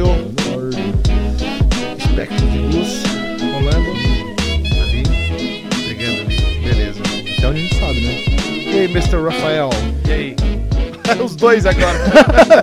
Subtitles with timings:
[0.00, 0.06] áudio.
[1.98, 3.02] Espectro de luz
[3.52, 3.90] rolando.
[4.82, 5.02] Ali.
[5.88, 6.60] Pegando ali.
[6.64, 7.00] Beleza.
[7.38, 8.14] Até onde a gente sabe, né?
[8.74, 9.16] E aí, Mr.
[9.24, 9.70] Rafael?
[10.08, 10.36] E aí?
[11.24, 11.98] Os dois agora.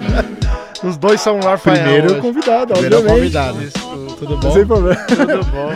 [0.84, 1.77] Os dois são o Rafael.
[1.77, 2.21] Primeiro hoje.
[2.21, 3.20] convidado, Primeiro obviamente.
[3.21, 3.57] convidado.
[3.59, 4.15] Desculpa.
[4.20, 4.52] Tudo bom?
[4.52, 5.02] Sem problema.
[5.05, 5.73] Tudo bom?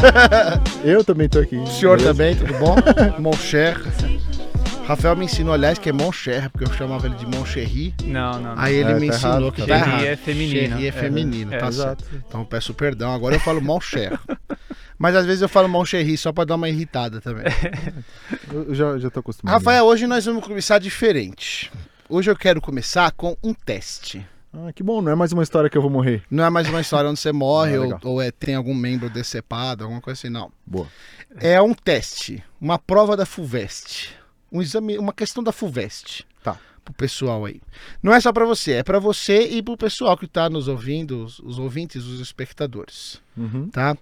[0.84, 1.55] Eu também tô aqui.
[1.55, 2.14] O senhor beleza?
[2.14, 2.76] também, tudo bom?
[3.20, 3.78] Mon cher.
[4.88, 7.94] Rafael me ensinou, aliás, que é Mon cher, porque eu chamava ele de Mon Cherry.
[8.05, 8.55] Não, não.
[8.55, 8.62] não.
[8.62, 10.04] Aí ele É, me tá ensinou errado, que tá tá errado.
[10.05, 10.52] é feminino.
[10.70, 12.05] Cherry é feminino, É, tá Exato.
[12.05, 12.23] certo.
[12.28, 14.18] Então peço perdão, agora eu falo Mon cher.
[14.98, 17.44] Mas às vezes eu falo Mon Cherry só pra dar uma irritada também.
[18.52, 19.54] Eu já, já tô acostumado.
[19.54, 21.70] Rafael, hoje nós vamos começar diferente.
[22.09, 24.26] Hoje eu quero começar com um teste.
[24.54, 26.23] Ah, que bom, não é mais uma história que eu vou morrer.
[26.31, 29.09] Não é mais uma história onde você morre Ah, ou, ou é, tem algum membro
[29.09, 30.50] decepado, alguma coisa assim, não.
[30.66, 30.88] Boa.
[31.40, 34.16] É um teste, uma prova da FUVEST.
[34.52, 36.26] Um exame, uma questão da FUVEST.
[36.44, 36.58] Tá.
[36.84, 37.62] Pro pessoal aí.
[38.02, 41.23] Não é só pra você, é pra você e pro pessoal que tá nos ouvindo,
[41.23, 43.70] os, os ouvintes, os espectadores, Uhum.
[43.70, 43.98] tá?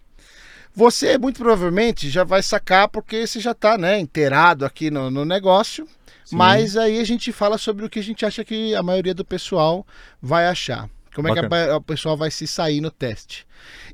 [0.74, 5.24] Você muito provavelmente já vai sacar porque você já tá, né, inteirado aqui no, no
[5.24, 5.88] negócio.
[6.26, 6.36] Sim.
[6.36, 9.24] Mas aí a gente fala sobre o que a gente acha que a maioria do
[9.24, 9.86] pessoal
[10.22, 10.90] vai achar.
[11.14, 11.78] Como é que Bacana.
[11.78, 13.48] o pessoal vai se sair no teste.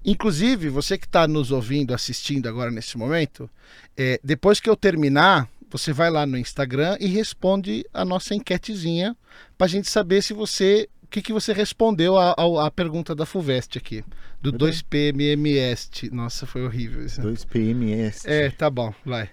[0.04, 3.48] Inclusive, você que está nos ouvindo, assistindo agora nesse momento,
[3.96, 9.16] é, depois que eu terminar, você vai lá no Instagram e responde a nossa enquetezinha
[9.58, 10.90] para a gente saber se você.
[11.04, 14.02] O que, que você respondeu à pergunta da FUVEST aqui,
[14.42, 15.12] do Muito bem.
[15.12, 16.10] 2PMMS.
[16.10, 17.20] Nossa, foi horrível isso.
[17.22, 18.26] 2 PMS.
[18.26, 19.30] É, tá bom, vai.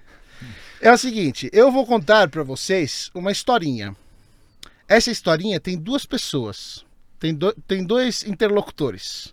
[0.81, 3.95] É o seguinte, eu vou contar pra vocês uma historinha.
[4.89, 6.85] Essa historinha tem duas pessoas,
[7.19, 9.33] tem, do- tem dois interlocutores.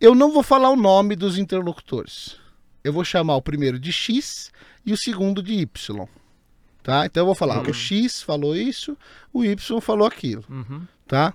[0.00, 2.36] Eu não vou falar o nome dos interlocutores.
[2.82, 4.50] Eu vou chamar o primeiro de X
[4.84, 6.06] e o segundo de Y.
[6.82, 7.06] Tá?
[7.06, 8.96] Então eu vou falar, o X falou isso,
[9.32, 10.86] o Y falou aquilo Uhum.
[11.06, 11.32] tá?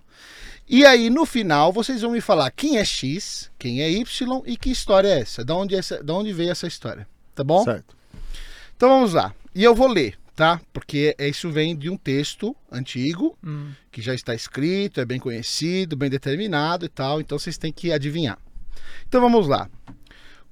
[0.70, 4.58] E aí, no final, vocês vão me falar quem é X, quem é Y e
[4.58, 5.46] que história é essa.
[5.46, 7.64] Da onde, essa, da onde veio essa história, tá bom?
[7.64, 7.96] Certo.
[8.76, 9.34] Então vamos lá.
[9.56, 10.60] E eu vou ler, tá?
[10.74, 13.72] Porque isso vem de um texto antigo, Hum.
[13.90, 17.94] que já está escrito, é bem conhecido, bem determinado e tal, então vocês têm que
[17.94, 18.38] adivinhar.
[19.08, 19.70] Então vamos lá.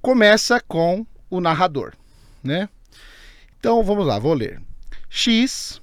[0.00, 1.92] Começa com o narrador,
[2.42, 2.70] né?
[3.58, 4.60] Então vamos lá, vou ler.
[5.08, 5.80] X,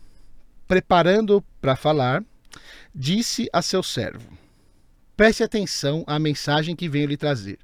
[0.68, 2.24] preparando para falar,
[2.94, 4.38] disse a seu servo:
[5.16, 7.60] Preste atenção à mensagem que venho lhe trazer.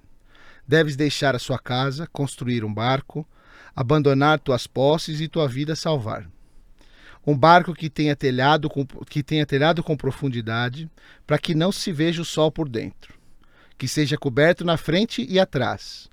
[0.68, 3.28] Deves deixar a sua casa, construir um barco,
[3.76, 6.30] abandonar tuas posses e tua vida salvar.
[7.26, 10.90] Um barco que tenha telhado com, que tenha telhado com profundidade,
[11.28, 13.14] para que não se veja o sol por dentro.
[13.78, 16.10] Que seja coberto na frente e atrás.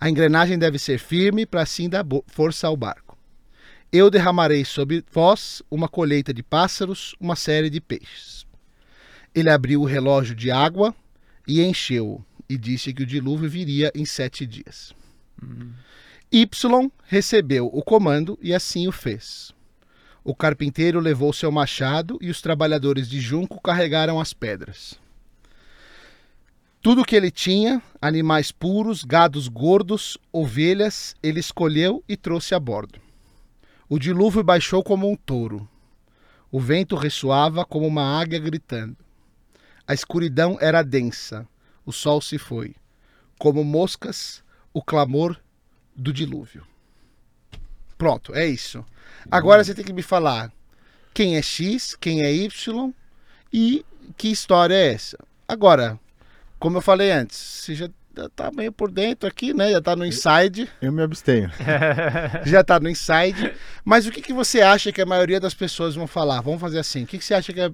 [0.00, 3.07] A engrenagem deve ser firme para assim dar força ao barco.
[3.90, 8.46] Eu derramarei sobre vós uma colheita de pássaros, uma série de peixes.
[9.34, 10.94] Ele abriu o relógio de água
[11.46, 14.94] e encheu-o, e disse que o dilúvio viria em sete dias.
[16.30, 16.46] Y
[17.06, 19.54] recebeu o comando e assim o fez.
[20.22, 25.00] O carpinteiro levou seu machado e os trabalhadores de junco carregaram as pedras.
[26.82, 33.07] Tudo que ele tinha, animais puros, gados gordos, ovelhas, ele escolheu e trouxe a bordo.
[33.88, 35.68] O dilúvio baixou como um touro.
[36.50, 38.96] O vento ressoava como uma águia gritando.
[39.86, 41.48] A escuridão era densa.
[41.86, 42.74] O sol se foi.
[43.38, 44.44] Como moscas,
[44.74, 45.40] o clamor
[45.96, 46.66] do dilúvio.
[47.96, 48.84] Pronto, é isso.
[49.30, 50.52] Agora você tem que me falar
[51.14, 52.94] quem é X, quem é Y
[53.52, 53.84] e
[54.16, 55.18] que história é essa.
[55.48, 55.98] Agora,
[56.58, 57.88] como eu falei antes, você já
[58.26, 59.70] tá meio por dentro aqui, né?
[59.70, 61.50] Já tá no inside, Eu me abstenho.
[62.46, 63.52] já tá no inside.
[63.84, 66.40] Mas o que, que você acha que a maioria das pessoas vão falar?
[66.40, 67.02] Vamos fazer assim.
[67.02, 67.70] O que, que você acha que a,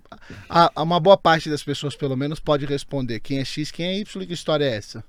[0.74, 3.20] a- uma boa parte das pessoas, pelo menos, pode responder?
[3.20, 5.04] Quem é X, quem é Y que história é essa?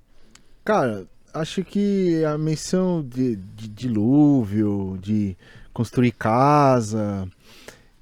[0.64, 5.36] Cara, acho que a menção de, de dilúvio, de
[5.74, 7.28] construir casa.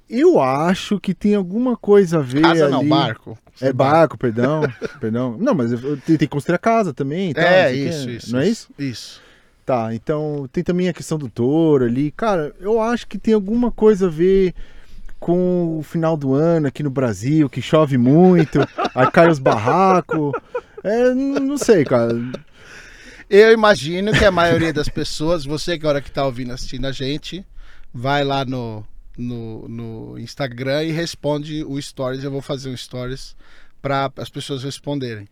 [0.08, 2.42] Eu acho que tem alguma coisa a ver.
[2.42, 2.88] Casa não, ali.
[2.88, 3.38] barco.
[3.60, 4.62] É barco, perdão.
[5.00, 5.36] perdão.
[5.38, 5.70] Não, mas
[6.04, 7.32] tem que construir a casa também.
[7.32, 8.32] tal, É, não isso, isso.
[8.32, 8.68] Não é isso?
[8.78, 9.22] Isso.
[9.64, 12.10] Tá, então tem também a questão do touro ali.
[12.10, 14.54] Cara, eu acho que tem alguma coisa a ver
[15.18, 18.60] com o final do ano aqui no Brasil, que chove muito,
[18.94, 20.32] aí cai os barracos.
[20.82, 22.12] É, não sei, cara.
[23.30, 26.86] Eu imagino que a maioria das pessoas, você que a hora que tá ouvindo, assistindo
[26.86, 27.42] a gente,
[27.92, 28.84] vai lá no,
[29.16, 32.24] no, no Instagram e responde o Stories.
[32.24, 33.36] Eu vou fazer um Stories
[33.80, 35.28] para as pessoas responderem.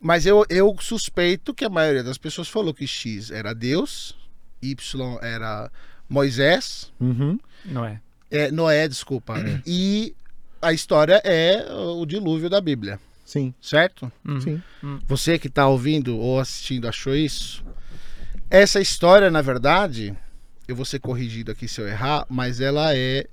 [0.00, 4.16] Mas eu, eu suspeito que a maioria das pessoas falou que X era Deus,
[4.60, 5.70] Y era
[6.08, 7.38] Moisés, Uhum.
[7.64, 8.00] Não é?
[8.30, 10.14] é, Noé, desculpa, e
[10.60, 12.98] a história é o dilúvio da Bíblia.
[13.24, 14.10] Sim, certo?
[14.26, 14.40] Uhum.
[14.40, 14.62] sim.
[15.06, 17.64] Você que está ouvindo ou assistindo achou isso?
[18.50, 20.14] Essa história, na verdade,
[20.72, 23.26] eu vou ser corrigido aqui se eu errar, mas ela é.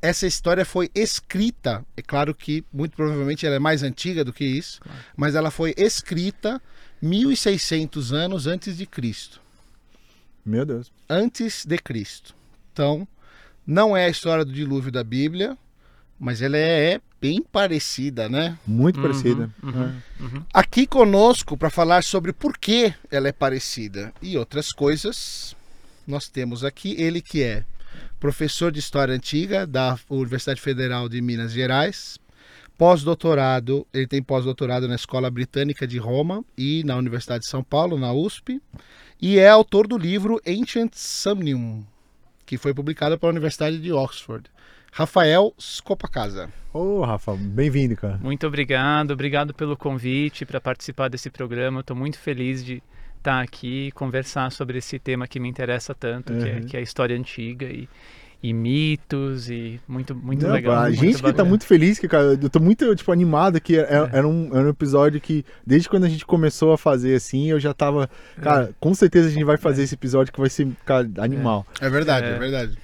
[0.00, 1.84] Essa história foi escrita.
[1.96, 4.80] É claro que, muito provavelmente, ela é mais antiga do que isso,
[5.16, 6.60] mas ela foi escrita
[7.00, 9.40] 1600 anos antes de Cristo.
[10.44, 10.92] Meu Deus.
[11.08, 12.34] Antes de Cristo.
[12.72, 13.08] Então,
[13.66, 15.56] não é a história do dilúvio da Bíblia,
[16.20, 18.58] mas ela é bem parecida, né?
[18.66, 19.50] Muito Uhum, parecida.
[19.62, 20.22] uhum, É.
[20.22, 20.44] uhum.
[20.52, 25.56] aqui conosco para falar sobre por que ela é parecida e outras coisas.
[26.06, 27.64] Nós temos aqui ele que é
[28.20, 32.18] professor de História Antiga da Universidade Federal de Minas Gerais,
[32.76, 37.98] pós-doutorado, ele tem pós-doutorado na Escola Britânica de Roma e na Universidade de São Paulo,
[37.98, 38.60] na USP,
[39.20, 41.84] e é autor do livro Ancient Somnium,
[42.44, 44.50] que foi publicado pela Universidade de Oxford.
[44.92, 46.52] Rafael Scopacasa.
[46.72, 48.16] Ô, Rafa, bem-vindo, cara.
[48.18, 51.80] Muito obrigado, obrigado pelo convite para participar desse programa.
[51.80, 52.82] Estou muito feliz de
[53.24, 56.60] estar aqui e conversar sobre esse tema que me interessa tanto, que, é, Uhum.
[56.66, 57.88] que é a história antiga e,
[58.42, 60.74] e mitos e muito muito Não, legal.
[60.74, 61.48] A muito gente que tá bacana.
[61.48, 64.68] muito feliz, que, cara, eu tô muito, tipo, animado que era, era um, era um
[64.68, 68.10] episódio que, desde quando a gente começou a fazer assim, eu já tava,
[68.42, 71.66] cara, com certeza a gente vai fazer esse episódio que vai ser, cara, animal.
[71.80, 72.38] É verdade, é, É.
[72.38, 72.76] verdade.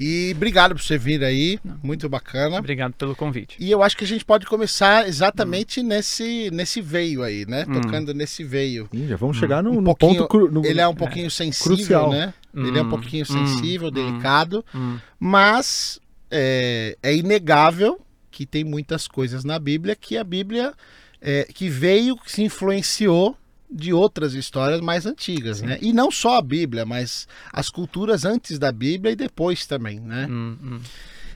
[0.00, 2.58] E obrigado por você vir aí, muito bacana.
[2.58, 3.56] Obrigado pelo convite.
[3.58, 7.64] E eu acho que a gente pode começar exatamente nesse, nesse veio aí, né?
[7.68, 7.72] Hum.
[7.80, 8.88] Tocando nesse veio.
[8.92, 11.76] Ih, já vamos chegar no, Um no ponto cru, no- Ele é um pouquinho sensível,
[11.76, 12.10] Crucial.
[12.10, 12.32] né?
[12.54, 13.90] Ele é um Hum, pouquinho hum, sensível, hum.
[13.90, 20.72] delicado, Hum, mas é, é inegável que tem muitas coisas na Bíblia que a Bíblia
[21.20, 23.36] é, que veio, que se influenciou
[23.70, 25.66] de outras histórias mais antigas, Sim.
[25.66, 25.78] né?
[25.80, 30.26] E não só a Bíblia, mas as culturas antes da Bíblia e depois também, né?
[30.28, 30.80] hum, hum.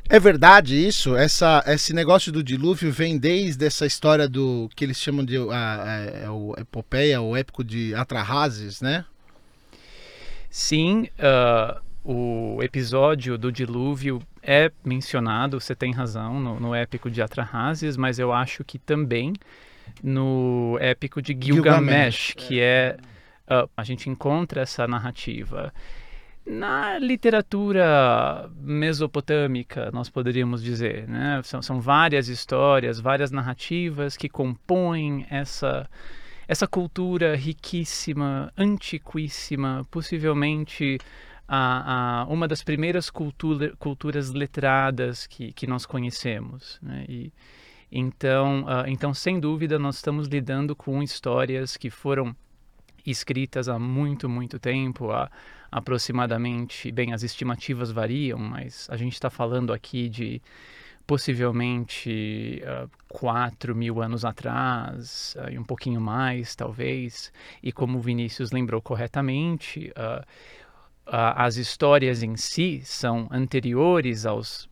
[0.09, 1.17] É verdade isso?
[1.17, 5.43] Essa, esse negócio do dilúvio vem desde essa história do que eles chamam de a,
[5.53, 9.05] a- a- epopeia, o épico de Atrahasis, né?
[10.51, 17.23] Sim, ah, o episódio do dilúvio é mencionado, você tem razão, no, no épico de
[17.23, 19.33] Atrahasis, mas eu acho que também
[20.03, 22.97] no épico de Gilgamesh, Gilgamesh, que é.
[23.47, 25.73] ah, a gente encontra essa narrativa.
[26.45, 31.41] Na literatura mesopotâmica, nós poderíamos dizer, né?
[31.45, 35.89] São, são várias histórias, várias narrativas que compõem essa
[36.49, 40.99] essa cultura riquíssima, antiquíssima, possivelmente
[41.49, 46.79] a, a uma das primeiras cultura, culturas letradas que, que nós conhecemos.
[46.83, 47.07] Né?
[47.09, 47.33] E,
[47.93, 52.35] então, ah, então, sem dúvida, nós estamos lidando com histórias que foram
[53.05, 55.31] escritas há muito, muito tempo, há
[55.71, 60.41] aproximadamente, bem, as estimativas variam, mas a gente está falando aqui de
[61.07, 67.31] possivelmente uh, 4 mil anos atrás, uh, e um pouquinho mais, talvez.
[67.63, 70.25] E como Vinícius lembrou corretamente, uh,
[71.05, 74.69] as histórias em si são anteriores aos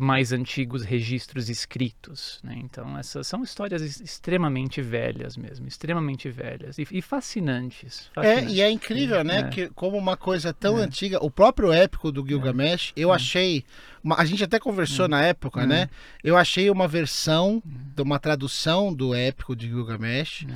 [0.00, 2.38] mais antigos registros escritos.
[2.44, 2.54] Né?
[2.62, 8.08] Então, essas são histórias extremamente velhas mesmo, extremamente velhas e, e fascinantes.
[8.16, 8.54] É, fascinantes.
[8.54, 9.40] e é incrível, né?
[9.40, 9.48] É.
[9.48, 10.82] Que como uma coisa tão É.
[10.82, 13.64] antiga, o próprio épico do Gilgamesh, eu achei.
[14.04, 15.90] uma- a gente até conversou na época, né?
[16.22, 20.46] Eu achei uma versão, de uma tradução do épico de Gilgamesh.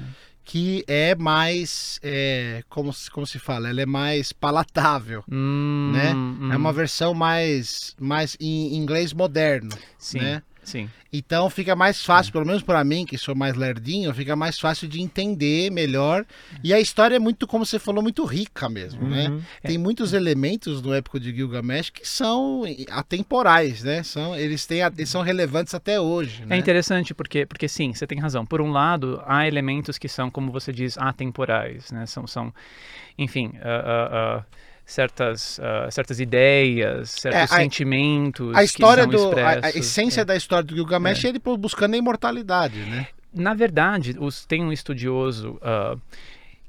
[0.44, 2.00] Que é mais.
[2.02, 3.68] É, como, se- como se fala?
[3.68, 5.22] Ela é mais palatável.
[5.30, 6.12] Hum, né?
[6.14, 10.42] hum, É uma versão mais, mais em inglês moderno, sim, né?
[10.62, 10.88] Sim.
[11.12, 14.88] Então fica mais fácil, pelo menos para mim, que sou mais lerdinho, fica mais fácil
[14.88, 16.24] de entender melhor.
[16.64, 19.28] E a história é muito, como você falou, muito rica mesmo, né?
[19.28, 19.42] Uhum.
[19.62, 24.02] Tem muitos elementos no épico de Gilgamesh que são atemporais, né?
[24.02, 26.56] São, eles, têm, eles são relevantes até hoje, É né?
[26.56, 28.46] interessante porque, porque sim, você tem razão.
[28.46, 32.06] Por um lado, há elementos que são, como você diz, atemporais, né?
[32.06, 32.54] São, são
[33.18, 34.44] enfim, ah, ah, ah,
[34.84, 39.38] certas, ah, certas ideias, certos É, a- sentimentos A história do.
[39.38, 40.24] A, a essência É.
[40.24, 43.06] da história do Gilgamesh é, ele buscando a imortalidade, né?
[43.32, 45.96] Na verdade, os- tem um estudioso ah,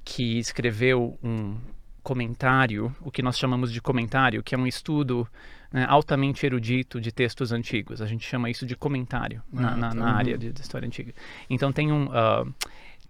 [0.05, 1.57] que escreveu um
[2.01, 5.27] comentário, o que nós chamamos de comentário, que é um estudo
[5.71, 8.01] né, altamente erudito de textos antigos.
[8.01, 9.95] A gente chama isso de comentário na, Ah, na- tá.
[9.95, 11.13] na área de, de história antiga.
[11.49, 12.45] Então tem um ah,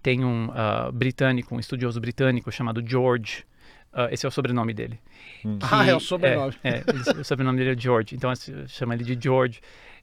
[0.02, 0.48] tem um
[0.92, 3.44] britânico, um estudioso britânico chamado George.
[3.94, 4.98] Ah, esse é o sobrenome dele.
[5.44, 5.58] Hum.
[5.58, 6.54] que- Ah, é o sobrenome.
[6.64, 8.14] É, é, o sobrenome dele é George.
[8.14, 9.60] Então assim, chama ele de George.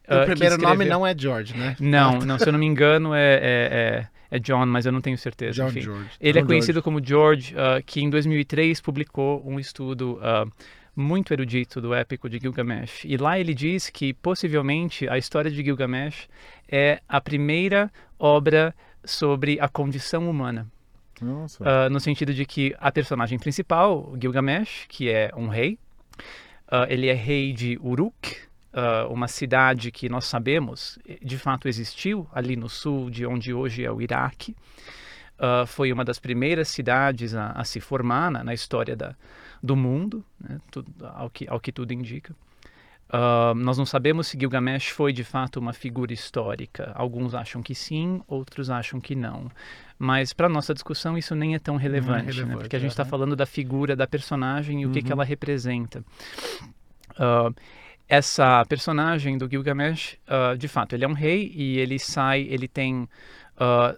[0.07, 1.75] o ah, primeiro nome escreveu- não é George, né?
[1.79, 5.01] não, não, se eu não me engano é, é, é, é John, mas eu não
[5.01, 5.61] tenho certeza.
[5.63, 5.81] John enfim.
[5.81, 6.09] George.
[6.19, 10.19] Ele é John conhecido como George, ah, que em 2003 publicou um estudo
[10.95, 13.05] muito erudito do épico de Gilgamesh.
[13.05, 16.27] E lá ele diz que possivelmente a história de Gilgamesh
[16.69, 20.67] é a primeira obra sobre a condição humana.
[21.63, 25.77] Uh, no sentido de que a personagem principal, Gilgamesh, que é um rei,
[26.67, 28.37] uh, ele é rei de Uruk,
[28.73, 33.85] uh, uma cidade que nós sabemos de fato existiu ali no sul de onde hoje
[33.85, 34.55] é o Iraque.
[35.67, 39.15] foi uma das primeiras cidades a, a se formar na, na história da,
[39.61, 42.35] do mundo, né, tudo, ao, que, ao que tudo indica.
[43.11, 46.93] Uh, nós não sabemos se Gilgamesh foi de fato uma figura histórica.
[46.95, 49.51] Alguns acham que sim, outros acham que não.
[50.01, 52.55] Mas para nossa discussão isso nem é tão relevante, é relevante né?
[52.57, 55.13] porque a gente está falando da figura da personagem e o que, que uhum.
[55.13, 56.03] ela representa.
[57.11, 57.53] Uh,
[58.09, 62.67] essa personagem do Gilgamesh, uh, de fato, ele é um rei e ele sai, ele
[62.67, 63.07] tem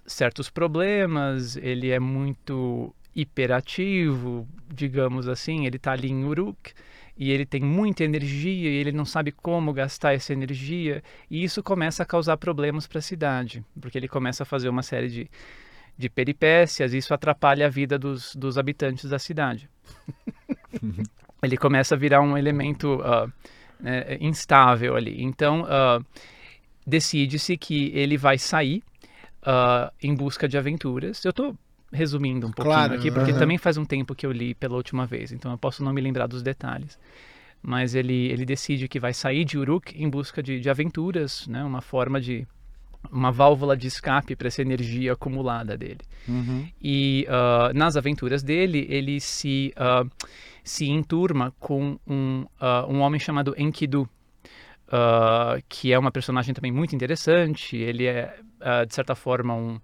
[0.05, 6.73] certos problemas, ele é muito hiperativo, digamos assim, ele está ali em Uruk
[7.17, 11.63] e ele tem muita energia e ele não sabe como gastar essa energia e isso
[11.63, 15.29] começa a causar problemas para a cidade, porque ele começa a fazer uma série de,
[15.97, 19.69] de peripécias isso atrapalha a vida dos, dos habitantes da cidade.
[21.43, 23.31] ele começa a virar um elemento uh,
[23.79, 25.21] né, instável ali.
[25.21, 26.03] Então, uh,
[26.85, 28.83] decide-se que ele vai sair
[29.41, 31.23] uh, em busca de aventuras.
[31.23, 31.55] Eu estou
[31.91, 35.05] resumindo um pouquinho claro, aqui, porque também faz um tempo que eu li pela última
[35.05, 36.97] vez, então eu posso não me lembrar dos detalhes.
[37.61, 41.63] Mas ele, ele decide que vai sair de Uruk em busca de, de aventuras, né?
[41.63, 42.45] uma forma de.
[43.11, 45.99] Uma válvula de escape para essa energia acumulada dele.
[46.27, 46.67] Uhum.
[46.81, 50.09] E uh, nas aventuras dele, ele se, uh,
[50.63, 54.07] se enturma com um, uh, um homem chamado Enkidu.
[55.67, 57.75] que é uma personagem também muito interessante.
[57.75, 58.35] Ele é,
[58.87, 59.79] de certa forma, um,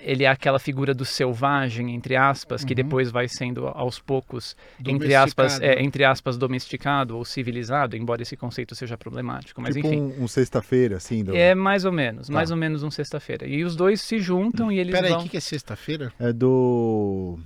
[0.00, 2.68] ele é aquela figura do selvagem, entre aspas, uhum.
[2.68, 8.22] que depois vai sendo aos poucos, entre aspas, é, entre aspas, domesticado ou civilizado, embora
[8.22, 9.60] esse conceito seja problemático.
[9.60, 10.00] Mas tipo enfim.
[10.00, 11.24] Um, um sexta-feira, assim.
[11.24, 11.34] Do...
[11.36, 12.32] É mais ou menos, tá.
[12.32, 13.46] mais ou menos um sexta-feira.
[13.46, 15.16] E os dois se juntam e eles Pera vão.
[15.18, 16.12] Peraí, o que é sexta-feira?
[16.18, 17.38] É do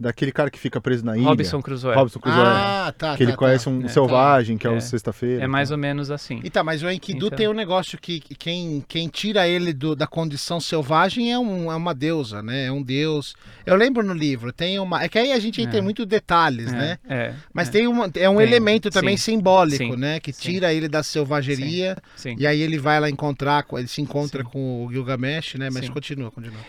[0.00, 1.26] daquele cara que fica preso na ilha.
[1.26, 1.94] Robinson Crusoe.
[1.94, 2.42] Robinson Crusoe.
[2.42, 3.12] Ah, tá.
[3.12, 5.44] Que tá, ele tá, conhece um é, selvagem, que é, é o sexta-feira.
[5.44, 5.74] É mais tá.
[5.74, 6.40] ou menos assim.
[6.42, 7.36] E tá, mas o Enkidu então...
[7.36, 11.76] tem um negócio que quem, quem tira ele do, da condição selvagem é, um, é
[11.76, 12.66] uma deusa, né?
[12.66, 13.34] É um deus.
[13.66, 15.02] Eu lembro no livro, tem uma.
[15.02, 15.66] É que aí a gente é.
[15.66, 16.98] tem muitos detalhes, é, né?
[17.06, 17.34] É.
[17.52, 17.72] Mas é.
[17.72, 20.18] tem uma, é um tem, elemento também sim, simbólico, sim, né?
[20.18, 20.40] Que sim.
[20.40, 21.98] tira ele da selvageria.
[22.16, 25.68] Sim, e aí ele vai lá encontrar, ele se encontra com o Gilgamesh, né?
[25.70, 26.60] Mas continua, continua.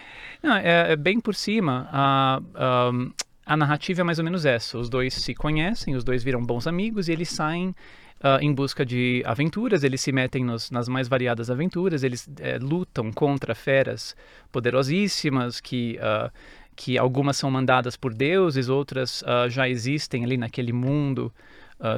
[0.41, 1.89] Não, é, é, bem por cima.
[1.93, 3.13] Uh,
[3.45, 4.77] a narrativa é mais ou menos essa.
[4.77, 7.75] Os dois se conhecem, os dois viram bons amigos e eles saem
[8.21, 9.83] uh, em busca de aventuras.
[9.83, 12.03] Eles se metem nos, nas mais variadas aventuras.
[12.03, 14.15] Eles é, lutam contra feras
[14.51, 16.31] poderosíssimas que uh,
[16.73, 21.31] que algumas são mandadas por deuses, outras uh, já existem ali naquele mundo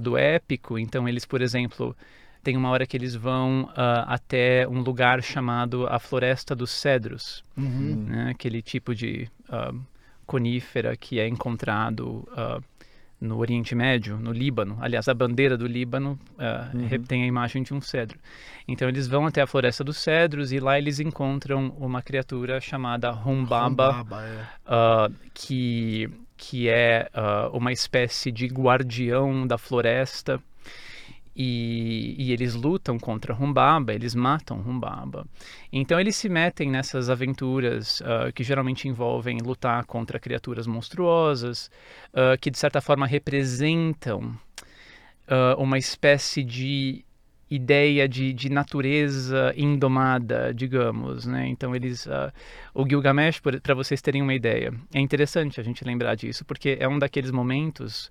[0.01, 0.79] do épico.
[0.79, 1.93] Então eles, por exemplo,
[2.43, 8.05] tem uma hora que eles vão até um lugar chamado a Floresta dos Cedros, uhum.
[8.07, 8.31] né?
[8.31, 9.29] aquele tipo de
[10.25, 12.63] conífera que é encontrado uh,
[13.19, 14.77] no Oriente Médio, no Líbano.
[14.81, 17.03] Aliás, a bandeira do Líbano uh, uhum.
[17.03, 18.17] tem a imagem de um cedro.
[18.67, 23.13] Então eles vão até a floresta dos cedros e lá eles encontram uma criatura chamada
[23.13, 24.73] Humbaba, é.
[24.73, 27.09] uh, que que é
[27.53, 30.41] uma espécie de guardião da floresta
[31.35, 35.25] e, e, eles lutam contra Humbaba, eles matam Humbaba.
[35.71, 41.71] Então eles se metem nessas aventuras uh, que geralmente envolvem lutar contra criaturas monstruosas,
[42.13, 44.37] uh, que de certa forma representam
[45.27, 47.03] uh, uma espécie de
[47.49, 51.47] ideia de, de natureza indomada, digamos, né?
[51.47, 52.07] Então eles,
[52.73, 56.87] o Gilgamesh, para vocês terem uma ideia, é interessante a gente lembrar disso, porque é
[56.87, 58.09] um daqueles momentos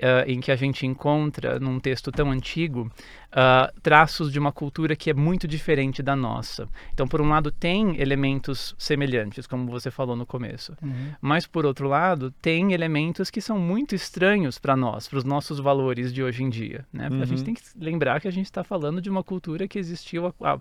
[0.00, 2.90] uh, em que a gente encontra, num texto tão antigo,
[3.30, 6.68] uh, traços de uma cultura que é muito diferente da nossa.
[6.92, 10.76] Então, por um lado, tem elementos semelhantes, como você falou no começo.
[10.82, 11.12] Uhum.
[11.20, 15.58] Mas, por outro lado, tem elementos que são muito estranhos para nós, para os nossos
[15.58, 16.84] valores de hoje em dia.
[16.92, 17.08] Né?
[17.08, 17.22] Uhum.
[17.22, 17.44] A gente uhum.
[17.44, 20.58] tem que lembrar que a gente está falando de uma cultura que existiu há, há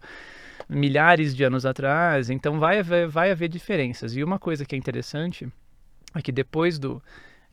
[0.67, 4.15] milhares de anos atrás, então vai haver, vai haver diferenças.
[4.15, 5.48] E uma coisa que é interessante
[6.13, 7.01] é que depois do,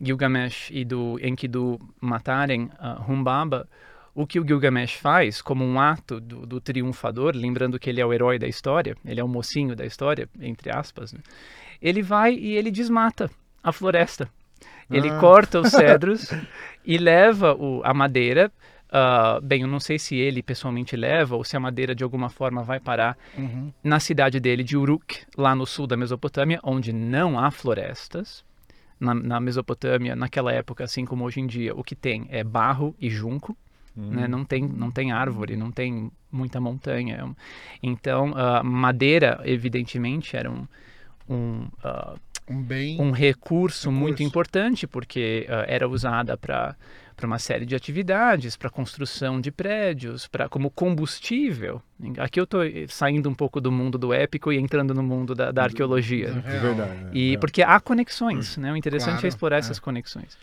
[0.00, 3.68] Gilgamesh e do Enkidu matarem uh, Humbaba,
[4.14, 8.06] o que o Gilgamesh faz como um ato do, do, triunfador, lembrando que ele é
[8.06, 11.20] o herói da história, ele é o mocinho da história, entre aspas, né?
[11.82, 13.30] ele vai e ele desmata
[13.62, 14.28] a floresta.
[14.90, 15.18] Ele ah.
[15.18, 16.32] corta os cedros
[16.84, 18.50] e leva o, a madeira.
[18.86, 22.30] Uh, bem, eu não sei se ele pessoalmente leva ou se a madeira de alguma
[22.30, 23.72] forma vai parar uhum.
[23.82, 28.45] na cidade dele de Uruk, lá no sul da Mesopotâmia, onde não há florestas
[28.98, 32.94] na, na Mesopotâmia, naquela época, assim como hoje em dia, o que tem é barro
[33.00, 33.56] e junco,
[33.98, 34.10] Hum.
[34.10, 34.28] né?
[34.28, 37.34] Não tem, não tem árvore, não tem muita montanha.
[37.82, 40.66] Então, a madeira, evidentemente, era um,
[41.28, 42.14] um, ah,
[42.48, 43.00] Um bem.
[43.00, 44.22] um recurso, muito Recurso.
[44.22, 46.76] importante, porque ah, era usada para
[47.16, 51.80] para uma série de atividades, para construção de prédios, para como combustível.
[52.18, 55.50] Aqui eu estou saindo um pouco do mundo do épico e entrando no mundo da,
[55.50, 56.30] da arqueologia.
[56.30, 56.92] do É verdade.
[57.12, 57.38] E É.
[57.38, 58.70] porque há conexões, né?
[58.70, 59.58] O interessante Claro, é explorar é.
[59.60, 60.36] essas conexões.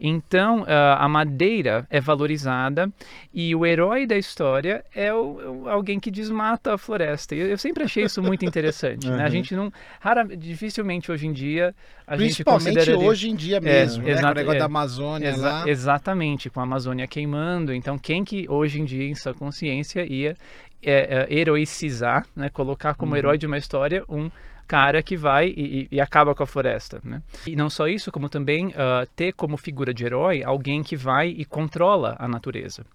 [0.00, 2.90] Então, ah, a madeira é valorizada
[3.34, 7.34] e o herói da história é o, alguém que desmata a floresta.
[7.34, 9.20] Eu, eu sempre achei isso muito interessante, né?
[9.22, 9.30] A Uhum.
[9.30, 11.74] gente não, rara, dificilmente hoje em dia
[12.06, 14.10] a gente Principalmente consideraria hoje em dia mesmo, né?
[14.10, 14.58] exato, Com o negócio é.
[14.58, 15.68] da Amazônia Exa- lá.
[15.68, 17.72] Exatamente, com a Amazônia queimando.
[17.74, 20.34] Então, quem que hoje em dia, em sua consciência, ia
[20.82, 24.30] é, é, heroicizar, né, colocar como herói de uma história um
[24.70, 27.20] cara que vai e, e- acaba com a floresta, né?
[27.44, 31.26] E não só isso, como também ah, ter como figura de herói alguém que vai
[31.28, 32.86] e controla a natureza,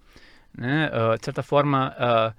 [0.57, 0.89] né?
[0.93, 2.33] Ah, de certa forma, ah,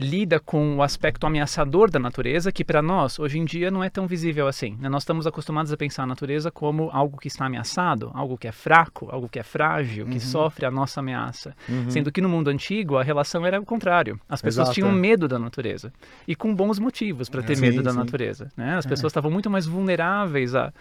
[0.00, 3.90] lida com o aspecto ameaçador da natureza, que para nós, hoje em dia, não é
[3.90, 4.76] tão visível assim.
[4.80, 4.88] né?
[4.88, 8.52] Nós estamos acostumados a pensar a natureza como algo que está ameaçado, algo que é
[8.52, 11.54] fraco, algo que é frágil, que sofre a nossa ameaça.
[11.68, 11.90] Uhum.
[11.90, 14.18] Sendo que no mundo antigo a relação era o contrário.
[14.28, 14.92] As pessoas Exato, tinham é.
[14.92, 15.92] medo da natureza.
[16.26, 17.98] E com bons motivos para ter Sim, medo da sim.
[17.98, 18.48] natureza.
[18.56, 18.76] Né?
[18.76, 20.72] As pessoas estavam muito mais vulneráveis a,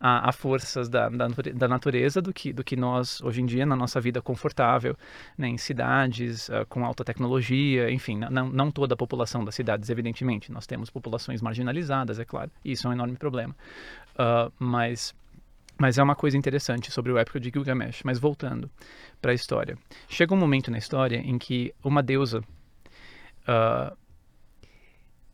[0.00, 3.64] a, a forças da, da, da natureza do que, do que nós, hoje em dia,
[3.64, 4.96] na nossa vida confortável,
[5.36, 5.48] né?
[5.48, 10.52] em cidades, ah, com alta tecnologia, enfim, não, não toda a população das cidades, evidentemente.
[10.52, 13.54] Nós temos populações marginalizadas, é claro, e isso é um enorme problema.
[14.16, 15.14] Ah, mas
[15.78, 18.00] mas é uma coisa interessante sobre o épico de Gilgamesh.
[18.02, 18.70] Mas voltando
[19.20, 19.76] para a história.
[20.08, 22.42] Chega um momento na história em que uma deusa
[23.46, 23.92] ah,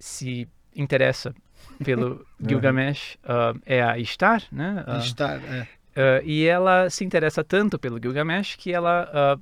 [0.00, 1.32] se interessa
[1.82, 4.84] pelo Gilgamesh, ah, é a Ishtar, né?
[4.86, 5.66] Ah, Estar, é.
[5.96, 9.38] ah, e ela se interessa tanto pelo Gilgamesh que ela ah,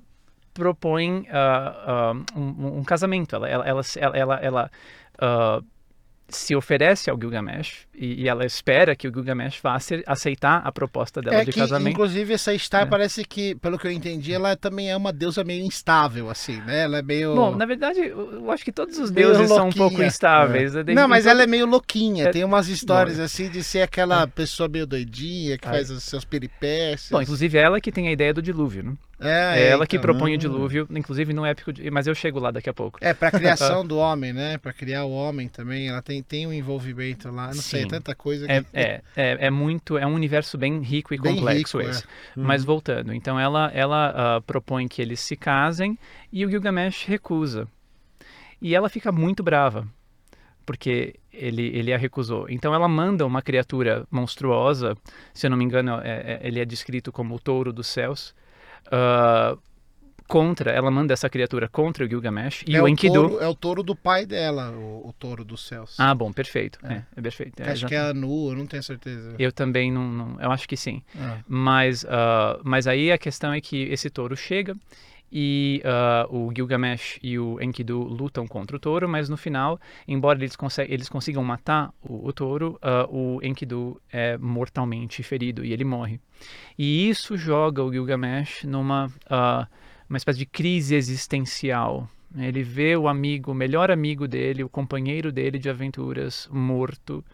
[0.53, 3.37] propõe ah, um, um casamento.
[3.37, 4.71] Ela, ela, ela, ela, ela,
[6.37, 10.73] se oferece ao Gilgamesh e, e ela espera que o Gilgamesh vá ace- aceitar a
[10.73, 11.93] proposta dela É de que, casamento.
[11.95, 12.87] inclusive, essa Star É.
[12.87, 16.81] parece que, pelo que eu entendi, ela também é uma deusa meio instável, assim, né?
[16.85, 17.35] Ela é meio.
[17.35, 20.07] Bom, na verdade, eu acho que todos os Meio deuses são um pouco louquinha.
[20.07, 20.75] instáveis.
[20.75, 20.85] né?
[20.95, 22.25] Não, mas ela é meio louquinha.
[22.29, 26.25] É- Tem umas histórias assim de ser aquela pessoa meio doidinha que faz os seus
[26.25, 27.11] peripécias.
[27.11, 28.93] Bom, inclusive é ela que tem a ideia do dilúvio, né?
[29.23, 31.91] é, É ela que propõe o dilúvio, inclusive no épico, de...
[31.91, 32.99] mas eu chego lá daqui a pouco.
[33.03, 34.57] É, pra criação do homem, né?
[34.59, 35.89] Pra criar o homem também.
[35.89, 37.49] Ela tem, tem um envolvimento lá.
[37.49, 37.89] Não sei, Sim.
[37.89, 38.53] tanta coisa que.
[38.53, 41.91] É, é, é, é muito, é um universo bem rico e Bem complexo rico, é.
[41.91, 42.05] esse.
[42.37, 45.99] Mas voltando, então ela, ela ah, propõe que eles se casem
[46.33, 47.69] e o Gilgamesh recusa.
[48.61, 49.89] E ela fica muito brava,
[50.67, 52.47] porque ele, ele a recusou.
[52.49, 54.97] Então ela manda uma criatura monstruosa,
[55.33, 58.35] se eu não me engano, é- é- ele é descrito como o touro dos céus,
[58.91, 59.57] ah,
[60.31, 63.15] contra, ela manda essa criatura contra o Gilgamesh e é o Enkidu...
[63.29, 65.97] touro, é o touro do pai dela, o, o touro dos céus.
[65.99, 66.79] Ah, bom, perfeito.
[66.85, 66.95] É.
[66.95, 67.61] É, é perfeito.
[67.63, 69.35] É, Acho que é a Anu, eu não tenho certeza.
[69.39, 71.03] Eu também não, não- Eu acho que sim.
[71.19, 71.39] Ah.
[71.49, 74.77] Mas, ah, mas aí a questão é que esse touro chega
[75.33, 80.39] e ah, o Gilgamesh e o Enkidu lutam contra o touro, mas no final, embora
[80.39, 80.57] eles,
[80.89, 86.21] eles consigam matar o, o touro, ah, o Enkidu é mortalmente ferido e ele morre.
[86.79, 89.67] E isso joga o Gilgamesh numa ah,
[90.11, 92.11] uma espécie de crise existencial.
[92.37, 97.25] Ele vê o amigo, o melhor amigo dele, o companheiro dele de aventuras, morto.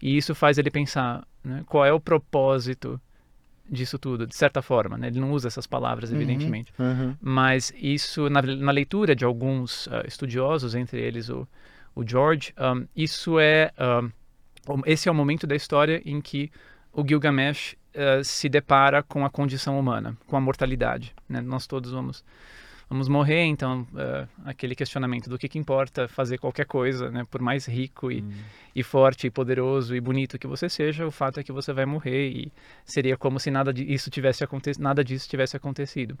[0.00, 3.00] E isso faz ele pensar né, qual é o propósito
[3.68, 4.96] disso tudo, de certa forma.
[4.96, 5.08] Né?
[5.08, 6.16] Ele não usa essas palavras, Uhum.
[6.16, 6.72] evidentemente.
[6.78, 7.16] Uhum.
[7.20, 11.46] Mas isso, na, na leitura de alguns ah, estudiosos, entre eles o,
[11.94, 13.72] o George, um, isso é.
[14.68, 16.50] um, esse é o momento da história em que
[16.92, 21.14] o Gilgamesh ah, se depara com a condição humana, com a mortalidade.
[21.28, 21.40] né?
[21.40, 22.24] Nós todos vamos.
[22.90, 27.22] Vamos morrer, então ah, aquele questionamento do que, que importa fazer qualquer coisa, né?
[27.30, 28.24] por mais rico e,
[28.74, 31.84] e forte e poderoso e bonito que você seja, o fato é que você vai
[31.84, 32.52] morrer e
[32.86, 36.16] seria como se nada disso tivesse acontecido, nada disso tivesse acontecido.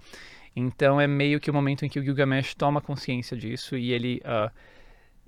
[0.54, 4.20] Então é meio que o momento em que o Gilgamesh toma consciência disso e ele
[4.22, 4.52] ah,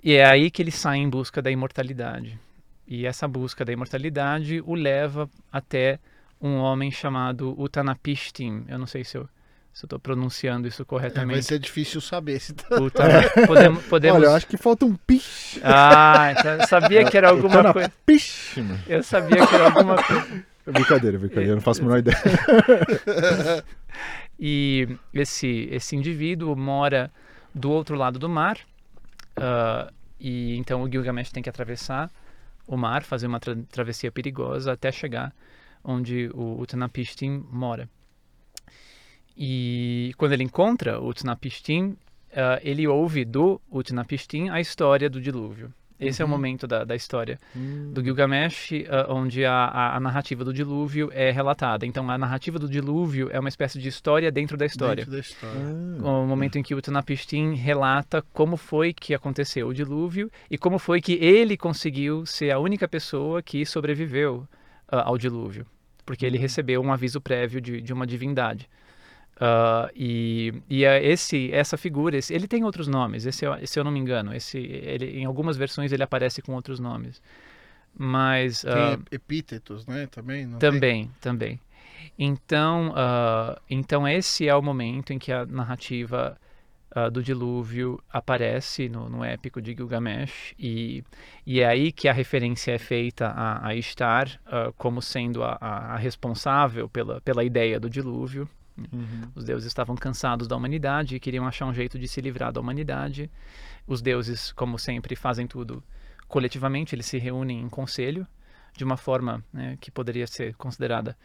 [0.03, 2.39] e é aí que ele sai em busca da imortalidade.
[2.87, 5.99] E essa busca da imortalidade o leva até
[6.41, 8.65] um homem chamado Utanapishtim.
[8.67, 9.29] Eu não sei se eu
[9.73, 11.43] se estou pronunciando isso É, vai corretamente.
[11.43, 12.67] ser difícil saber se tá.
[13.47, 14.17] Podemos, podemos...
[14.17, 15.59] Olha, eu acho que falta um pish.
[15.63, 17.91] Ah, então eu sabia que era alguma coisa.
[18.05, 18.79] pish, mano.
[18.85, 20.43] Eu sabia que era alguma coisa.
[20.67, 22.17] Brincadeira, brincadeira, eu não faço a menor ideia.
[24.39, 27.11] E esse, esse indivíduo mora
[27.53, 28.57] do outro lado do mar.
[29.37, 32.09] ah, e então o Gilgamesh tem que atravessar
[32.67, 35.33] o mar, fazer uma tra- travessia perigosa até chegar
[35.83, 37.89] onde o Utnapishtim mora.
[39.35, 41.97] E quando ele encontra o Utnapishtim,
[42.31, 45.73] uh, ele ouve do Utnapishtim a história do dilúvio.
[46.01, 46.25] Esse uhum.
[46.25, 46.37] é o uhum.
[46.37, 47.91] momento da, da história uhum.
[47.93, 51.85] do Gilgamesh, uh, onde a, a, a, narrativa do dilúvio é relatada.
[51.85, 55.05] Então, a narrativa do dilúvio é uma espécie de história dentro da história.
[55.05, 55.61] Dentro da história.
[56.01, 56.07] Ah.
[56.09, 60.79] O momento em que o Utnapishtim relata como foi que aconteceu o dilúvio e como
[60.79, 64.47] foi que ele conseguiu ser a única pessoa que sobreviveu
[64.91, 65.65] uh, ao dilúvio.
[66.05, 66.41] Porque ele uhum.
[66.41, 68.69] recebeu um aviso prévio de, de uma divindade.
[69.37, 73.83] Uh, e e é esse, essa figura, esse, ele tem outros nomes, esse, se eu
[73.83, 74.33] não me engano.
[74.33, 77.21] Esse, ele, em algumas versões ele aparece com outros nomes.
[77.97, 78.61] Mas.
[78.61, 80.07] Tem uh, epítetos, né?
[80.07, 80.47] Também?
[80.59, 81.11] também, tem?
[81.19, 81.59] também.
[82.17, 82.93] Então,
[83.69, 86.37] então, esse é o momento em que a narrativa
[87.11, 91.03] do dilúvio aparece no, no, épico de Gilgamesh, e,
[91.45, 94.39] e é aí que a referência é feita a, a Ishtar
[94.77, 98.47] como sendo a, a responsável pela, pela ideia do dilúvio.
[98.77, 99.31] Uhum.
[99.35, 102.59] Os deuses estavam cansados da humanidade e queriam achar um jeito de se livrar da
[102.59, 103.29] humanidade.
[103.87, 105.83] Os deuses, como sempre, fazem tudo
[106.27, 108.25] coletivamente, eles se reúnem em conselho,
[108.75, 111.17] de uma forma né, que poderia ser considerada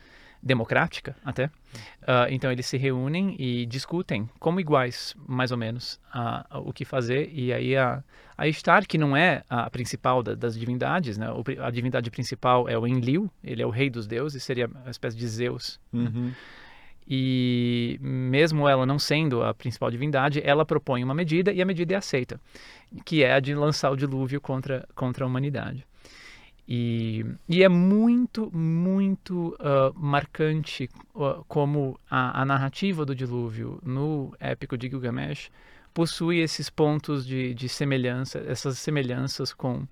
[0.46, 1.46] democrática até.
[1.46, 6.84] Uh, então eles se reúnem e discutem como iguais, mais ou menos, uh, o que
[6.84, 7.28] fazer.
[7.32, 8.02] E aí a,
[8.38, 11.26] a Ishtar, que não é a principal da, das divindades, né?
[11.60, 15.16] A divindade principal é o Enlil, ele é o rei dos deuses, seria uma espécie
[15.16, 15.80] de Zeus.
[15.92, 16.10] Né?
[16.14, 16.26] Uhum.
[16.26, 16.34] Né?
[17.08, 21.94] E mesmo ela não sendo a principal divindade, ela propõe uma medida e a medida
[21.94, 22.40] é aceita,
[23.04, 25.86] que é a de lançar o dilúvio contra, contra a humanidade.
[26.68, 34.34] E, e é muito, muito uh, marcante uh, como a, a, narrativa do dilúvio no
[34.40, 35.48] épico de Gilgamesh
[35.94, 39.86] possui esses pontos de, de semelhança, essas semelhanças com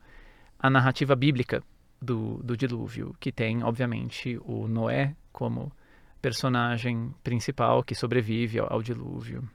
[0.58, 1.62] a narrativa bíblica
[2.02, 5.70] do, do dilúvio, que tem, obviamente, o Noé como
[6.20, 9.48] personagem principal que sobrevive ao, ao dilúvio.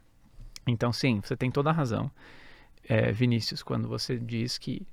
[0.65, 2.10] Então, sim, você tem toda a razão,
[2.88, 4.88] é, Vinícius, quando você diz que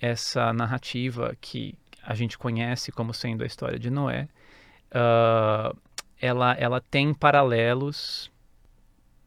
[0.00, 4.28] essa narrativa que a gente conhece como sendo a história de Noé,
[4.90, 5.76] uh,
[6.20, 8.30] ela, ela tem paralelos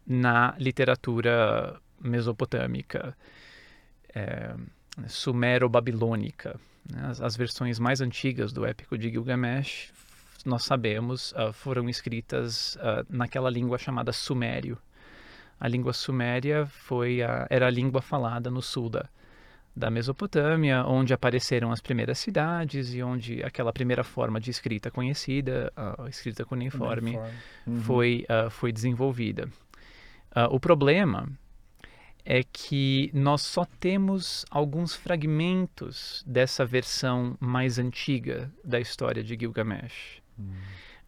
[0.06, 3.16] na literatura mesopotâmica,
[4.14, 4.56] é,
[5.08, 6.60] sumero-babilônica.
[6.90, 7.08] Né?
[7.10, 9.92] As, as, versões mais antigas do épico de Gilgamesh
[10.46, 14.78] nós sabemos, uh, foram escritas uh, naquela língua chamada Sumério.
[15.60, 19.10] A língua suméria foi a, era a língua falada no sul da,
[19.78, 25.72] da Mesopotâmia, onde apareceram as primeiras cidades e onde aquela primeira forma de escrita conhecida,
[25.76, 27.18] a escrita cuneiforme,
[27.66, 27.82] uhum.
[27.82, 29.48] foi, uh, foi desenvolvida.
[30.36, 31.30] Uh, o problema
[32.26, 40.22] é que nós só temos alguns fragmentos dessa versão mais antiga da história de Gilgamesh.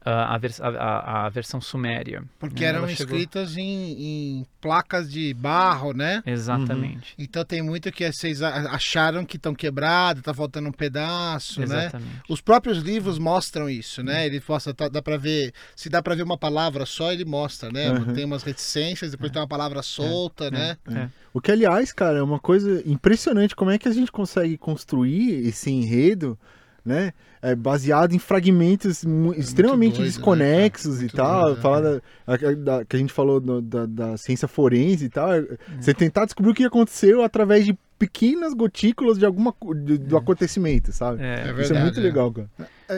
[0.02, 2.24] A, vers a, a, versão suméria.
[2.40, 2.70] Porque né?
[2.70, 3.18] eram chegou...
[3.18, 6.24] escritas em, em, placas de barro, né?
[6.26, 7.16] Exatamente.
[7.18, 7.26] Uhum.
[7.26, 11.66] Então tem muito que vocês acharam que estão quebrados, está faltando um pedaço, né?
[11.66, 12.14] Exatamente.
[12.14, 12.22] né?
[12.30, 14.26] Os próprios livros mostram isso, né?
[14.26, 17.70] Ele mostra, tá, dá para ver, se dá para ver uma palavra só, ele mostra,
[17.70, 17.92] né?
[17.92, 18.14] Uhum.
[18.14, 19.34] Tem umas reticências, depois é.
[19.34, 20.52] tem uma palavra solta, é.
[20.52, 20.78] né?
[20.88, 20.94] É.
[20.94, 21.10] é.
[21.34, 25.46] O que, aliás, cara, é uma coisa impressionante como é que a gente consegue construir
[25.46, 26.38] esse enredo
[26.90, 27.14] né?
[27.42, 31.46] É baseado em fragmentos é extremamente doido, né, desconexos né, e tal.
[31.46, 32.36] Doido, falar é.
[32.56, 35.32] da, da, que a gente falou no, da, da, ciência forense e tal.
[35.32, 35.46] É.
[35.80, 39.54] Você tentar descobrir o que aconteceu através de pequenas gotículas de alguma
[39.86, 40.20] de, do é.
[40.20, 41.22] acontecimento, sabe?
[41.22, 42.50] É, verdade, Isso é muito legal, cara.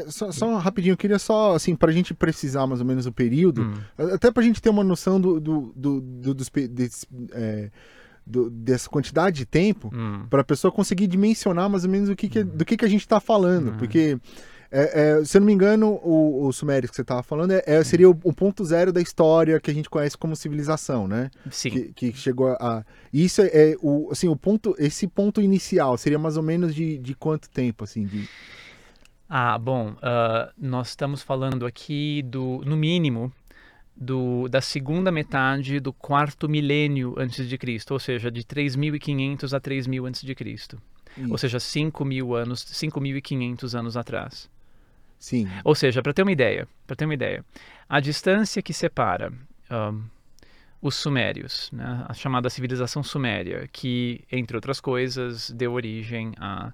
[0.08, 3.64] só, só rapidinho, eu queria só, assim, pra gente precisar mais ou menos o período,
[3.64, 3.74] hum.
[4.14, 7.06] até pra gente ter uma noção do, do, do, do dos, desse,
[8.26, 10.26] do, dessa quantidade de tempo hum.
[10.30, 12.46] para a pessoa conseguir dimensionar mais ou menos o que, que hum.
[12.46, 13.72] do que, que a gente está falando.
[13.72, 13.78] Hum.
[13.78, 14.18] Porque,
[14.72, 17.64] é, é, se eu não me engano, o, o Sumério que você estava falando é,
[17.66, 21.30] é seria o, o, ponto zero da história que a gente conhece como civilização, né?
[21.50, 21.70] Sim.
[21.70, 22.86] Que, que chegou a.
[23.12, 26.98] Isso é, é, o, assim, o ponto, esse ponto inicial seria mais ou menos de,
[26.98, 28.06] de quanto tempo, assim?
[28.06, 28.28] De...
[29.28, 33.32] Ah, bom, uh, nós estamos falando aqui do, no mínimo,
[33.96, 39.62] do, da segunda metade do quarto milênio antes de Cristo, ou seja, de 3.500 a
[39.62, 40.82] 3.000 antes de Cristo.
[41.30, 44.50] Ou seja, 5.000 anos, 5.500 anos atrás.
[45.20, 45.48] Sim.
[45.64, 47.46] Ou seja, para ter uma ideia, para ter uma ideia,
[47.88, 49.32] a distância que separa
[49.70, 50.04] um,
[50.82, 56.74] os sumérios, né, a chamada civilização suméria, que entre outras coisas deu origem a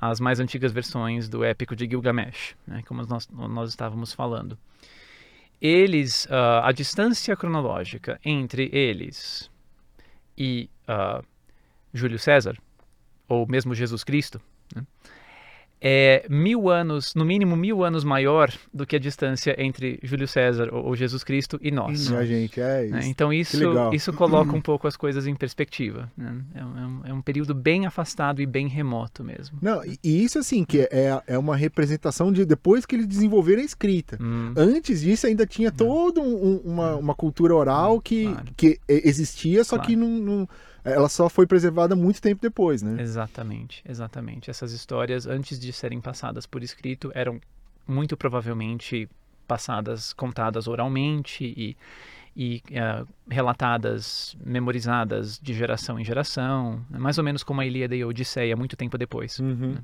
[0.00, 4.56] as mais antigas versões do épico de Gilgamesh, né, como nós, nós estávamos falando
[5.60, 9.50] eles, uh, a distância cronológica entre eles
[10.36, 11.24] e uh,
[11.92, 12.56] Júlio César,
[13.28, 14.40] ou mesmo Jesus Cristo,
[14.74, 14.84] né,
[15.80, 20.68] é mil anos, no mínimo mil anos maior do que a distância entre Júlio César
[20.74, 22.10] ou Jesus Cristo e nós.
[22.10, 22.98] E a gente, é né?
[23.00, 23.08] isso.
[23.08, 23.56] Então isso,
[23.92, 26.10] isso coloca um pouco as coisas em perspectiva.
[26.16, 26.36] né?
[26.54, 29.58] É, um, é um período bem afastado e bem remoto mesmo.
[29.62, 33.62] Não, e- e isso assim, que é, é uma representação de depois que eles desenvolveram
[33.62, 34.18] a escrita.
[34.20, 38.44] Hum, Antes disso ainda tinha toda um- um- uma, uma cultura oral que, Claro.
[38.56, 39.88] que existia, só Claro.
[39.88, 40.48] que não, não-
[40.90, 43.00] ela só foi preservada muito tempo depois, né?
[43.00, 44.50] Exatamente, exatamente.
[44.50, 47.40] Essas histórias, antes de serem passadas por escrito, eram
[47.86, 49.08] muito provavelmente
[49.46, 51.76] passadas, contadas oralmente e,
[52.36, 56.98] e eh, relatadas, memorizadas de geração em geração, né?
[56.98, 59.38] mais ou menos como a Ilíada e a Odisseia, muito tempo depois.
[59.38, 59.76] Uhum.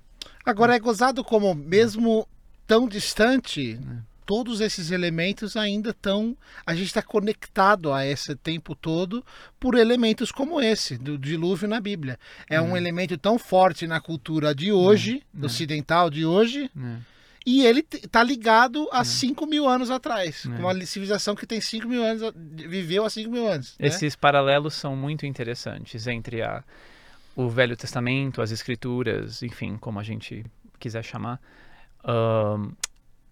[0.44, 2.28] Agora é gozado como, mesmo
[2.66, 3.80] tão distante,
[4.26, 6.36] todos esses elementos ainda estão.
[6.66, 9.24] A gente está conectado a esse tempo todo
[9.58, 12.18] por elementos como esse, do dilúvio na Bíblia.
[12.48, 15.44] É um elemento tão forte na cultura de hoje, é.
[15.44, 17.00] ocidental de hoje, né?
[17.46, 20.46] e ele está ligado a 5 mil anos atrás.
[20.46, 20.48] É.
[20.48, 23.76] Uma civilização que tem 5 mil anos, viveu há 5 mil anos.
[23.78, 23.86] né?
[23.86, 26.64] Esses paralelos são muito interessantes entre a,
[27.36, 30.44] o Velho Testamento, as Escrituras, enfim, como a gente
[30.78, 31.40] quiser chamar,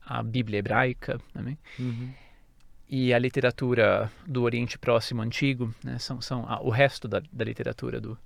[0.07, 1.21] a Bíblia hebraica
[1.79, 2.11] Uhum.
[2.89, 7.45] e a literatura do Oriente Próximo Antigo, né, são, são a- o resto da, da
[7.45, 8.19] literatura do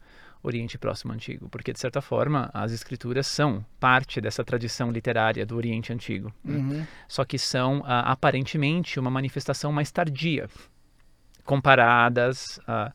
[0.43, 5.57] Oriente Próximo Antigo, porque de certa forma as Escrituras são parte dessa tradição literária do
[5.57, 6.57] Oriente Antigo, né?
[6.59, 6.87] Uhum.
[7.09, 10.49] só que são ah, aparentemente uma manifestação mais tardia,
[11.45, 12.93] comparadas a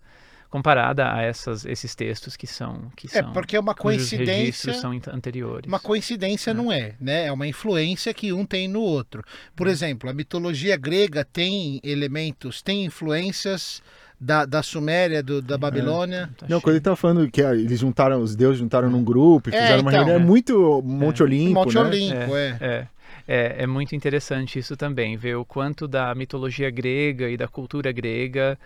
[0.52, 4.36] comparada a essas, esses textos que são que É, são porque é uma coincidência.
[4.36, 5.68] registros são anteriores.
[5.68, 7.26] Uma coincidência não é, né?
[7.28, 9.24] É uma influência que um tem no outro.
[9.56, 9.74] Por Uhum.
[9.74, 13.82] exemplo, a mitologia grega tem elementos, tem influências
[14.20, 16.30] da, da Suméria, do- da Babilônia.
[16.38, 19.50] Tá Não, quando ele tá falando que ah, eles juntaram, os deuses juntaram num grupo
[19.50, 20.28] e É, fizeram uma então, reunião, é é.
[20.28, 21.82] muito Monte Olimpo, Monte né?
[21.82, 22.58] Olimpo, é.
[22.60, 22.88] É,
[23.28, 27.92] é, é muito interessante isso também, ver o quanto da mitologia grega e da cultura
[27.92, 28.60] grega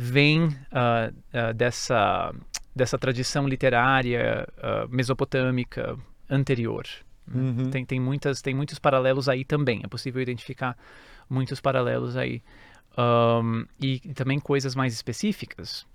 [0.00, 2.32] vem ah, ah, dessa,
[2.74, 5.98] dessa tradição literária ah, mesopotâmica
[6.30, 6.86] anterior.
[7.26, 7.42] né?
[7.42, 7.70] Uhum.
[7.70, 10.78] Tem, tem, muitas, tem muitos paralelos aí também, é possível identificar
[11.28, 12.40] muitos paralelos aí.
[12.96, 15.86] Ahn, e também coisas mais específicas.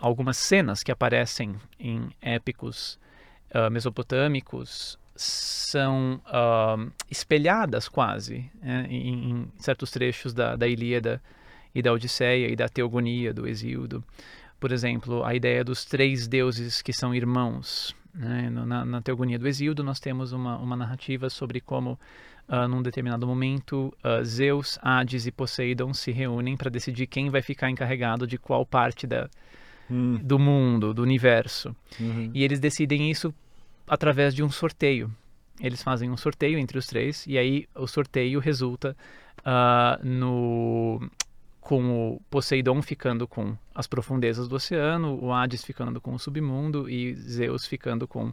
[0.00, 2.98] Algumas cenas que aparecem em épicos
[3.70, 6.20] mesopotâmicos são
[7.10, 11.22] espelhadas quase né, em, em certos trechos da, da Ilíada
[11.76, 14.02] e da Odisseia e da Teogonia do Exíodo.
[14.58, 17.94] Por exemplo, a ideia dos três deuses que são irmãos.
[18.14, 18.48] né?
[18.50, 22.00] Na, na Teogonia do Exíodo, nós temos uma, uma narrativa sobre como,
[22.48, 27.42] ah, num determinado momento, ah, Zeus, Hades e Poseidon se reúnem para decidir quem vai
[27.42, 29.28] ficar encarregado de qual parte da,
[29.90, 31.76] Hum, do mundo, do universo.
[32.00, 32.30] uhum.
[32.34, 33.32] E eles decidem isso
[33.86, 35.10] através de um sorteio.
[35.60, 38.96] Eles fazem um sorteio entre os três e aí o sorteio resulta
[39.44, 41.00] ah, no
[41.66, 46.88] com o Poseidon ficando com as profundezas do oceano, o Hades ficando com o submundo
[46.88, 48.32] e Zeus ficando com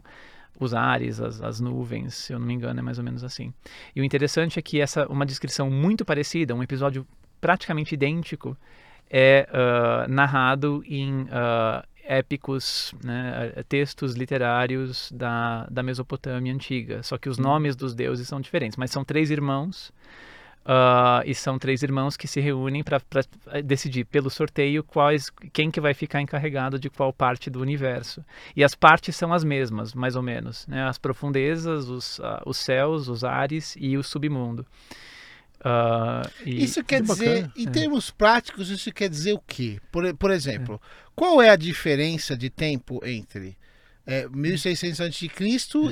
[0.60, 3.52] os ares, as, as nuvens, se eu não me engano, é mais ou menos assim.
[3.92, 7.04] E o interessante é que essa uma descrição muito parecida, um episódio
[7.40, 8.56] praticamente idêntico,
[9.10, 17.02] é ah, narrado em ah, épicos, né, eh, textos literários da, da Mesopotâmia antiga.
[17.02, 19.92] Só que os nomes dos deuses são diferentes, mas são três irmãos.
[20.64, 23.00] Ah, e são três irmãos que se reúnem para
[23.62, 28.24] decidir pelo sorteio quais quem que vai ficar encarregado de qual parte do universo.
[28.56, 30.82] E as partes são as mesmas, mais ou menos, né?
[30.84, 34.66] As profundezas, os, ah, os céus, os ares e o submundo.
[35.66, 37.52] Ah, e- Isso quer que dizer, bacana.
[37.56, 37.70] em É.
[37.70, 39.80] termos práticos, isso quer dizer o quê?
[39.90, 40.80] Por, por exemplo,
[41.14, 43.56] qual é a diferença de tempo entre
[44.06, 45.28] é, 1600 a.C.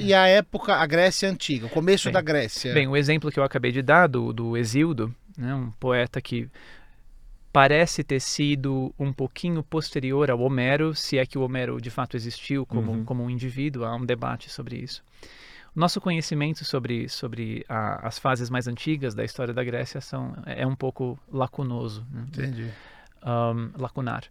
[0.01, 2.73] e a época, a Grécia Antiga, o começo Bem, da Grécia?
[2.75, 6.49] Bem, o exemplo que eu acabei de dar do, do Exildo, né, um poeta que
[7.53, 12.17] parece ter sido um pouquinho posterior ao Homero, se é que o Homero de fato
[12.17, 13.05] existiu como, Uhum.
[13.05, 15.03] como um indivíduo, há um debate sobre isso.
[15.75, 20.67] Nosso conhecimento sobre, sobre a- as fases mais antigas da história da Grécia são, é
[20.67, 22.25] um pouco lacunoso, né?
[22.29, 22.69] Entendi.
[23.25, 24.25] um, lacunar.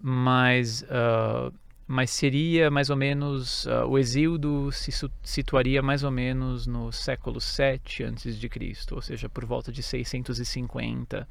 [0.00, 1.50] Mas, ah,
[1.86, 4.90] mas seria mais ou menos, ah, o Exíodo se
[5.22, 9.82] situaria mais ou menos no século 7 antes de Cristo, ou seja, por volta de
[9.82, 11.28] 650.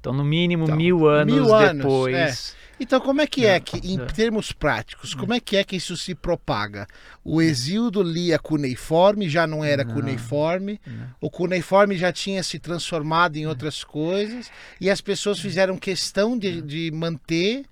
[0.00, 2.56] Então, no mínimo Então, mil anos mil anos, depois.
[2.78, 4.04] Então, como é que é É, que, em é.
[4.04, 6.86] termos práticos, como é que é que isso se propaga?
[7.24, 9.94] O Exildo lia cuneiforme, já não era Não.
[9.94, 11.10] cuneiforme, Não.
[11.20, 14.48] o cuneiforme já tinha se transformado em outras coisas,
[14.80, 17.64] e as pessoas fizeram questão de, de manter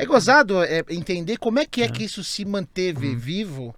[0.00, 3.74] É gozado é, entender como é que é, que isso se manteve vivo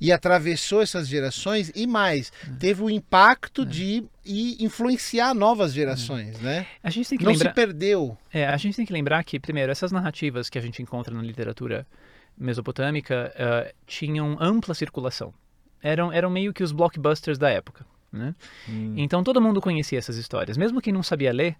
[0.00, 6.66] e atravessou essas gerações e mais, teve o impacto de e influenciar novas gerações, né?
[6.82, 7.50] A gente tem que Não lembrar.
[7.50, 8.18] se perdeu.
[8.32, 11.22] É, a gente tem que lembrar que, primeiro, essas narrativas que a gente encontra na
[11.22, 11.86] literatura
[12.36, 15.32] mesopotâmica eh, tinham ampla circulação.
[15.82, 17.86] Eram, eram meio que os blockbusters da época.
[18.12, 18.34] Né?
[18.96, 20.56] Então todo mundo conhecia essas histórias.
[20.56, 21.56] Mesmo quem não sabia ler,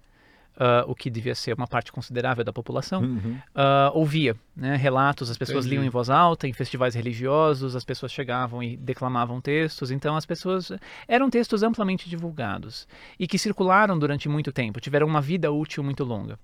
[0.57, 3.39] ah, o que devia ser uma parte considerável da população, Uhum.
[3.55, 5.77] ah, ouvia né, relatos, as pessoas Entendi.
[5.77, 10.27] liam em voz alta, em festivais religiosos, as pessoas chegavam e declamavam textos, então as
[10.27, 10.71] pessoas
[11.09, 12.87] eram textos amplamente divulgados
[13.19, 16.39] e que circularam durante muito tempo, tiveram uma vida útil muito longa.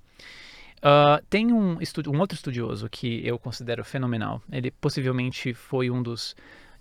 [0.82, 6.34] Ah, tem um, um outro estudioso que eu considero fenomenal, ele possivelmente foi um dos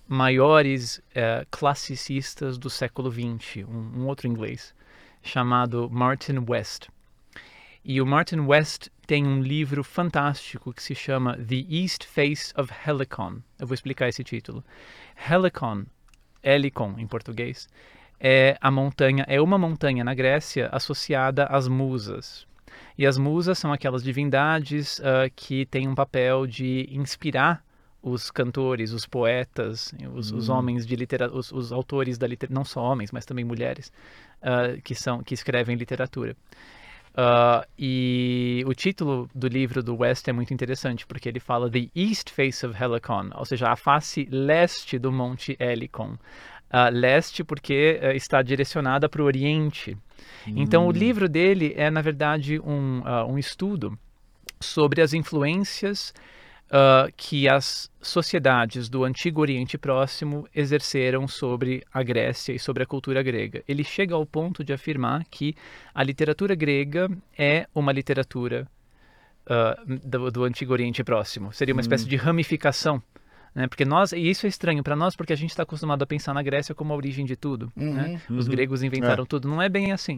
[0.08, 4.74] maiores eh, classicistas do século XX, um, um outro inglês,
[5.24, 6.90] chamado Martin West.
[7.88, 12.74] E o Martin West tem um livro fantástico que se chama The East Face of
[12.84, 13.44] Helicon.
[13.60, 14.64] Eu vou explicar esse título.
[15.30, 15.86] Helicon,
[16.42, 17.70] Helicon em português,
[18.20, 22.48] é a montanha, é uma montanha na Grécia associada às musas.
[22.98, 27.64] E as musas são aquelas divindades ah, que têm um papel de inspirar
[28.02, 32.66] os cantores, os poetas, os, os homens de literatura, os, os autores da literatura, não
[32.66, 33.94] só homens, mas também mulheres,
[34.42, 36.36] ah, que são que escrevem literatura.
[37.18, 41.88] Ah, e o título do livro do West é muito interessante, porque ele fala The
[41.96, 46.18] East Face of Helicon, ou seja, a face leste do Monte Helicon.
[46.70, 49.98] Ah, leste porque eh, está direcionada para o Oriente.
[50.48, 53.98] Então, o livro dele é, na verdade, um, ah, um estudo
[54.60, 56.14] sobre as influências
[56.72, 62.86] ah, que as sociedades do Antigo Oriente Próximo exerceram sobre a Grécia e sobre a
[62.86, 63.64] cultura grega.
[63.68, 65.56] Ele chega ao ponto de afirmar que
[65.94, 68.68] a literatura grega é uma literatura
[69.48, 71.54] ah, do, do Antigo Oriente Próximo.
[71.54, 73.02] Seria uma espécie de ramificação.
[73.56, 73.68] Né?
[73.68, 76.34] Porque nós, e isso é estranho para nós, porque a gente está acostumado a pensar
[76.34, 77.72] na Grécia como a origem de tudo.
[77.94, 78.22] né?
[78.30, 79.48] Os gregos inventaram tudo.
[79.48, 80.18] Não é bem assim.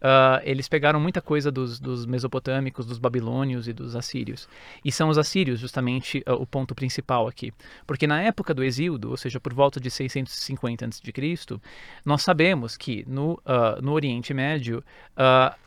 [0.00, 4.48] Ah, eles pegaram muita coisa dos, dos mesopotâmicos, dos babilônios e dos assírios.
[4.84, 7.52] E são os assírios, justamente, ah, o ponto principal aqui.
[7.86, 11.60] Porque na época do Exíodo, ou seja, por volta de 650 a.C.,
[12.04, 14.84] nós sabemos que no, ah, no Oriente Médio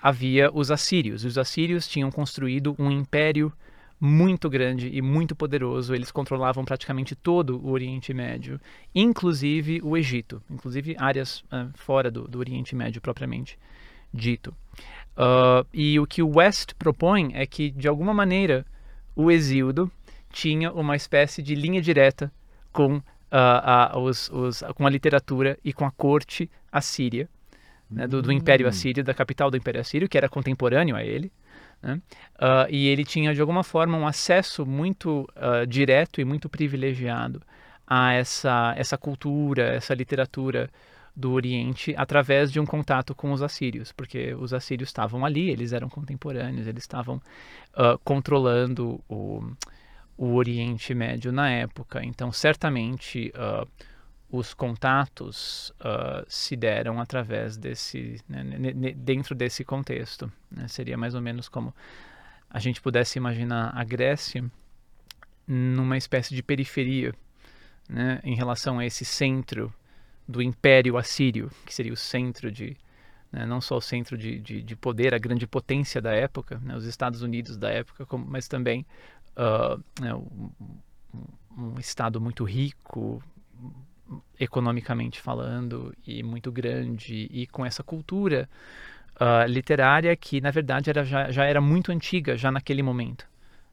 [0.01, 1.25] havia os assírios.
[1.25, 3.51] Os assírios tinham construído um império
[4.03, 5.93] muito grande e muito poderoso.
[5.93, 8.59] Eles controlavam praticamente todo o Oriente Médio,
[8.95, 13.59] inclusive o Egito, inclusive áreas ah, fora do, do Oriente Médio propriamente
[14.11, 14.53] dito.
[15.15, 18.65] Ah, e o que o West propõe é que, de alguma maneira,
[19.15, 19.91] o Exíodo
[20.31, 22.31] tinha uma espécie de linha direta
[22.71, 27.29] com, ah, a, os, os- com a literatura e com a corte assíria,
[27.89, 31.31] né, do, do Império Assírio, da capital do Império Assírio, que era contemporâneo a ele.
[31.81, 32.01] Né?
[32.37, 37.41] Ah, e ele tinha, de alguma forma, um acesso muito ah, direto e muito privilegiado
[37.87, 40.69] a essa, essa cultura, essa literatura
[41.13, 45.73] do Oriente através de um contato com os assírios, porque os assírios estavam ali, eles
[45.73, 47.21] eram contemporâneos, eles estavam
[47.73, 49.43] ah, controlando o,
[50.17, 52.03] o Oriente Médio na época.
[52.03, 53.33] Então, certamente,
[54.31, 58.43] os contatos ah, se deram através desse, né,
[58.95, 60.31] dentro desse contexto.
[60.49, 60.67] né?
[60.67, 61.75] Seria mais ou menos como
[62.49, 64.43] a gente pudesse imaginar a Grécia
[65.47, 67.13] numa espécie de periferia,
[67.89, 69.73] né, em relação a esse centro
[70.27, 72.77] do Império Assírio, que seria o centro de,
[73.31, 76.75] né, não só o centro de, de, de poder, a grande potência da época, né,
[76.75, 78.85] os Estados Unidos da época, como- mas também
[80.01, 80.49] um,
[81.13, 83.21] um- um estado muito rico,
[84.39, 88.49] economicamente falando, e muito grande, e com essa cultura
[89.19, 93.27] ah, literária que, na verdade, era, já, já era muito antiga, já naquele momento.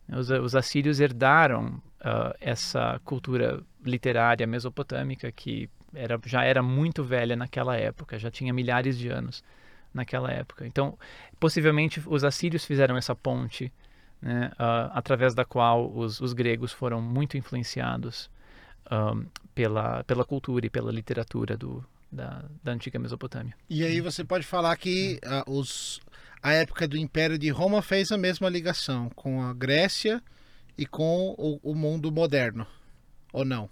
[0.08, 7.34] Os, os assírios herdaram ah, essa cultura literária mesopotâmica que era, já era muito velha
[7.34, 9.42] naquela época, já tinha milhares de anos
[9.92, 10.66] naquela época.
[10.66, 10.98] Então,
[11.40, 13.72] possivelmente, os assírios fizeram essa ponte,
[14.20, 18.30] né, ah, através da qual os, os gregos foram muito influenciados
[18.90, 19.14] ah,
[19.54, 23.54] pela, pela cultura e pela literatura do, da, da antiga Mesopotâmia.
[23.68, 26.00] E aí você pode falar que ah, os,
[26.42, 30.22] a época do Império de Roma fez a mesma ligação com a Grécia
[30.76, 32.66] e com o, o mundo moderno,
[33.32, 33.68] ou não?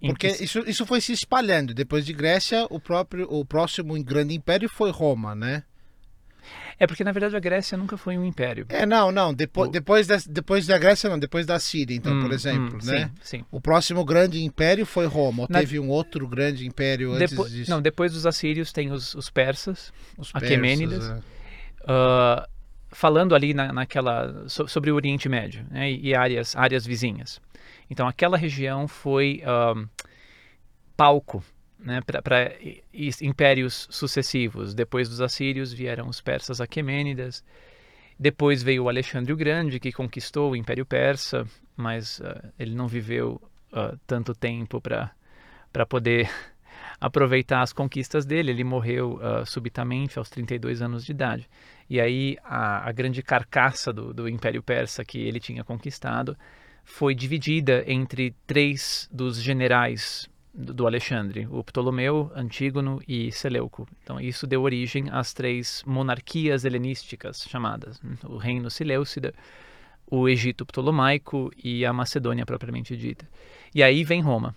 [0.00, 1.72] Porque que- isso, isso foi se espalhando.
[1.72, 5.62] Depois de Grécia, o próprio o próximo grande império foi Roma, né?
[6.78, 8.66] É porque, na verdade, a Grécia nunca foi um império.
[8.68, 9.32] É, não, não.
[9.32, 11.18] Depois, O- depois, da, depois da Grécia, não.
[11.18, 13.10] Depois da Síria, então, por Hum, exemplo, hum, né?
[13.22, 13.44] Sim, sim.
[13.50, 15.42] O próximo grande império foi Roma.
[15.42, 17.70] Ou Na- teve um outro grande império antes Depo- disso?
[17.70, 20.98] Não, depois dos assírios tem os, os persas, Os Aquemênidas.
[21.06, 21.22] persas, é.
[21.86, 22.48] ah,
[22.90, 27.40] falando ali na, naquela so, sobre o Oriente Médio né, e áreas áreas vizinhas.
[27.90, 29.42] Então aquela região foi
[29.76, 29.86] um,
[30.96, 31.42] palco
[31.82, 32.54] né, para
[33.20, 34.74] impérios sucessivos.
[34.74, 37.44] Depois dos assírios vieram os persas aquemênidas.
[38.18, 43.40] Depois veio Alexandre o Grande, que conquistou o Império Persa, mas uh, ele não viveu
[43.72, 46.30] uh, tanto tempo para poder
[47.00, 48.52] aproveitar as conquistas dele.
[48.52, 51.48] Ele morreu uh, subitamente aos 32 anos de idade.
[51.90, 56.36] E aí a, a grande carcaça do, do Império Persa que ele tinha conquistado
[56.84, 63.88] foi dividida entre três dos generais do Alexandre, o Ptolomeu, Antígono e Seleuco.
[64.02, 68.16] Então isso deu origem às três monarquias helenísticas chamadas, né?
[68.24, 69.32] o Reino Seleucida,
[70.06, 73.26] o Egito Ptolomaico e a Macedônia propriamente dita.
[73.74, 74.54] E aí vem Roma.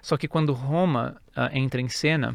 [0.00, 2.32] Só que quando Roma uh, entra em cena,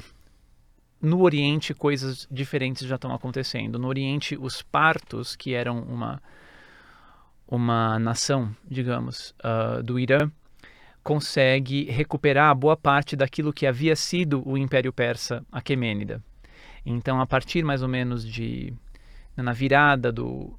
[1.01, 3.79] no Oriente coisas diferentes já estão acontecendo.
[3.79, 6.21] No Oriente, os partos, que eram uma
[7.51, 10.31] uma nação, digamos, uh, do Irã,
[11.09, 16.23] consegue recuperar boa parte daquilo que havia sido o Império Persa Aquemênida.
[16.85, 18.71] Então, a partir mais ou menos de
[19.35, 20.53] na virada do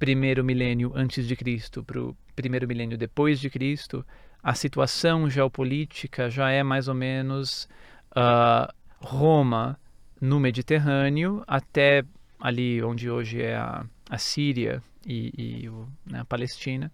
[0.00, 4.04] primeiro milênio antes de Cristo para o primeiro milênio depois de Cristo,
[4.42, 7.68] a situação geopolítica já é mais ou menos
[8.10, 9.78] uh, Roma
[10.20, 12.02] no Mediterrâneo até
[12.40, 16.90] ali onde hoje é a, a Síria e, e o, né, a Palestina.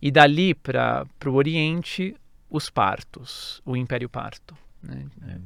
[0.00, 2.14] E dali para o Oriente,
[2.50, 4.56] os partos, o Império Parto.
[4.82, 5.06] Né?
[5.26, 5.36] É.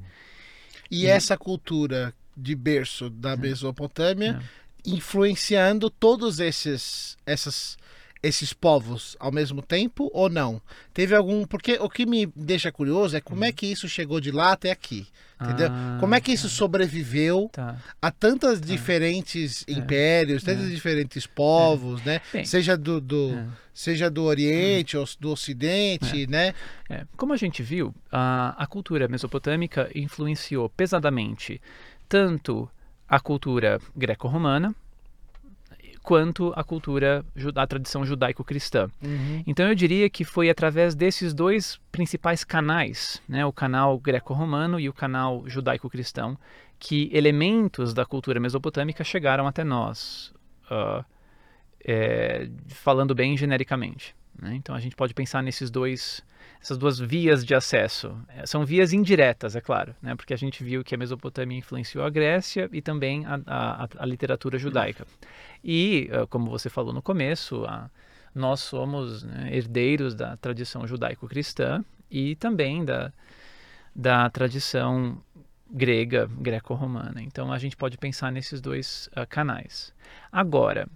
[0.91, 3.37] E, e, essa cultura de berço da é.
[3.37, 4.91] Mesopotâmia é.
[4.91, 7.77] influenciando todos esses essas
[8.23, 10.61] esses povos ao mesmo tempo ou não?
[10.95, 11.45] Teve algum.
[11.45, 13.53] Porque o que me deixa curioso é como é uhum.
[13.53, 15.07] que isso chegou de lá até aqui.
[15.43, 15.69] Entendeu?
[15.73, 16.55] Ah, como é que isso tá.
[16.55, 17.77] sobreviveu tá.
[18.01, 18.67] a tantas tá.
[18.67, 19.73] diferentes é.
[19.73, 20.71] impérios, tantos é.
[20.71, 22.05] diferentes povos, é.
[22.05, 22.21] né?
[22.33, 23.47] Bem, seja do, do é.
[23.75, 26.27] seja do Oriente ou do Ocidente, é.
[26.29, 26.55] né?
[27.17, 31.61] Como a gente viu, a, a cultura mesopotâmica influenciou pesadamente
[32.09, 32.71] tanto
[33.09, 34.75] a cultura greco-romana,
[36.03, 37.25] quanto a cultura,
[37.55, 38.91] a tradição judaico-cristã.
[39.03, 39.43] Uhum.
[39.47, 44.89] Então eu diria que foi através desses dois principais canais, né, o canal greco-romano e
[44.89, 46.37] o canal judaico-cristão,
[46.79, 50.35] que elementos da cultura mesopotâmica chegaram até nós,
[50.71, 51.05] uh,
[51.85, 54.17] é, falando bem genericamente.
[54.39, 54.55] Né?
[54.55, 56.23] Então a gente pode pensar nesses dois,
[56.61, 58.17] essas duas vias de acesso.
[58.29, 60.15] É, são vias indiretas, é claro, né?
[60.15, 64.07] porque a gente viu que a Mesopotâmia influenciou a Grécia e também a, a, a
[64.07, 65.07] literatura judaica.
[65.63, 67.91] E, ah, como você falou no começo, a,
[68.35, 73.13] nós somos né, herdeiros da tradição judaico-cristã e também da,
[73.95, 75.23] da tradição
[75.71, 77.23] grega, greco-romana.
[77.23, 79.95] Então a gente pode pensar nesses dois uh, canais.
[80.31, 80.89] Agora,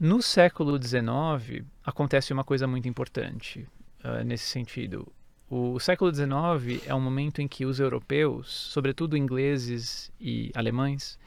[0.00, 3.68] no século XIX, acontece uma coisa muito importante
[4.02, 5.06] uh, nesse sentido.
[5.50, 11.18] O século XIX é um momento em que os europeus, sobretudo ingleses e alemães,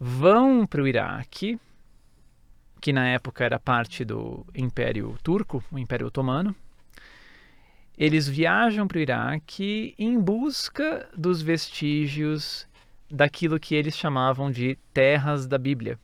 [0.00, 1.56] vão para o Iraque,
[2.80, 6.56] que na época era parte do Império Turco, o Império Otomano.
[7.96, 12.66] Eles viajam para o Iraque em busca dos vestígios
[13.08, 15.96] daquilo que eles chamavam de terras da Bíblia.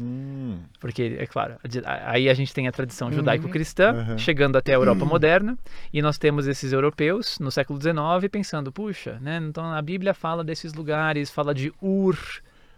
[0.00, 0.58] Hum.
[0.78, 3.14] Porque, é claro, aí a gente tem a tradição uhum.
[3.14, 4.18] judaico-cristã uhum.
[4.18, 5.08] chegando até a Europa uhum.
[5.08, 5.58] moderna,
[5.92, 10.44] e nós temos esses europeus no século XIX pensando, puxa, né, então a Bíblia fala
[10.44, 12.16] desses lugares, fala de Ur,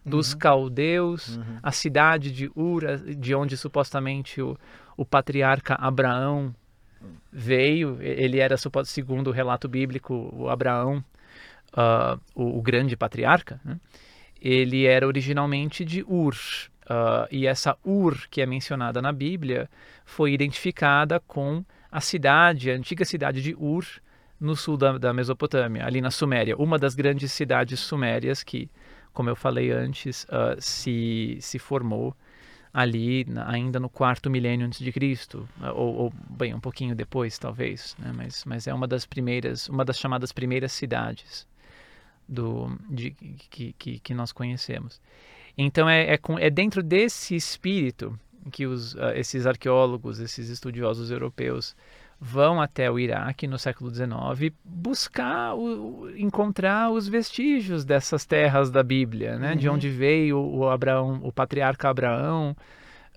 [0.04, 0.38] dos uhum.
[0.38, 1.58] caldeus, uhum.
[1.62, 2.82] a cidade de Ur,
[3.18, 4.56] de onde supostamente o,
[4.96, 6.54] o patriarca Abraão
[7.32, 11.04] veio, ele era, segundo o relato bíblico, o Abraão,
[11.72, 13.78] uh, o, o, grande patriarca, né?
[14.40, 16.34] ele era originalmente de Ur,
[16.90, 19.70] Uh, e essa Ur, que é mencionada na Bíblia,
[20.04, 23.84] foi identificada com a cidade, a antiga cidade de Ur,
[24.40, 28.68] no sul da, da Mesopotâmia, ali na Suméria, uma das grandes cidades sumérias que,
[29.12, 32.16] como eu falei antes, uh, se, se formou
[32.74, 37.96] ali ainda no quarto milênio antes de Cristo, ou, ou, bem, um pouquinho depois, talvez,
[38.00, 38.12] né?
[38.12, 41.46] mas, mas é uma das primeiras, uma das chamadas primeiras cidades
[42.28, 43.12] do, de,
[43.48, 45.00] que, que, que nós conhecemos.
[45.56, 48.18] Então é, é, com, é dentro desse espírito
[48.50, 51.76] que os, uh, esses arqueólogos, esses estudiosos europeus
[52.20, 58.82] vão até o Iraque no século XIX buscar o, encontrar os vestígios dessas terras da
[58.82, 59.52] Bíblia, né?
[59.52, 59.56] Uhum.
[59.56, 62.54] De onde veio o Abraão, o patriarca Abraão,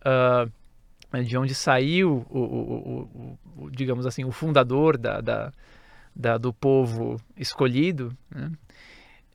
[0.06, 5.52] uh, de onde saiu o, o, o, digamos assim, o fundador da, da,
[6.16, 8.52] da do povo escolhido, né?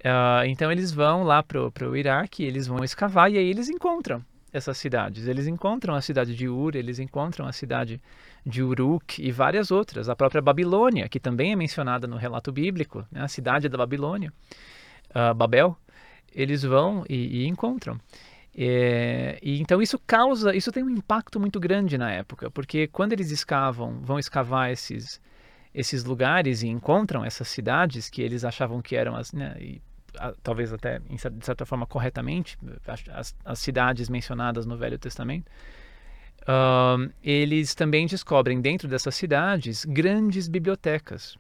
[0.01, 4.25] Uh, então eles vão lá pro, pro Iraque, eles vão escavar e aí eles encontram
[4.53, 5.27] essas cidades.
[5.27, 8.01] Eles encontram a cidade de Ur, eles encontram a cidade
[8.47, 10.09] de Uruk e várias outras.
[10.09, 13.23] A própria Babilônia, que também é mencionada no relato bíblico, né?
[13.23, 14.33] a cidade da Babilônia,
[15.11, 15.77] uh, Babel,
[16.35, 18.01] eles vão e, e encontram.
[18.57, 23.13] É, e então isso causa, isso tem um impacto muito grande na época, porque quando
[23.13, 25.21] eles escavam, vão escavar esses
[25.73, 29.55] esses lugares e encontram essas cidades que eles achavam que eram as, né,
[30.43, 32.59] talvez até de certa forma corretamente
[33.13, 35.51] as, as cidades mencionadas no Velho Testamento,
[36.43, 41.37] uh, eles também descobrem dentro dessas cidades grandes bibliotecas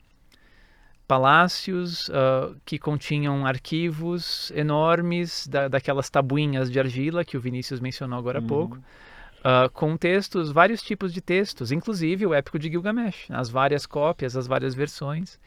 [1.09, 8.18] palácios uh, que continham arquivos enormes da, daquelas tabuinhas de argila que o Vinícius mencionou
[8.18, 8.47] agora há uhum.
[8.47, 13.87] pouco, uh, com textos, vários tipos de textos, inclusive o Épico de Gilgamesh, as várias
[13.87, 15.41] cópias, as várias versões.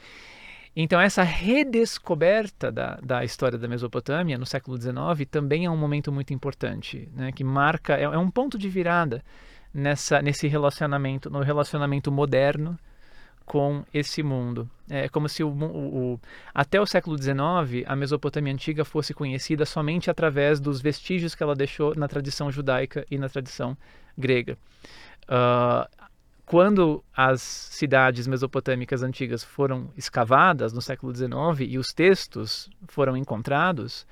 [0.75, 6.11] Então, essa redescoberta da, da história da Mesopotâmia no século XIX também é um momento
[6.11, 9.21] muito importante, né, que marca, é, é um ponto de virada
[9.73, 12.79] nessa, nesse relacionamento, no relacionamento moderno
[13.45, 14.69] com esse mundo.
[14.89, 16.19] É como se o, o, o,
[16.53, 21.55] até o século XIX a Mesopotâmia antiga fosse conhecida somente através dos vestígios que ela
[21.55, 23.77] deixou na tradição judaica e na tradição
[24.17, 24.57] grega.
[25.23, 25.85] Uh,
[26.51, 31.31] quando as cidades mesopotâmicas antigas foram escavadas no século XIX
[31.61, 34.05] e os textos foram encontrados,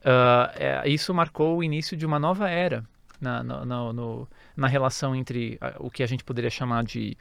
[0.00, 2.84] uh, é, isso marcou o início de uma nova era
[3.18, 7.16] na, no, no, na relação entre o que a gente poderia chamar de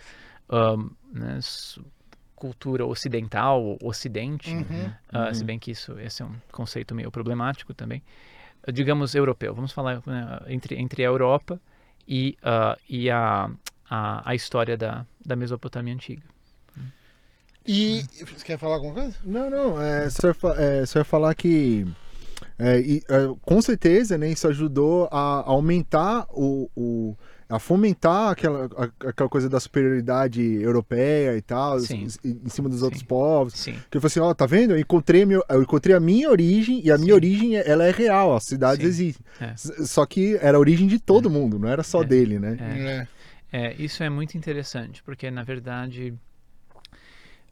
[0.49, 1.39] um, né,
[2.35, 4.91] cultura ocidental, ou ocidente, uhum.
[5.13, 5.33] Uh, uhum.
[5.33, 8.03] se bem que isso esse é um conceito meio problemático também,
[8.73, 11.61] digamos europeu, vamos falar né, entre, entre a Europa
[12.05, 13.49] e, uh, e a,
[13.89, 16.23] a, a, história da, da Mesopotâmia antiga.
[17.67, 19.15] E você quer falar alguma coisa?
[19.23, 21.85] Não, não, é, só, é, só falar que
[22.57, 27.15] é, e, é, com certeza né, isso ajudou a aumentar o, o
[27.49, 28.69] a fomentar aquela,
[29.07, 32.85] aquela coisa da superioridade europeia e tal, em, em, cima dos Sim.
[32.85, 33.53] outros povos.
[33.55, 33.75] Sim.
[33.89, 34.73] Que eu falei assim, ó, oh, tá vendo?
[34.73, 37.03] Eu encontrei, meu, eu encontrei a minha origem e a Sim.
[37.05, 39.25] minha origem ela é real, as cidades existem.
[39.41, 39.55] É.
[39.57, 41.31] Só que era a origem de todo é.
[41.31, 42.05] mundo, não era só é.
[42.05, 42.55] dele, né?
[42.59, 42.81] É.
[42.81, 43.07] é.
[43.51, 43.73] É.
[43.79, 46.13] isso é muito interessante, porque na verdade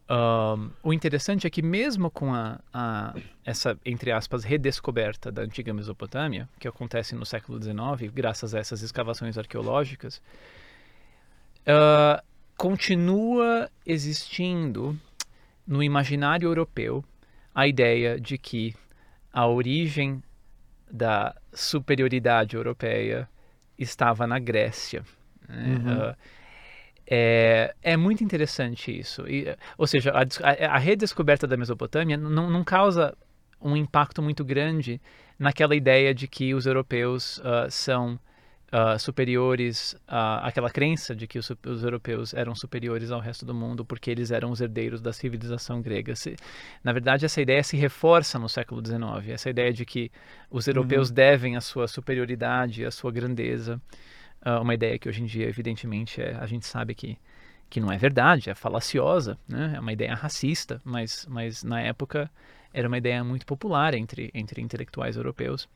[0.10, 5.74] um, o interessante é que mesmo com a, a, essa, entre aspas, redescoberta da antiga
[5.74, 10.22] Mesopotâmia, que acontece no século XIX, graças a essas escavações arqueológicas,
[11.68, 12.24] uh,
[12.56, 14.98] continua existindo
[15.66, 17.04] no imaginário europeu
[17.54, 18.74] a ideia de que
[19.34, 20.24] a origem
[20.90, 23.30] da superioridade europeia
[23.78, 25.04] estava na Grécia.
[25.48, 25.82] Né?
[25.84, 26.10] Uhum.
[26.10, 26.16] Uh,
[27.10, 29.28] é, é muito interessante isso.
[29.28, 33.16] E, ou seja, a, a redescoberta da Mesopotâmia não, não causa
[33.62, 35.02] um impacto muito grande
[35.40, 38.20] naquela ideia de que os europeus uh, são
[38.74, 43.86] uh, superiores àquela crença de que os, os, europeus eram superiores ao resto do mundo
[43.86, 46.16] porque eles eram os herdeiros da civilização grega.
[46.16, 46.36] Se,
[46.84, 49.30] na verdade, essa ideia se reforça no século XIX.
[49.30, 50.12] Essa ideia de que
[50.52, 51.16] os europeus uhum.
[51.16, 53.82] devem a sua superioridade, a sua grandeza
[54.48, 57.18] uh, uma ideia que hoje em dia, evidentemente, é, a gente sabe que,
[57.70, 59.74] que não é verdade, é falaciosa, né?
[59.76, 62.32] é uma ideia racista, mas, mas na época
[62.74, 65.68] era uma ideia muito popular entre, entre intelectuais europeus.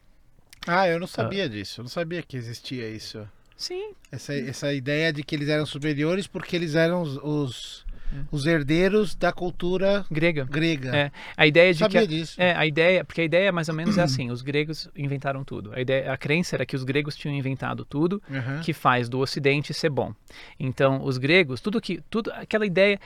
[0.66, 3.28] Ah, eu não sabia uh, disso, eu não sabia que existia isso.
[3.58, 3.94] Sim.
[4.12, 7.86] Essa, essa ideia de que eles eram superiores porque eles eram os, os.
[8.32, 10.46] Os herdeiros da cultura grega.
[10.46, 10.96] grega.
[10.96, 11.12] É.
[11.36, 12.42] A ideia de Sabia que disso.
[12.42, 15.74] É, a ideia, porque a ideia mais ou menos é assim, os gregos inventaram tudo.
[15.74, 18.62] A ideia, a crença era que os gregos tinham inventado tudo uhum.
[18.62, 20.14] que faz do ocidente ser bom.
[20.60, 23.00] Então, os gregos, tudo que tudo aquela ideia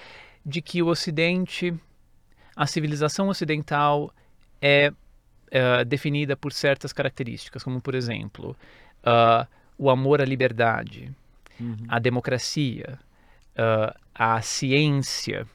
[0.46, 1.74] de que o ocidente
[2.56, 4.14] a civilização ocidental
[4.62, 8.56] é uh, definida por certas características, como por exemplo,
[9.02, 9.46] uh,
[9.78, 11.12] o amor à liberdade,
[11.60, 11.78] uhum.
[11.88, 12.98] a democracia,
[13.56, 15.46] uh, a ciência,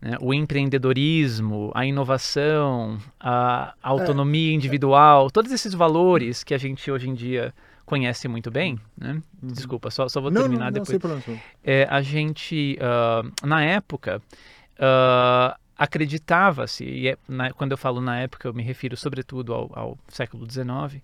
[0.00, 6.90] né, o empreendedorismo, a inovação, a autonomia é, individual, todos esses valores que a gente
[6.90, 7.52] hoje em dia
[7.84, 9.20] conhece muito bem, né?
[9.42, 9.50] Uhum.
[9.50, 11.40] Desculpa, só, só vou não, terminar não, não, depois.
[11.64, 14.22] É, a gente, uh, na época,
[14.74, 19.70] uh, acreditava-se, e é, na, quando eu falo na época, eu me refiro sobretudo ao,
[19.74, 21.02] ao século XIX,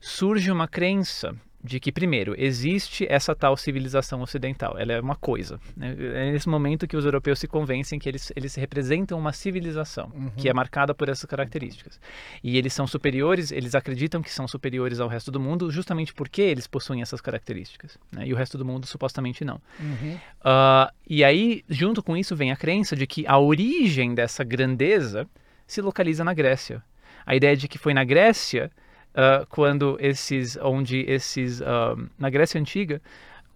[0.00, 5.60] surge uma crença de que, primeiro, existe essa tal civilização ocidental, ela é uma coisa.
[5.76, 5.94] Né?
[6.14, 10.30] É nesse momento que os europeus se convencem que eles, eles representam uma civilização uhum.
[10.36, 12.00] que é marcada por essas características.
[12.42, 16.40] E eles são superiores, eles acreditam que são superiores ao resto do mundo justamente porque
[16.40, 17.98] eles possuem essas características.
[18.10, 18.28] Né?
[18.28, 19.60] E o resto do mundo supostamente não.
[19.78, 20.14] Uhum.
[20.40, 25.28] Uh, e aí, junto com isso, vem a crença de que a origem dessa grandeza
[25.66, 26.82] se localiza na Grécia.
[27.26, 28.70] A ideia de que foi na Grécia
[29.14, 33.00] uh, quando esses, onde esses, uh, na Grécia Antiga,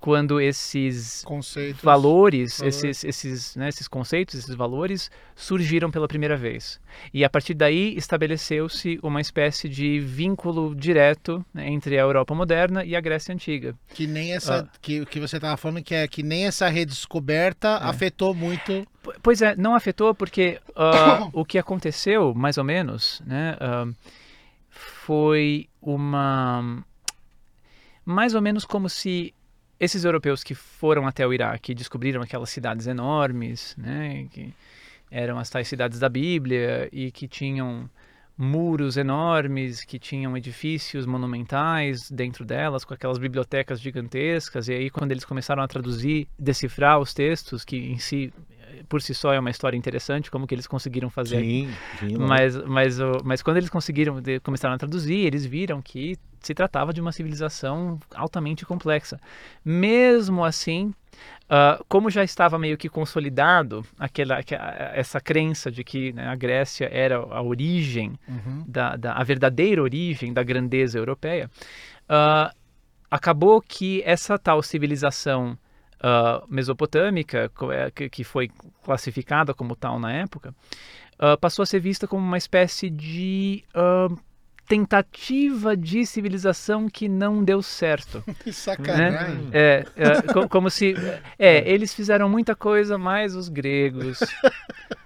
[0.04, 1.80] quando esses Conceitos.
[1.82, 2.84] valores, valores.
[2.84, 6.78] esses, esses, né, esses conceitos, esses valores surgiram pela primeira vez.
[7.12, 12.84] E a partir daí estabeleceu-se uma espécie de vínculo direto né, entre a Europa moderna
[12.84, 13.74] e a Grécia Antiga.
[13.94, 14.68] Que nem essa.
[14.70, 14.78] Ah.
[14.82, 17.88] Que, que você estava falando que é que nem essa redescoberta É.
[17.88, 18.86] afetou muito.
[19.22, 23.86] Pois é, não afetou porque ah, o que aconteceu, mais ou menos, né, ah,
[24.84, 26.84] foi uma.
[28.04, 29.34] Mais ou menos como se
[29.78, 34.54] esses europeus que foram até o Iraque descobriram aquelas cidades enormes, né, que
[35.10, 37.88] eram as tais cidades da Bíblia e que tinham
[38.36, 45.12] muros enormes, que tinham edifícios monumentais dentro delas, com aquelas bibliotecas gigantescas, e aí quando
[45.12, 48.32] eles começaram a traduzir, decifrar os textos, que em si,
[48.88, 52.16] por si só, é uma história interessante, como que eles conseguiram fazer Sim, sim.
[52.16, 57.00] mas, mas, mas quando eles conseguiram, começaram a traduzir, eles viram que se tratava de
[57.00, 59.18] uma civilização altamente complexa.
[59.64, 60.92] Mesmo assim,
[61.48, 64.40] ah, como já estava meio que consolidado aquela,
[64.92, 68.64] essa crença de que né, a Grécia era a origem, Uhum.
[68.66, 71.50] da, da- a verdadeira origem da grandeza europeia,
[72.08, 72.52] ah,
[73.10, 75.56] acabou que essa tal civilização
[76.06, 78.50] ah, mesopotâmica, é, que, foi
[78.84, 80.54] classificada como tal na época,
[81.18, 84.08] ah, passou a ser vista como uma espécie de ah,
[84.68, 88.22] tentativa de civilização que não deu certo.
[88.44, 89.48] Que sacanagem.
[89.52, 90.94] É, é, co- como se.
[91.38, 94.20] É, eles fizeram muita coisa, mas os gregos.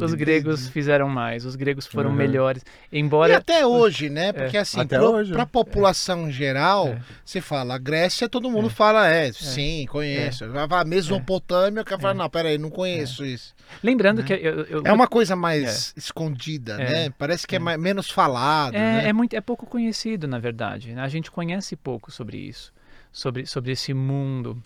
[0.00, 2.16] Os gregos fizeram mais, os gregos foram Uhum.
[2.16, 2.64] melhores.
[2.90, 3.36] E Embora.
[3.38, 4.32] até hoje, né?
[4.32, 5.46] Porque assim, Até pro, hoje, pra é.
[5.46, 7.00] população geral, É.
[7.24, 10.48] você fala, a Grécia, todo mundo fala, é, sim, conheço.
[10.50, 13.54] Vai falar Mesopotâmia, o cara fala, não, peraí, não conheço isso.
[13.82, 14.32] Lembrando que.
[14.32, 16.90] Eu, eu- É uma coisa mais escondida, É.
[17.08, 17.10] né?
[17.18, 19.08] Parece que é, mais- menos falado, É, né?
[19.08, 20.92] é muito, é pouco conhecido, na verdade.
[20.92, 21.02] né?
[21.02, 22.72] A gente conhece pouco sobre isso,
[23.12, 24.60] sobre, sobre esse mundo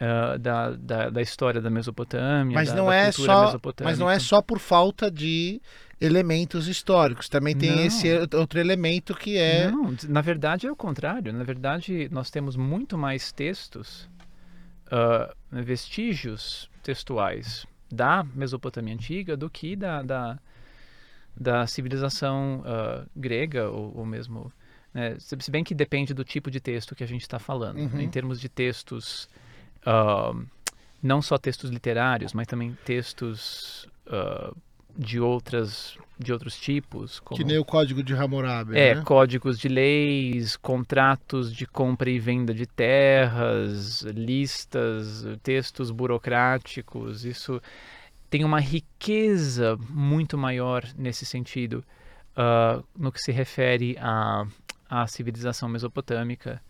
[0.00, 2.54] ah, da, da, da história da Mesopotâmia.
[2.54, 5.60] Mas da, não da é só, mas não é só por falta de
[6.00, 7.28] elementos históricos.
[7.28, 7.84] Também tem Não.
[7.84, 11.32] esse outro elemento que é Não, na verdade é o contrário.
[11.32, 14.08] Na verdade, nós temos muito mais textos,
[14.90, 20.38] ah, vestígios textuais da Mesopotâmia antiga do que da, da,
[21.36, 24.52] da civilização ah, grega ou, ou mesmo.
[24.94, 27.78] né, se se bem que depende do tipo de texto que a gente está falando.
[27.78, 27.88] Uhum.
[27.88, 29.28] né, Em termos de textos,
[29.84, 30.34] ah,
[31.02, 34.52] não só textos literários, mas também textos ah,
[34.96, 39.02] de outras de outros tipos, como que nem o código de Hammurabi, é, né?
[39.02, 47.24] códigos de leis, contratos de compra e venda de terras, listas, textos burocráticos.
[47.24, 47.62] Isso
[48.28, 51.84] tem uma riqueza muito maior nesse sentido
[52.36, 54.44] ah, no que se refere à,
[54.90, 56.60] à civilização mesopotâmica.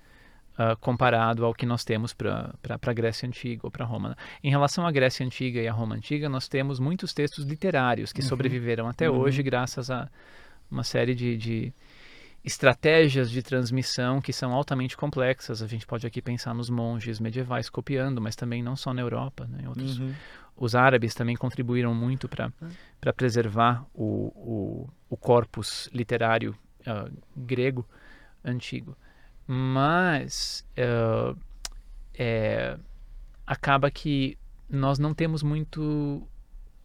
[0.58, 4.16] Ah, comparado ao que nós temos para a Grécia Antiga ou para Roma.
[4.42, 8.20] Em relação à Grécia Antiga e à Roma Antiga, nós temos muitos textos literários que
[8.22, 8.28] Uhum.
[8.28, 9.18] sobreviveram até Uhum.
[9.18, 10.08] hoje graças a
[10.70, 11.72] uma série de, de
[12.44, 15.62] estratégias de transmissão que são altamente complexas.
[15.62, 19.46] A gente pode aqui pensar nos monges medievais copiando, mas também não só na Europa,
[19.48, 19.60] né?
[19.62, 20.12] em outros Uhum.
[20.56, 22.52] os árabes também contribuíram muito para
[23.00, 26.52] para preservar o, o, o corpus literário
[26.84, 27.86] ah, grego
[28.44, 28.96] antigo.
[29.50, 31.34] Mas ah,
[32.14, 32.76] é,
[33.46, 34.36] acaba que
[34.68, 36.22] nós não temos muito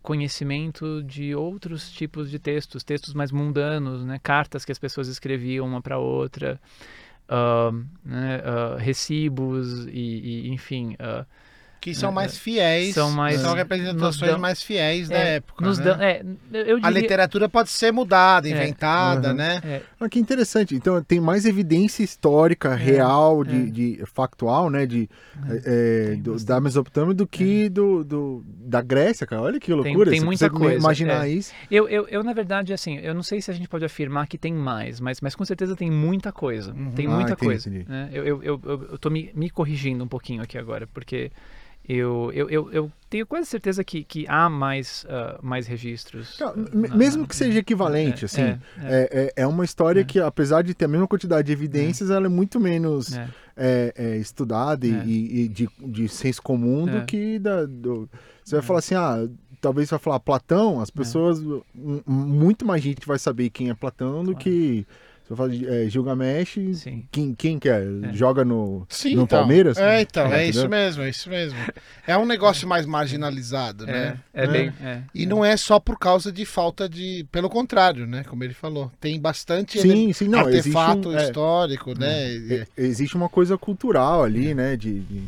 [0.02, 4.20] conhecimento de outros tipos de textos, textos mais mundanos, né?
[4.24, 6.60] cartas que as pessoas escreviam uma para outra,
[7.28, 7.72] ah,
[8.04, 8.42] né?
[8.46, 11.26] ah, recibos e, e, enfim, ah,
[11.84, 15.66] Que são É, mais fiéis, são mais- são representações dão- mais fiéis da é, época.
[15.66, 15.84] nos né?
[15.84, 16.24] dão- é,
[16.70, 18.52] eu A diria, literatura pode ser mudada, É.
[18.52, 19.36] inventada, Uhum.
[19.36, 19.62] né?
[19.66, 20.74] é, Ah, que interessante.
[20.76, 23.66] Então tem mais evidência histórica, real, de, é.
[23.66, 24.86] de- factual, né?
[24.86, 25.10] De,
[25.66, 29.42] é, tem do- da Mesopotâmia do que do, do- da Grécia, cara.
[29.42, 30.10] Olha que loucura.
[30.10, 31.32] tem Você muita coisa, imaginar é.
[31.32, 31.52] isso.
[31.70, 34.38] Eu, eu, eu, na verdade, assim, eu não sei se a gente pode afirmar que
[34.38, 36.72] tem mais, mas, mas com certeza tem muita coisa.
[36.72, 36.92] Uhum.
[36.92, 37.70] Tem Ah, muita entendi, coisa.
[37.70, 37.86] entendi.
[37.90, 38.10] né?
[38.14, 41.30] Eu, eu, eu, eu, eu tô me, me corrigindo um pouquinho aqui agora, porque
[41.88, 46.38] eu, eu, eu, eu tenho quase certeza que, que há mais, ah, mais registros.
[46.40, 49.48] Não, ah, na- mesmo na- que seja equivalente, é, assim, é, é, É, é, é
[49.48, 50.04] uma história É.
[50.04, 53.28] que, apesar de ter a mesma quantidade de evidências, ela é muito menos é.
[53.58, 55.04] é, é, estudada e- É.
[55.06, 57.00] e, e de, de senso comum É.
[57.00, 57.66] do que da.
[57.66, 58.10] do-
[58.44, 58.68] Você vai É.
[58.68, 59.28] falar assim, ah,
[59.62, 61.42] talvez você vai falar Platão, as pessoas.
[62.06, 64.40] Muito mais gente vai saber quem é Platão do Claro.
[65.26, 67.08] Você fala de é, Gilgamesh, Sim.
[67.10, 67.82] quem, quem que é?
[67.82, 68.14] É.
[68.14, 69.40] Joga no, Sim, no então.
[69.40, 69.78] Palmeiras?
[69.78, 71.58] É, então, é, É, isso mesmo, é isso mesmo.
[72.06, 74.20] É um negócio mais marginalizado, É, né?
[74.34, 74.52] é Né?
[74.54, 74.74] bem.
[74.82, 75.26] é, E é.
[75.26, 77.26] não é só por causa de falta de.
[77.32, 78.26] Pelo contrário, né?
[78.26, 78.92] Como ele falou.
[79.00, 80.50] Tem bastante Sim, sim, não.
[80.50, 82.30] existe artefato um- é, histórico, né?
[82.30, 84.76] e- existe uma coisa cultural ali, né?
[84.76, 85.24] De, de-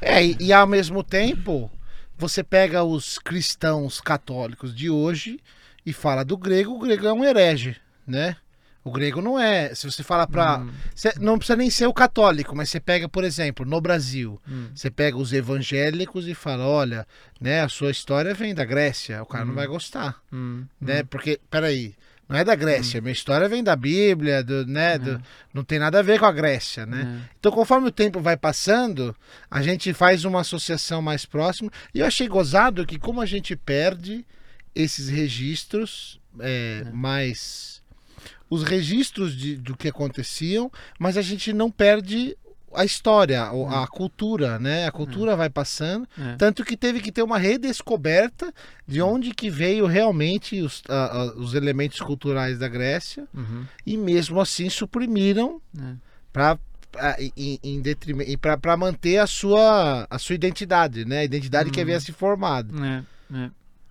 [0.00, 1.70] É, e, e ao mesmo tempo,
[2.16, 5.38] você pega os cristãos católicos de hoje
[5.86, 8.36] e fala do grego, o grego é um herege, né?
[8.84, 9.74] O grego não é.
[9.74, 10.58] Se você fala pra.
[10.60, 10.70] Hum,
[11.20, 14.90] não precisa nem ser o católico, mas você pega, por exemplo, no Brasil, hum, você
[14.90, 17.06] pega os evangélicos e fala: olha,
[17.40, 19.56] né, a sua história vem da Grécia, o cara não Hum.
[19.56, 21.02] vai gostar, hum, né?
[21.02, 21.94] Porque, peraí.
[22.28, 24.98] Não é da Grécia, minha história vem da Bíblia, do, né?
[24.98, 25.20] do- É.
[25.54, 27.22] não tem nada a ver com a Grécia, né?
[27.26, 27.30] é.
[27.40, 29.16] Então, conforme o tempo vai passando,
[29.50, 31.70] a gente faz uma associação mais próxima.
[31.94, 34.26] E eu achei gozado que, como a gente perde
[34.74, 37.77] esses registros é, mais.
[38.50, 42.36] Os registros de, do que aconteciam, mas a gente não perde
[42.74, 44.86] a história, a cultura, né?
[44.86, 46.06] A cultura vai passando.
[46.18, 46.36] É.
[46.36, 48.52] Tanto que teve que ter uma redescoberta
[48.86, 53.26] de onde que veio realmente os, a- a- os elementos culturais da Grécia.
[53.34, 55.94] Uhum, E mesmo assim suprimiram é.
[56.32, 56.58] para
[57.36, 61.20] em, em detrimento para manter a sua a sua identidade, né?
[61.20, 61.82] A identidade que Uhum.
[61.84, 62.74] havia se formado.
[62.84, 63.02] É,
[63.34, 63.50] é.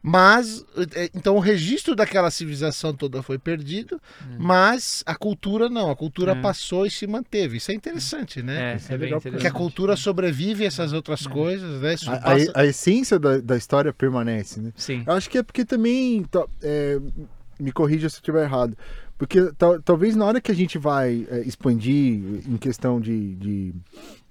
[0.10, 0.64] Mas
[0.96, 4.00] eh, então o registro daquela civilização toda foi perdido,
[4.40, 6.42] mas a cultura não, a cultura É.
[6.42, 7.58] passou e se manteve.
[7.58, 8.74] Isso é interessante, né?
[8.74, 11.30] É, Isso é é legal porque a cultura sobrevive a essas outras É.
[11.30, 11.96] coisas, né?
[12.08, 14.72] A, passa- a- a essência da, da história permanece, né?
[14.78, 15.04] Sim.
[15.06, 16.24] Eu acho que é porque também.
[16.24, 17.00] tá, é,
[17.60, 18.78] me corrija se eu estiver errado.
[19.18, 23.74] Porque tal- talvez na hora que a gente vai é, expandir em questão de, de,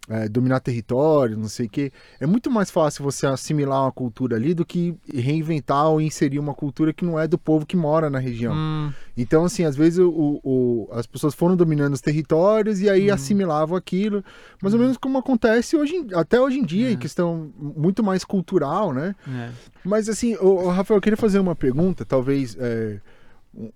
[0.09, 4.37] é, dominar território, não sei o quê, é muito mais fácil você assimilar uma cultura
[4.37, 8.09] ali do que reinventar ou inserir uma cultura que não é do povo que mora
[8.09, 8.55] na região.
[8.55, 13.09] Hum, Então, assim, às vezes o, o- as pessoas foram dominando os territórios e aí
[13.09, 13.15] Uhum.
[13.15, 14.23] assimilavam aquilo,
[14.63, 16.93] mais ou menos como acontece hoje, até hoje em dia, É.
[16.93, 19.15] em questão muito mais cultural, né?
[19.29, 19.51] é.
[19.85, 23.01] Mas assim, o, Rafael, eu queria fazer uma pergunta, talvez é,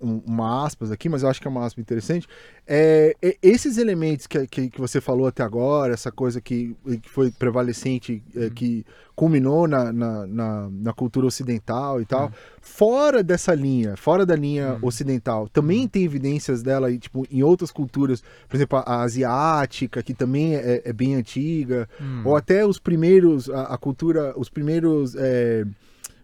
[0.01, 2.26] uma aspas aqui, mas eu acho que é uma aspa interessante.
[2.66, 7.31] É, esses elementos que, que, que você falou até agora, essa coisa que, que foi
[7.31, 8.85] prevalecente, é, que
[9.16, 14.78] culminou na, na, na, na cultura ocidental e tal, fora dessa linha, fora da linha
[14.83, 20.14] ocidental, também tem evidências dela aí, tipo, em outras culturas, por exemplo, a, asiática, que
[20.14, 22.22] também é, é bem antiga, Hum.
[22.24, 25.14] ou até os primeiros, a, a cultura, os primeiros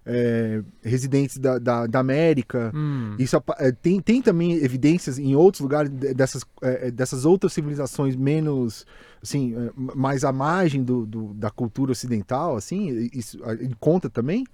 [0.06, 2.70] é, é, residentes da, da, da América.
[2.74, 3.16] Hum.
[3.18, 8.14] Isso é, tem, tem também evidências em outros lugares de- dessas, é, dessas outras civilizações
[8.14, 8.86] menos,
[9.22, 13.38] assim, é, mais à margem do, do- da cultura ocidental, assim, isso
[13.80, 14.44] conta também?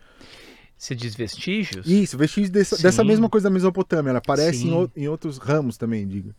[0.79, 1.87] Se diz vestígios?
[1.87, 2.83] Isso, vestígios dessa, Sim.
[2.83, 6.35] dessa mesma coisa da Mesopotâmia, ela aparece em, o- em outros ramos também, diga.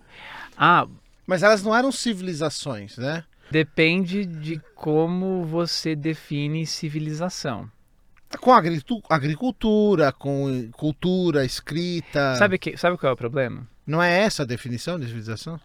[0.57, 0.85] Ah,
[1.25, 3.23] Mas elas não eram civilizações, né?
[3.51, 7.69] depende de como você define civilização.
[8.39, 12.35] Com agricultura, com cultura, escrita.
[12.35, 13.67] Sabe, que, sabe qual é o problema?
[13.85, 15.59] Não é essa a definição de civilização?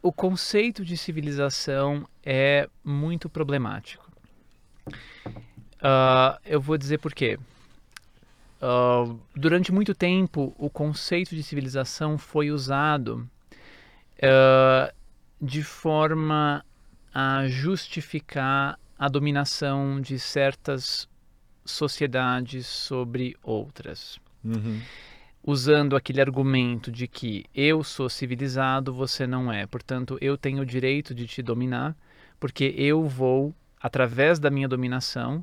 [0.00, 4.08] O conceito de civilização é muito problemático.
[5.80, 7.38] Ah, eu vou dizer por quê.
[8.60, 13.28] Ah, durante muito tempo, o conceito de civilização foi usado
[14.22, 14.92] ah,
[15.40, 16.64] de forma
[17.12, 21.08] a justificar a dominação de certas
[21.70, 24.18] sociedades sobre outras
[25.48, 29.66] usando aquele argumento de que eu sou civilizado, você não é.
[29.66, 31.96] Portanto, eu tenho o direito de te dominar,
[32.38, 35.42] porque eu vou, através da minha dominação,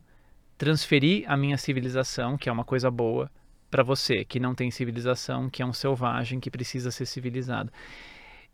[0.60, 3.32] transferir a minha civilização, que é uma coisa boa,
[3.72, 7.72] para você, que não tem civilização, que é um selvagem, que precisa ser civilizado.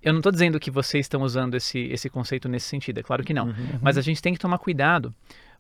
[0.02, 3.26] Eu não estou dizendo que vocês estão usando esse, esse conceito nesse sentido, é claro
[3.26, 3.54] que não.
[3.82, 5.14] Mas a gente tem que tomar cuidado,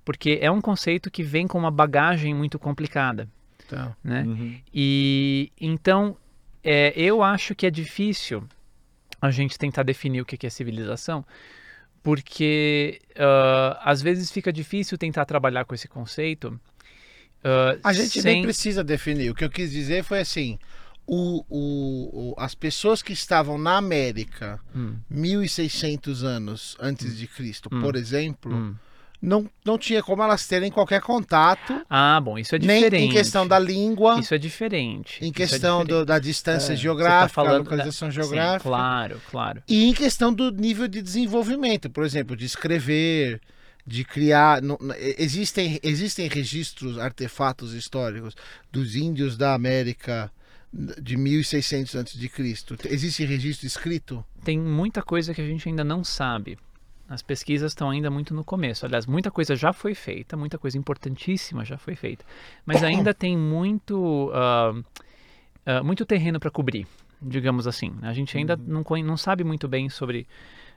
[0.04, 3.28] porque é um conceito que vem com uma bagagem muito complicada
[3.66, 4.24] Então, né?
[4.24, 4.60] Uhum.
[4.74, 6.18] E então
[6.64, 8.43] é, eu acho que é difícil
[9.22, 11.24] a gente tentar definir o que é civilização,
[12.04, 16.60] porque ah, às vezes fica difícil tentar trabalhar com esse conceito.
[17.43, 18.34] ah, a gente sem...
[18.34, 19.30] nem precisa definir.
[19.32, 20.58] O que eu quis dizer foi assim:
[21.06, 27.70] o, o, o- as pessoas que estavam na América Hum, 1600 anos antes de Cristo,
[27.72, 27.82] Hum.
[27.82, 28.76] por exemplo, hum.
[29.22, 33.04] Não, não tinha como elas terem qualquer contato, Ah, bom, isso é nem diferente.
[33.06, 35.24] em questão da língua, Isso é diferente.
[35.24, 36.08] em é questão do- diferente.
[36.08, 38.64] da distância É, tá geográfica, da falando localização Sim, geográfica.
[38.70, 39.64] claro, claro.
[39.68, 43.40] E em questão do nível de desenvolvimento, por exemplo, de escrever,
[43.86, 44.62] de criar.
[44.62, 44.78] não-
[45.18, 48.36] existem, existem registros, artefatos históricos
[48.72, 50.32] dos índios da América
[50.74, 52.76] de 1600 antes de Cristo?
[52.86, 54.24] Existe registro escrito?
[54.44, 56.58] Tem muita coisa que a gente ainda não sabe.
[57.12, 58.86] As pesquisas estão ainda muito no começo.
[58.86, 62.24] Aliás, muita coisa já foi feita, muita coisa importantíssima já foi feita.
[62.66, 66.88] Mas ainda tem muito, uh, uh, muito terreno para cobrir,
[67.22, 67.93] digamos assim.
[68.01, 70.26] A gente ainda não, não sabe muito bem sobre.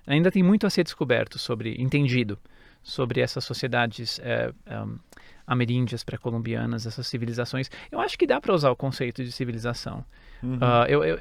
[0.09, 2.37] Ainda tem muito a ser descoberto sobre, entendido,
[2.82, 4.99] sobre essas sociedades é, um,
[5.47, 7.70] ameríndias pré-colombianas, essas civilizações.
[7.93, 10.05] Eu acho que dá para usar o conceito de civilização.
[10.43, 10.57] Uhum.
[10.57, 11.20] Uh, eu, eu,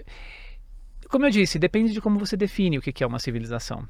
[1.09, 3.87] como eu disse, depende de como você define o que é uma civilização.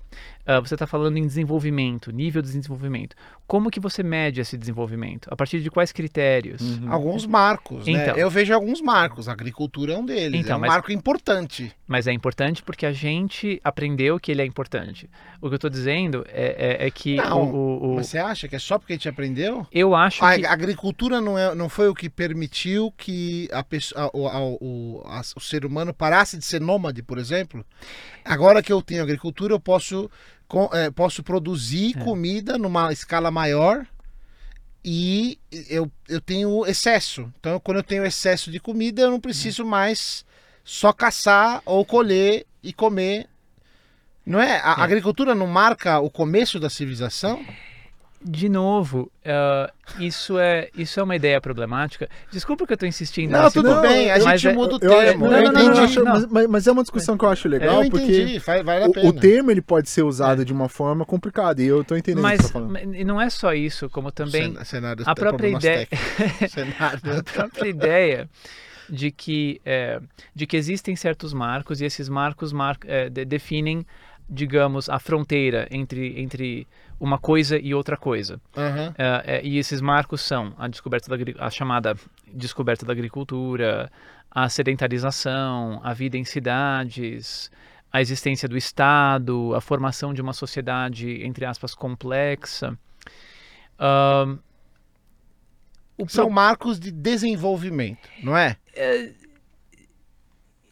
[0.48, 3.16] Uh, você está falando em desenvolvimento, nível de desenvolvimento.
[3.48, 5.28] Como que você mede esse desenvolvimento?
[5.32, 6.62] A partir de quais critérios?
[6.62, 6.92] Uhum.
[6.92, 7.94] Alguns marcos, né?
[8.04, 8.16] Então.
[8.18, 9.28] Eu vejo alguns marcos.
[9.30, 10.40] A agricultura é um deles.
[10.40, 11.72] Então, é um mas- marco importante.
[11.88, 15.10] Mas é importante porque a gente aprendeu que ele é importante.
[15.42, 18.18] O que eu estou dizendo é, é- é que Não, o, o- o- Mas você
[18.18, 19.68] acha que é só porque a gente aprendeu?
[19.72, 23.64] eu acho A que a agricultura não, é, não foi o que permitiu que a
[23.64, 27.66] pessoa, a- o, a- o, a- o ser humano parasse de ser nômade, por exemplo?
[28.26, 30.10] Agora que eu tenho agricultura, eu posso,
[30.48, 32.04] com- é, posso produzir É.
[32.04, 33.86] comida numa escala maior
[34.84, 35.40] e
[35.70, 37.32] eu, eu tenho excesso.
[37.40, 40.26] Então, quando eu tenho excesso de comida, eu não preciso mais
[40.64, 43.28] só caçar ou colher e comer.
[44.26, 44.60] Não é?
[44.64, 44.82] A É.
[44.84, 47.46] agricultura não marca o começo da civilização?
[48.26, 49.70] De novo, ah,
[50.00, 52.08] isso, é, isso é uma ideia problemática.
[52.32, 53.32] Desculpa que eu estou insistindo.
[53.32, 55.26] Não, nesse tudo ponto, bem, a mas gente é- muda o Eu, eu, termo.
[55.30, 55.98] não, eu não, não, entendi.
[55.98, 56.14] não, não.
[56.14, 58.86] mas, mas- mas é uma discussão que eu acho legal, eu porque entendi, vai- vale
[58.86, 59.06] a pena.
[59.06, 62.24] o, o termo ele pode ser usado de uma forma complicada, e eu tô entendendo
[62.24, 62.72] o que Mas você tá falando.
[62.72, 65.88] mas não é só isso, como também Cen- cenários- a própria ideia-
[67.20, 68.30] a própria ideia
[68.90, 70.00] de que, é,
[70.34, 73.86] de que existem certos marcos e esses marcos mar, é, de- definem,
[74.30, 76.68] digamos, a fronteira entre, entre
[77.04, 78.40] uma coisa e outra coisa.
[78.98, 81.96] É, é, e esses marcos são a descoberta da a chamada
[82.34, 83.92] descoberta da agricultura,
[84.32, 87.52] a sedentarização, a vida em cidades,
[87.92, 92.78] a existência do Estado, a formação de uma sociedade entre aspas complexa.
[95.98, 98.56] O São pro- marcos de desenvolvimento, não é?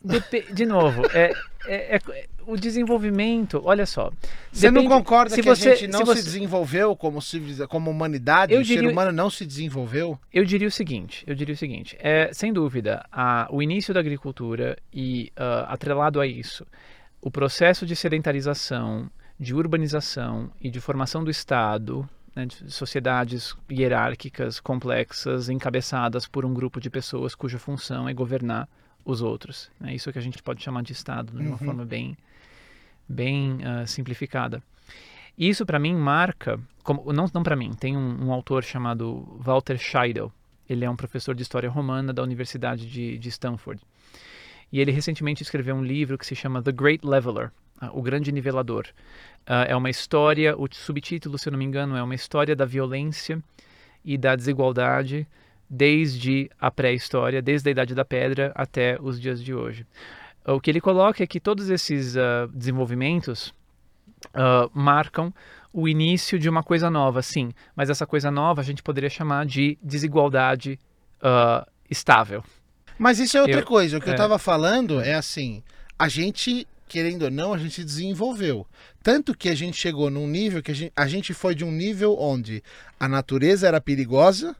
[0.03, 1.31] depe- de novo, é,
[1.65, 4.11] é- é- o desenvolvimento, olha só.
[4.51, 7.21] Você não depende- concorda se que você- a gente não se, se você- desenvolveu como,
[7.21, 8.53] civiliza- como humanidade?
[8.53, 10.19] Eu o ser diria- humano não se desenvolveu?
[10.33, 13.99] Eu diria o seguinte, eu diria o seguinte, é, sem dúvida, a- o início da
[13.99, 16.65] agricultura e ah, atrelado a isso,
[17.21, 19.09] o processo de sedentarização,
[19.39, 26.53] de urbanização e de formação do Estado, né, de sociedades hierárquicas complexas, encabeçadas por um
[26.53, 28.67] grupo de pessoas cuja função é governar
[29.05, 29.69] os outros.
[29.83, 31.57] É isso que a gente pode chamar de Estado, de uma Uhum.
[31.57, 32.17] forma bem,
[33.07, 34.61] bem ah, simplificada.
[35.37, 39.77] Isso para mim marca, como, não, não para mim, tem um, um autor chamado Walter
[39.77, 40.31] Scheidel.
[40.69, 43.81] Ele é um professor de história romana da Universidade de, de Stanford.
[44.71, 48.31] E ele recentemente escreveu um livro que se chama The Great Leveler, ah, o Grande
[48.31, 48.87] Nivelador.
[49.45, 52.65] Ah, é uma história, o subtítulo, se eu não me engano, é uma história da
[52.65, 53.41] violência
[54.05, 55.27] e da desigualdade
[55.73, 59.87] desde a pré-história, desde a Idade da Pedra até os dias de hoje.
[60.45, 63.53] O que ele coloca é que todos esses ah, desenvolvimentos
[64.33, 65.33] ah, marcam
[65.71, 69.45] o início de uma coisa nova, sim, mas essa coisa nova a gente poderia chamar
[69.45, 70.77] de desigualdade
[71.21, 72.43] ah, estável.
[72.99, 73.97] Mas isso é outra Eu- coisa.
[73.97, 74.15] O que eu é.
[74.15, 75.63] estava falando é assim:
[75.97, 78.67] a gente, querendo ou não, a gente desenvolveu.
[79.01, 81.71] Tanto que a gente chegou num nível que a gente, a gente foi de um
[81.71, 82.61] nível onde
[82.99, 84.53] a natureza era perigosa,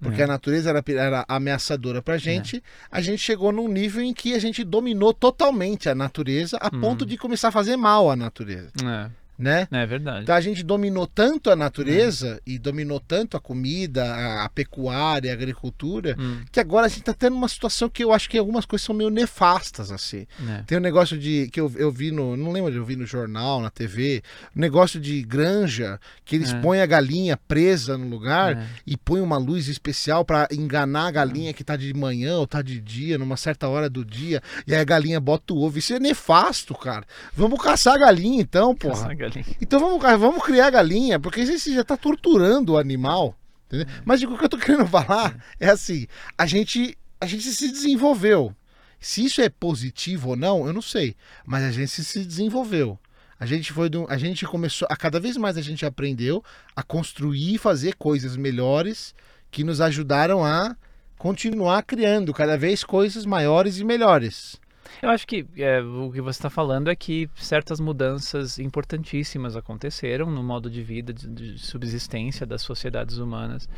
[0.00, 0.24] porque É.
[0.24, 2.62] a natureza era, era ameaçadora pra gente.
[2.90, 6.80] A gente chegou num nível em que a gente dominou totalmente a natureza a Uhum.
[6.80, 9.68] ponto de começar a fazer mal à natureza, É, né?
[9.70, 10.22] é verdade.
[10.22, 15.30] Então a gente dominou tanto a natureza e dominou tanto a comida, a, a pecuária,
[15.30, 18.36] a agricultura, Hum, que agora a gente tá tendo uma situação que eu acho que
[18.38, 20.26] algumas coisas são meio nefastas, assim.
[20.48, 20.62] é.
[20.66, 22.36] Tem um negócio de que eu, eu vi no.
[22.36, 24.22] Não lembro de eu vi no jornal, na TV,
[24.56, 26.60] um negócio de granja, que eles É.
[26.60, 28.66] põem a galinha presa no lugar É.
[28.86, 32.60] e põem uma luz especial para enganar a galinha que tá de manhã ou tá
[32.62, 35.78] de dia, numa certa hora do dia, e aí a galinha bota o ovo.
[35.78, 37.04] Isso é nefasto, cara.
[37.34, 38.94] Vamos caçar a galinha então, porra.
[38.94, 39.27] Essa galinha.
[39.60, 43.34] Então vamos, ca- vamos criar galinha, porque você já tá torturando o animal.
[43.66, 43.86] entendeu?
[44.04, 46.06] Mas o que eu tô querendo falar é assim:
[46.36, 48.54] a gente, a gente se desenvolveu.
[49.00, 51.14] Se isso é positivo ou não, eu não sei.
[51.46, 52.98] Mas a gente se desenvolveu.
[53.38, 56.42] A gente foi de um- a gente começou a cada vez mais a gente aprendeu
[56.74, 59.14] a construir e fazer coisas melhores
[59.50, 60.76] que nos ajudaram a
[61.16, 64.56] continuar criando cada vez coisas maiores e melhores.
[65.00, 70.30] Eu acho que é, o que você está falando é que certas mudanças importantíssimas aconteceram
[70.30, 73.68] no modo de vida, de, de subsistência das sociedades humanas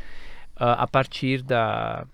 [0.55, 2.07] ah, a partir da,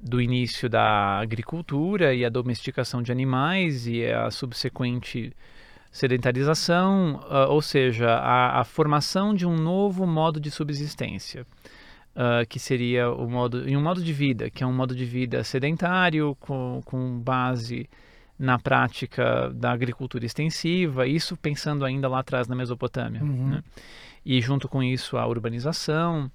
[0.00, 5.34] do início da agricultura e a domesticação de animais e a subsequente
[5.90, 11.46] sedentarização, uh, ou seja, a, a, formação de um novo modo de subsistência,
[12.14, 15.04] uh, que seria o modo, em um modo de vida, que é um modo de
[15.04, 17.88] vida sedentário, com, com base
[18.38, 23.22] na prática da agricultura extensiva, isso pensando ainda lá atrás na Mesopotâmia.
[23.22, 23.50] Uhum.
[23.50, 23.62] Né?
[24.24, 26.30] E junto com isso a urbanização,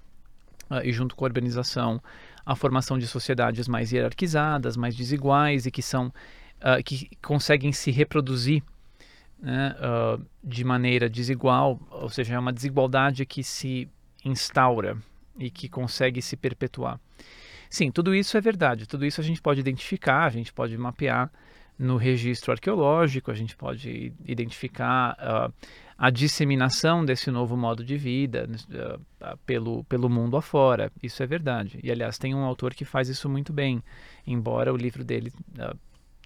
[0.70, 2.00] uh, e junto com a urbanização
[2.44, 7.90] a formação de sociedades mais hierarquizadas, mais desiguais e que são uh, que conseguem se
[7.90, 8.62] reproduzir
[9.38, 9.74] né,
[10.44, 13.88] de maneira desigual, ou seja, é uma desigualdade que se
[14.22, 14.98] instaura
[15.40, 17.00] e que consegue se perpetuar.
[17.68, 21.30] Sim, tudo isso é verdade, tudo isso a gente pode identificar, a gente pode mapear
[21.78, 25.52] no registro arqueológico, a gente pode identificar uh,
[25.96, 30.92] a disseminação desse novo modo de vida uh, pelo, pelo mundo afora.
[31.02, 31.80] Isso é verdade.
[31.82, 33.82] E, aliás, tem um autor que faz isso muito bem,
[34.26, 35.78] embora o livro dele uh,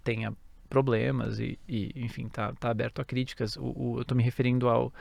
[0.02, 0.32] tenha
[0.68, 3.56] problemas e, e enfim, está tá aberto a críticas.
[3.56, 4.92] O, o eu estou me referindo ao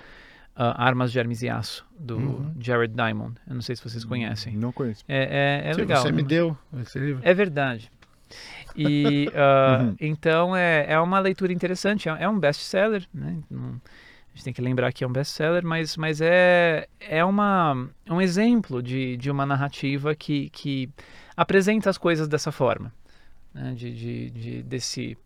[0.56, 2.54] Armas de Hermes e Aço, do uhum.
[2.60, 3.36] Jared Diamond.
[3.47, 4.56] Eu não sei se vocês conhecem.
[4.56, 5.04] Não conheço.
[5.08, 6.01] É, é, é legal.
[6.01, 7.22] Você me deu esse livro.
[7.24, 7.91] É verdade.
[8.76, 9.95] E uh, uhum.
[9.99, 13.38] então é, é uma leitura interessante, é, é um best-seller, né?
[13.51, 18.20] a gente tem que lembrar que é um best-seller, mas, mas é, é uma, um
[18.20, 20.89] exemplo de, de uma narrativa que, que
[21.38, 22.91] apresenta as coisas dessa forma,
[23.54, 23.74] né?
[23.74, 25.18] de, de, de, desse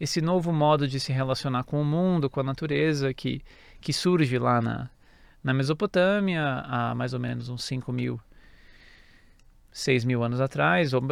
[0.00, 3.40] esse novo modo de se relacionar com o mundo, com a natureza, que,
[3.80, 4.90] que surge lá na,
[5.42, 8.20] na Mesopotâmia há mais ou menos uns 5 mil
[9.74, 11.02] 6 mil anos atrás, ou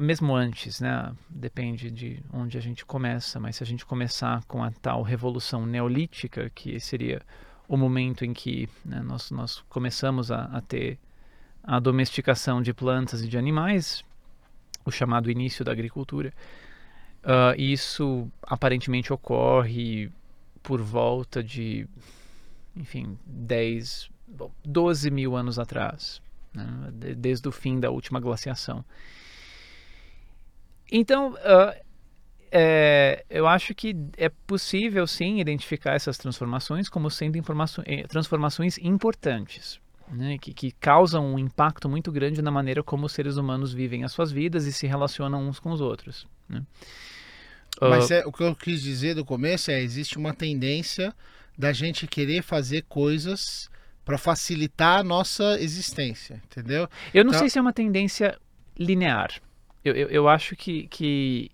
[0.00, 1.14] mesmo antes, né?
[1.28, 5.66] Depende de onde a gente começa, mas se a gente começar com a tal revolução
[5.66, 7.20] neolítica, que seria
[7.68, 10.98] o momento em que né, nós, nós começamos a, a, ter
[11.62, 14.02] a domesticação de plantas e de animais,
[14.86, 16.32] o chamado início da agricultura,
[17.24, 20.10] uh, isso aparentemente ocorre
[20.62, 21.86] por volta de,
[22.74, 24.08] enfim, 10,
[24.64, 26.22] 12 mil anos atrás
[26.56, 28.84] né, desde o fim da última glaciação.
[30.90, 31.86] Então, uh,
[32.50, 37.38] é, eu acho que é possível sim identificar essas transformações como sendo
[37.84, 39.80] eh, transformações importantes,
[40.10, 44.04] né, que, que, causam um impacto muito grande na maneira como os seres humanos vivem
[44.04, 46.26] as suas vidas e se relacionam uns com os outros.
[46.48, 46.62] Né.
[47.80, 51.14] Mas uh, é, o que eu quis dizer do começo é existe uma tendência
[51.58, 53.68] da gente querer fazer coisas
[54.04, 56.88] para facilitar a nossa existência, entendeu?
[57.12, 57.40] Eu não então...
[57.40, 58.38] sei se é uma tendência
[58.78, 59.30] linear.
[59.84, 61.50] Eu, eu, eu acho que, que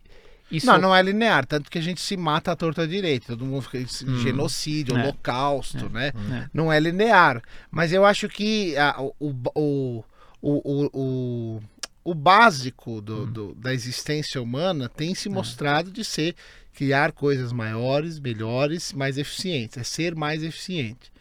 [0.52, 0.66] isso...
[0.66, 3.62] Não, não é linear, tanto que a gente se mata à torta direita, todo mundo
[3.62, 4.18] fica hum.
[4.18, 5.02] genocídio, é.
[5.02, 5.88] holocausto, é.
[5.88, 6.12] né?
[6.14, 6.48] É.
[6.52, 7.42] Não é linear.
[7.70, 9.14] Mas eu acho que a, o,
[9.54, 10.04] o,
[10.42, 11.60] o, o,
[12.04, 13.32] o básico do, hum.
[13.32, 15.32] do, da existência humana tem se é.
[15.32, 16.36] mostrado de ser
[16.74, 21.12] criar coisas maiores, melhores, mais eficientes, é ser mais eficiente.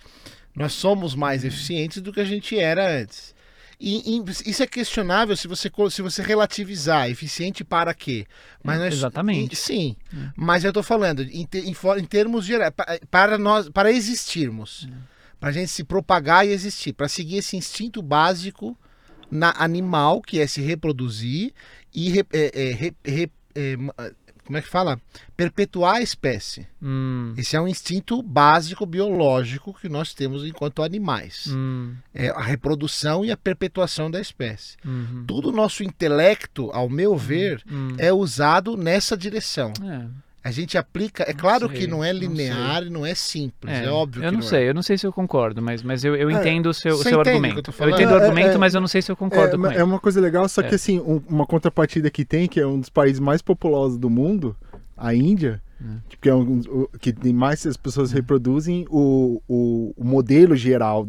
[0.55, 3.33] Nós somos mais eficientes do que a gente era antes.
[3.83, 7.09] E, e, isso é questionável se você, se você relativizar.
[7.09, 8.27] Eficiente para quê?
[8.63, 9.55] Mas nós, Exatamente.
[9.55, 9.95] Sim.
[10.13, 10.29] É.
[10.35, 12.71] Mas eu estou falando em, em, em, termos gerais,
[13.09, 14.87] para, nós, para existirmos.
[14.87, 14.93] É.
[15.39, 16.93] Para a gente se propagar e existir.
[16.93, 18.77] Para seguir esse instinto básico
[19.31, 21.51] na animal, que é se reproduzir
[21.91, 23.29] e re, é, é, é
[24.45, 24.99] como é que fala?
[25.37, 26.67] Perpetuar a espécie.
[26.81, 27.33] Hum.
[27.37, 31.47] Esse é um instinto básico biológico que nós temos enquanto animais.
[31.49, 31.95] Hum.
[32.13, 34.77] É a reprodução e a perpetuação da espécie.
[34.85, 35.25] Uhum.
[35.27, 37.95] Todo o nosso intelecto, ao meu ver, hum.
[37.97, 39.71] é usado nessa direção.
[39.83, 40.30] É.
[40.43, 43.85] A gente aplica, é claro sei, que não é linear, não, não é simples, é,
[43.85, 44.69] é óbvio eu não, não sei, é.
[44.69, 47.03] eu não sei se eu concordo, mas, mas eu, eu é, entendo o seu, o
[47.03, 47.71] seu argumento.
[47.79, 49.67] Eu, eu, entendo o é, argumento, é, mas eu não sei se eu concordo com
[49.67, 49.77] ele.
[49.77, 52.79] É uma coisa legal, só que assim, um, uma contrapartida que tem, que é um
[52.79, 54.55] dos países mais populosos do mundo,
[54.97, 55.61] a Índia,
[56.19, 56.61] que é um,
[56.99, 61.07] que tem mais as pessoas reproduzem o, o, o modelo geral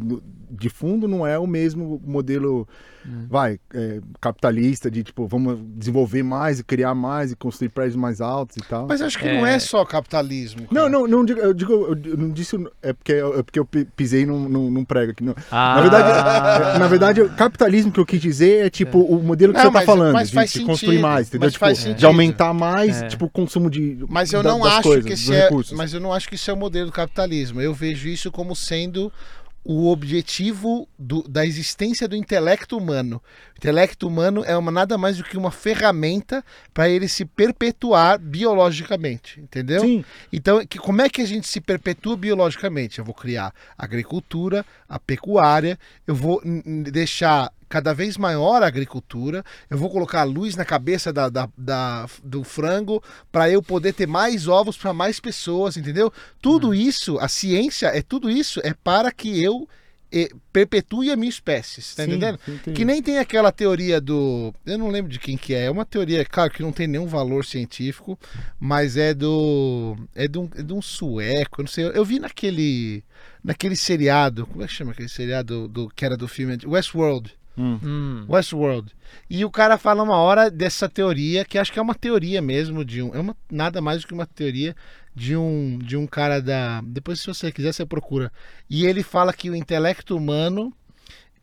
[0.63, 2.67] de fundo não é o mesmo modelo
[3.07, 3.27] Hum.
[3.29, 8.21] vai, é, capitalista, de tipo, vamos desenvolver mais e criar mais e construir prédios mais
[8.21, 8.87] altos e tal.
[8.87, 9.35] Mas acho que é...
[9.35, 10.69] não é só capitalismo.
[10.69, 10.89] Cara.
[10.89, 14.25] Não, não, não digo, eu digo, eu não disse, é porque, é porque eu pisei
[14.25, 15.25] num, num, num prego aqui.
[15.51, 15.75] Ah.
[15.75, 19.15] Na verdade, na verdade, o capitalismo que eu quis dizer é tipo é.
[19.15, 21.51] o modelo que não, você tá mas, tá falando, mas de, de construir mais, entendeu?
[21.51, 23.09] Tipo, de aumentar mais, é.
[23.09, 26.01] tipo, o consumo de Mas eu da, não acho coisas, que esse é, mas eu
[26.01, 27.61] não acho que isso é o modelo do capitalismo.
[27.61, 29.13] Eu vejo isso como sendo
[29.65, 33.23] o objetivo do, da existência do intelecto humano.
[33.55, 36.45] O intelecto humano é uma, nada mais do que uma ferramenta
[36.75, 39.83] para ele se perpetuar biologicamente, entendeu?
[39.83, 40.05] Sim.
[40.33, 42.99] Então, que, como é que a gente se perpetua biologicamente?
[42.99, 46.43] Eu vou criar a agricultura, a pecuária, eu vou
[46.91, 51.49] deixar cada vez maior a agricultura, eu vou colocar a luz na cabeça da, da-
[51.57, 53.03] da- do frango
[53.33, 56.13] para eu poder ter mais ovos para mais pessoas, entendeu?
[56.43, 59.67] Tudo isso, a ciência é tudo isso, é para que eu
[60.15, 62.39] eh, perpetue a minha espécie, tá Sim, entendendo?
[62.47, 62.77] entendi.
[62.77, 64.53] Que nem tem aquela teoria do.
[64.67, 65.65] Eu não lembro de quem que é.
[65.65, 68.19] É uma teoria, claro, que não tem nenhum valor científico,
[68.61, 69.97] mas é do.
[70.15, 71.85] É de um, é de um sueco, eu não sei.
[71.95, 73.03] Eu vi naquele.
[73.43, 74.47] Naquele seriado.
[74.47, 76.59] Como é que chama aquele seriado do, que era do filme?
[76.67, 77.33] Westworld.
[77.57, 77.79] Hum.
[77.83, 78.25] Hum.
[78.29, 78.93] Westworld.
[79.29, 82.85] E o cara fala uma hora dessa teoria, que acho que é uma teoria mesmo,
[82.85, 83.15] de um.
[83.15, 84.75] É uma, nada mais do que uma teoria
[85.15, 86.81] de um, de um cara da.
[86.83, 88.33] Depois, se você quiser, você procura.
[88.71, 90.73] E ele fala que o intelecto humano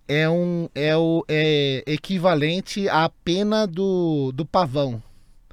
[0.07, 5.03] é um é o é equivalente à pena do, do pavão.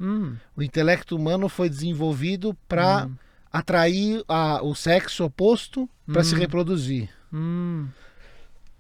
[0.00, 0.36] Hum.
[0.56, 3.14] O intelecto humano foi desenvolvido para Hum.
[3.52, 6.38] atrair a- o sexo oposto para se Hum.
[6.38, 7.10] reproduzir.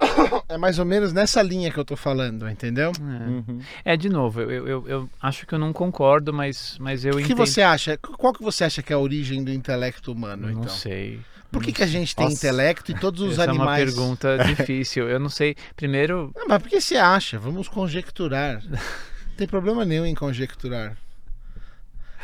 [0.48, 2.92] É mais ou menos nessa linha que eu tô falando, entendeu?
[2.96, 3.00] É.
[3.28, 3.60] Uhum.
[3.84, 7.16] É, de novo, eu, eu, eu- acho que eu não concordo, mas, mas eu O
[7.16, 7.38] que entendo.
[7.38, 7.96] você acha?
[7.98, 10.68] Qual que você acha que é a origem do intelecto humano, Não então?
[10.68, 11.20] sei.
[11.50, 12.36] Por que, que a gente tem Nossa.
[12.36, 13.84] intelecto e todos os Essa é uma animais...
[13.94, 15.08] pergunta difícil.
[15.08, 15.56] Eu não sei.
[15.74, 17.38] Primeiro, Ah, mas por que você acha?
[17.38, 18.62] Vamos conjecturar.
[18.68, 18.78] Não
[19.36, 20.96] tem problema nenhum em conjecturar.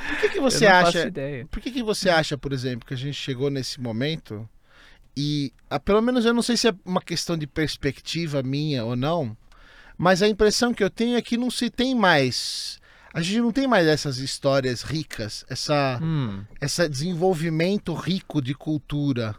[0.08, 1.06] Por que, que você eu não faço acha...
[1.08, 1.46] ideia.
[1.50, 4.48] Por que, que você acha, por exemplo, que a gente chegou nesse momento
[5.16, 8.96] e, ah, pelo menos eu não sei se é uma questão de perspectiva minha ou
[8.96, 9.36] não,
[9.98, 12.78] mas a impressão que eu tenho é que não se tem mais,
[13.12, 16.42] a gente não tem mais essas histórias ricas, essa, Hum.
[16.60, 19.36] esse desenvolvimento rico de cultura.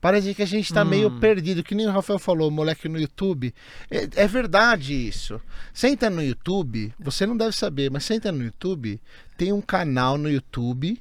[0.00, 1.20] Parece que a gente está meio Hum.
[1.20, 3.54] perdido, que nem o Rafael falou, moleque no YouTube.
[3.88, 5.40] É, é verdade isso.
[5.72, 9.00] Senta no YouTube, você não deve saber, mas senta no YouTube,
[9.38, 11.00] tem um canal no YouTube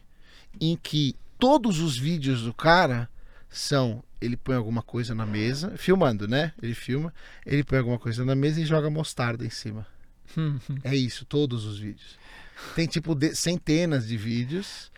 [0.59, 3.09] em que todos os vídeos do cara
[3.49, 6.53] são ele põe alguma coisa na mesa, filmando, né?
[6.61, 7.13] Ele filma,
[7.45, 9.85] ele põe alguma coisa na mesa e joga mostarda em cima.
[10.37, 10.57] Hum.
[10.83, 12.17] É isso, todos os vídeos.
[12.75, 14.91] Tem tipo de- centenas de vídeos.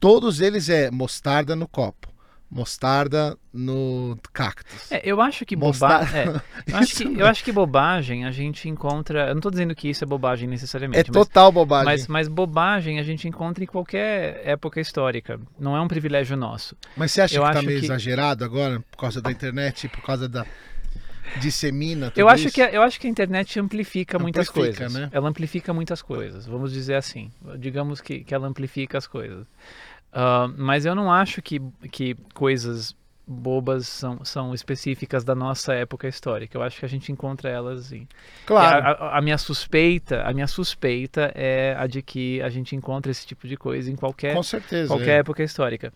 [0.00, 2.08] Todos eles é mostarda no copo,
[2.50, 4.90] mostarda no cactus.
[4.90, 6.24] É, eu acho que bobagem.
[6.26, 6.40] eu,
[6.76, 9.28] acho que, eu acho que bobagem a gente encontra.
[9.28, 10.98] Eu não tô dizendo que isso é bobagem necessariamente.
[11.10, 11.84] É mas- total bobagem.
[11.84, 15.38] Mas, mas bobagem a gente encontra em qualquer época histórica.
[15.58, 16.74] Não é um privilégio nosso.
[16.96, 19.88] Mas você acha eu que tá acho meio que- exagerado agora por causa da internet,
[19.88, 20.46] por causa da
[21.40, 22.54] dissemina tudo Eu acho, isso?
[22.54, 24.92] que, a- eu acho que a internet amplifica, muitas Amplifica, coisas.
[24.98, 25.10] né?
[25.12, 27.30] Ela amplifica muitas coisas, vamos dizer assim.
[27.58, 29.46] Digamos que, que ela amplifica as coisas.
[30.12, 32.96] Ah, mas eu não acho que, que coisas
[33.30, 36.56] bobas são, são específicas da nossa época histórica.
[36.56, 38.08] Eu acho que a gente encontra elas assim.
[38.46, 38.86] Claro.
[38.86, 43.12] A, a- a minha suspeita, a minha suspeita é a de que a gente encontra
[43.12, 44.88] esse tipo de coisa em qualquer com certeza.
[44.88, 45.18] qualquer é.
[45.18, 45.92] época histórica.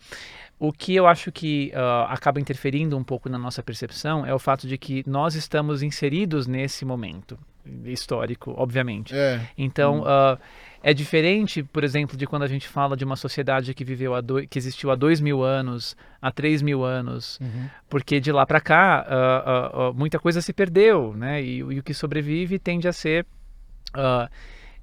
[0.59, 4.37] O que eu acho que ah, acaba interferindo um pouco na nossa percepção é o
[4.39, 7.37] fato de que nós estamos inseridos nesse momento
[7.85, 9.15] histórico, obviamente.
[9.15, 9.41] É.
[9.57, 10.37] Então, ah,
[10.85, 14.19] é diferente, por exemplo, de quando a gente fala de uma sociedade que viveu há
[14.19, 17.69] dois, que existiu há dois mil anos, há três mil anos, Uhum.
[17.89, 21.41] porque de lá para cá ah, ah, ah, muita coisa se perdeu, né?
[21.41, 23.25] E, e o que sobrevive tende a ser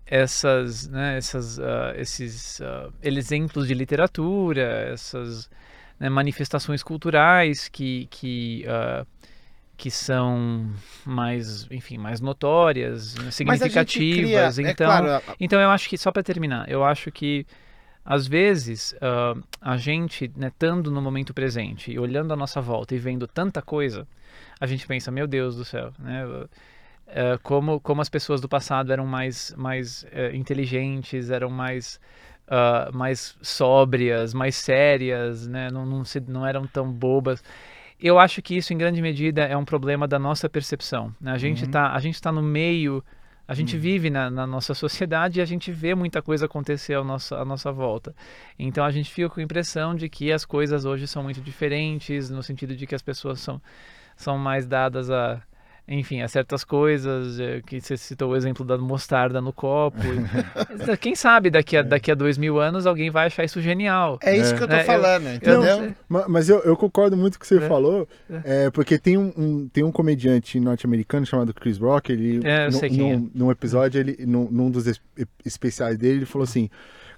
[0.07, 1.61] essas, né, essas,
[1.97, 2.61] esses
[3.03, 5.51] exemplos de literatura, essas
[5.99, 8.65] né, manifestações culturais que, que,
[9.81, 10.69] que são
[11.07, 14.59] mais, enfim, mais notórias, a significativas.
[14.59, 17.47] cria- é então, claro, a- então eu acho que, só para terminar, eu acho que
[18.05, 22.95] às vezes ah, a gente, né, estando no momento presente e olhando à nossa volta
[22.95, 24.07] e vendo tanta coisa,
[24.61, 26.25] a gente pensa, meu Deus do céu, né?
[27.09, 31.99] ah, como, como as pessoas do passado eram mais, mais eh, inteligentes, eram mais,
[32.49, 35.71] ah, mais sóbrias, mais sérias, né?
[35.71, 37.43] não, não, se, não eram tão bobas.
[38.03, 41.15] Eu acho que isso, em grande medida, é um problema da nossa percepção.
[41.21, 41.33] né?
[41.33, 41.67] A gente Uhum.
[41.67, 43.05] está a gente tá no meio,
[43.47, 47.05] a gente vive na, na nossa sociedade e a gente vê muita coisa acontecer ao
[47.05, 48.15] nosso, à nossa volta.
[48.59, 52.31] Então a gente fica com a impressão de que as coisas hoje são muito diferentes,
[52.31, 53.61] no sentido de que as pessoas são,
[54.17, 55.43] são mais dadas a,
[55.93, 59.99] enfim, a certas coisas, eh, que você citou o exemplo da mostarda no copo.
[59.99, 64.17] E- Quem sabe daqui a, daqui a dois mil anos alguém vai achar isso genial.
[64.23, 64.57] é isso É.
[64.57, 65.95] que eu tô É, falando, Eu entendeu?
[66.09, 67.69] não Mas eu, eu concordo muito com o que você É.
[67.69, 68.09] falou,
[68.45, 72.71] é, porque tem um, um- tem um comediante norte-americano chamado Chris Rock, ele, É, eu
[72.71, 73.21] num- é.
[73.35, 75.01] num, episódio, ele, num, num dos es-
[75.45, 76.71] especiais dele, ele falou assim,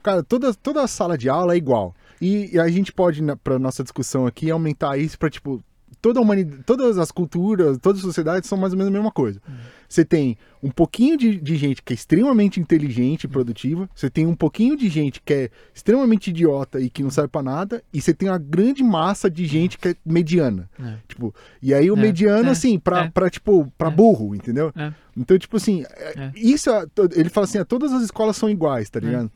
[0.02, 3.36] cara, toda, toda a sala de aula é igual, e, e a gente pode, na,
[3.36, 5.62] pra nossa discussão aqui, aumentar isso pra, tipo,
[6.02, 9.10] toda a humanidade, todas as culturas, todas as sociedades são mais ou menos a mesma
[9.12, 9.40] coisa.
[9.88, 14.26] você tem um pouquinho de, de gente que é extremamente inteligente e produtiva, você tem
[14.26, 18.00] um pouquinho de gente que é extremamente idiota e que não serve pra nada, e
[18.00, 20.68] você tem uma grande massa de gente que é mediana.
[20.82, 20.96] É.
[21.06, 23.10] Tipo, e aí o É, mediano, é, assim, pra, é.
[23.10, 23.90] pra, tipo, pra É.
[23.90, 24.72] burro, entendeu?
[24.76, 24.92] É.
[25.16, 26.84] Então, tipo assim, é- isso, é-
[27.14, 29.30] ele fala assim, ah, todas as escolas são iguais, tá ligado?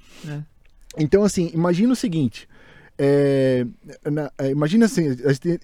[0.99, 2.49] Então, assim, imagina o seguinte,
[2.99, 3.67] é,
[4.11, 5.05] na- é, imagina assim,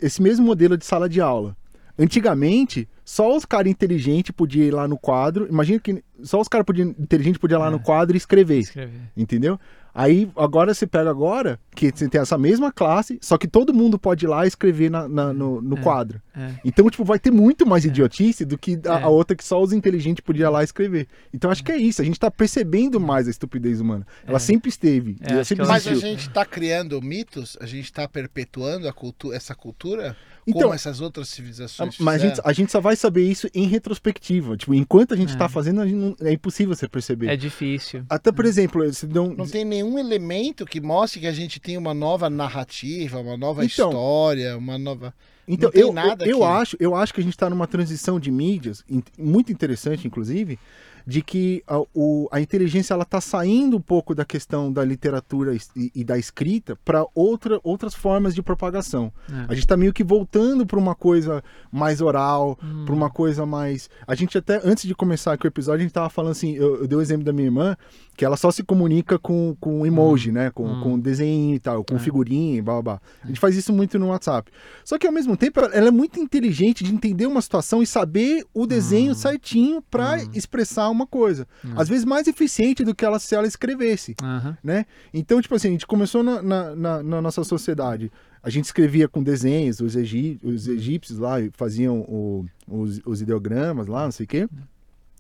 [0.00, 1.56] esse mesmo modelo de sala de aula.
[1.98, 5.46] Antigamente, só os caras inteligentes podiam ir lá no quadro.
[5.48, 7.70] Imagina que só os caras podiam- inteligentes podiam ir lá É.
[7.70, 8.58] no quadro e escrever.
[8.60, 9.00] Escrever.
[9.16, 9.58] Entendeu?
[9.94, 13.98] Aí, agora você pega agora, que você tem essa mesma classe, só que todo mundo
[13.98, 15.80] pode ir lá e escrever na- na- no, no É.
[15.82, 16.20] quadro.
[16.34, 16.52] É.
[16.64, 19.02] Então, tipo, vai ter muito mais idiotice do que a, É.
[19.02, 21.06] a outra que só os inteligentes podiam ir lá e escrever.
[21.34, 22.00] Então, acho que é isso.
[22.00, 24.06] A gente tá percebendo mais a estupidez humana.
[24.26, 24.40] Ela É.
[24.40, 25.16] sempre esteve.
[25.20, 29.32] É, ela sempre Mas a gente está criando mitos, a gente está perpetuando a cultu
[29.32, 30.16] essa cultura
[30.46, 33.66] Então- como essas outras civilizações Mas a gente, a gente só vai saber isso em
[33.66, 34.56] retrospectiva.
[34.56, 35.36] Tipo, enquanto a gente É.
[35.36, 37.28] tá fazendo, a gente não- é impossível você perceber.
[37.28, 38.04] É difícil.
[38.10, 41.76] Até, por exemplo, se não, Não tem nenhum elemento que mostre que a gente tem
[41.78, 43.88] uma nova narrativa, uma nova Então.
[43.90, 45.14] história, uma nova.
[45.46, 47.66] Então, Não tem eu, nada eu, eu acho, eu acho que a gente está numa
[47.66, 48.84] transição de mídias,
[49.18, 50.58] muito interessante, inclusive,
[51.06, 55.54] de que a, o- a inteligência ela está saindo um pouco da questão da literatura
[55.76, 59.12] e, e da escrita para outra, outras formas de propagação.
[59.30, 59.34] É.
[59.48, 62.84] A gente está meio que voltando para uma coisa mais oral, Hum.
[62.84, 63.88] para uma coisa mais.
[64.06, 66.76] A gente até, antes de começar aqui o episódio, a gente tava falando assim, eu,
[66.82, 67.76] eu dei o exemplo da minha irmã,
[68.22, 70.48] que ela só se comunica com, com emoji, né?
[70.52, 70.80] Com, Hum.
[70.80, 71.98] com desenho e tal, com É.
[71.98, 73.00] figurinha e blá blá blá.
[73.24, 74.48] A gente faz isso muito no WhatsApp.
[74.84, 78.44] Só que ao mesmo tempo, ela- é muito inteligente de entender uma situação e saber
[78.54, 79.14] o desenho Hum.
[79.16, 80.30] certinho para Hum.
[80.34, 81.48] expressar uma coisa.
[81.64, 81.70] Hum.
[81.74, 84.14] Às vezes mais eficiente do que ela se ela escrevesse
[84.62, 84.86] né?
[85.12, 88.08] Então, tipo assim, a gente começou na, na, na- na nossa sociedade.
[88.40, 93.88] A gente escrevia com desenhos, os, egi- os egípcios lá faziam o- os, os ideogramas
[93.88, 94.48] lá, não sei o quê.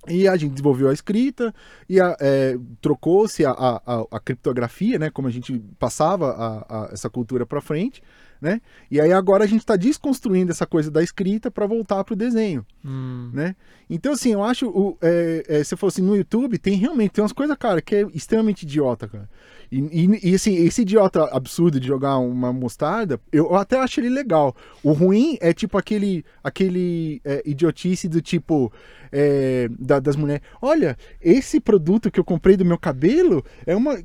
[0.08, 1.54] E a gente desenvolveu a escrita
[1.88, 5.10] e é, trocou-se a, a, a- criptografia, né?
[5.10, 6.32] Como a gente passava
[6.68, 8.02] a- essa cultura para frente,
[8.40, 8.60] né?
[8.90, 12.16] E aí agora a gente está desconstruindo essa coisa da escrita para voltar para o
[12.16, 13.30] desenho Hum.
[13.32, 13.54] né?
[13.88, 17.32] Então, assim, eu acho, o, é, é, se fosse no YouTube, tem realmente, tem umas
[17.32, 19.28] coisas, cara, que é extremamente idiota, cara.
[19.72, 24.10] E, e, e, assim, esse idiota absurdo de jogar uma mostarda, eu até acho ele
[24.10, 24.54] legal.
[24.84, 28.70] O ruim é tipo aquele, aquele é, idiotice do tipo,
[29.10, 33.98] é, da- das mulheres, olha, esse produto que eu comprei do meu cabelo é uma,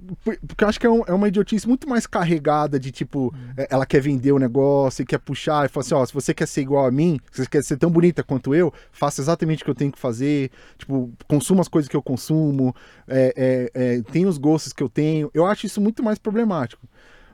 [0.47, 3.67] porque eu acho que é, um- é uma idiotice muito mais carregada de tipo, é,
[3.69, 6.47] ela quer vender o negócio e quer puxar e fala assim, ó, se você quer
[6.47, 9.65] ser igual a mim, se você quer ser tão bonita quanto eu, faça exatamente o
[9.65, 12.73] que eu tenho que fazer, tipo, consuma as coisas que eu consumo,
[13.05, 15.29] é, é, é, tenha os gostos que eu tenho.
[15.33, 16.87] Eu acho isso muito mais problemático.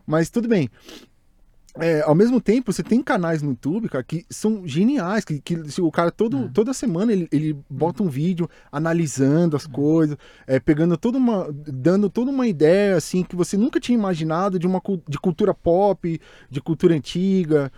[0.05, 0.69] Mas tudo bem.
[1.75, 5.71] É, ao mesmo tempo, você tem canais no YouTube, cara, que são geniais, que, que
[5.71, 6.47] se o cara todo, É.
[6.49, 12.11] toda semana ele, ele bota um vídeo analisando as coisas, é, pegando toda uma, dando
[12.11, 16.61] toda uma ideia assim que você nunca tinha imaginado de uma de cultura pop, de
[16.61, 17.71] cultura antiga.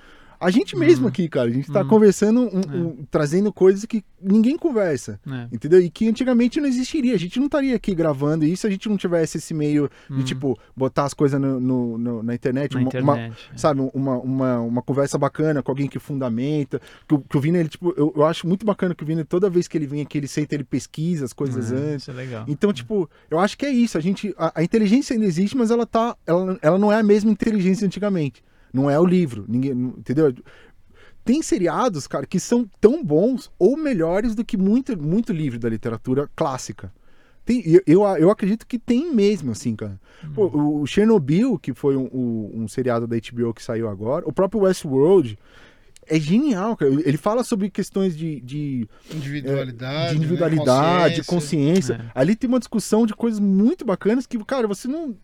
[0.46, 1.10] A gente mesmo Hum.
[1.10, 1.88] aqui, cara, a gente tá Hum.
[1.88, 2.78] conversando, um- É.
[2.78, 5.20] um- trazendo coisas que ninguém conversa.
[5.28, 5.48] É.
[5.52, 5.80] Entendeu?
[5.82, 7.16] E que antigamente não existiria.
[7.16, 10.16] A gente não estaria aqui gravando isso se a gente não tivesse esse meio de,
[10.22, 10.24] Hum.
[10.24, 12.74] tipo, botar as coisas no, no- no- na internet.
[12.74, 13.50] Na uma- uma- internet.
[13.54, 13.58] é.
[13.58, 16.80] sabe, uma, uma, uma conversa bacana com alguém que fundamenta.
[17.08, 19.24] Que, o- que o Vini, ele, tipo, eu, eu acho muito bacana que o Vini,
[19.24, 22.04] toda vez que ele vem aqui, ele senta, ele pesquisa as coisas É, antes.
[22.04, 22.46] Isso é legal.
[22.48, 23.98] Então, tipo, eu acho que é isso.
[23.98, 24.34] A gente.
[24.38, 26.16] A, a inteligência ainda existe, mas ela tá.
[26.26, 28.44] Ela, ela não é a mesma inteligência antigamente.
[28.76, 29.46] Não é o livro.
[29.48, 29.72] Ninguém.
[29.72, 30.34] Entendeu?
[31.24, 35.70] Tem seriados, cara, que são tão bons ou melhores do que muito, muito livro da
[35.70, 36.94] literatura clássica.
[37.46, 40.00] Tem, eu, eu, acredito que tem mesmo, assim, cara.
[40.34, 44.28] Pô, o, o Chernobyl, que foi um, um, um seriado da HBO que saiu agora,
[44.28, 45.38] o próprio Westworld,
[46.08, 46.92] é genial, cara.
[46.92, 50.12] Ele fala sobre questões de- de Individualidade.
[50.12, 51.22] de individualidade, né?
[51.22, 51.94] de consciência.
[51.94, 52.12] É.
[52.20, 55.16] Ali tem uma discussão de coisas muito bacanas que, cara, você não.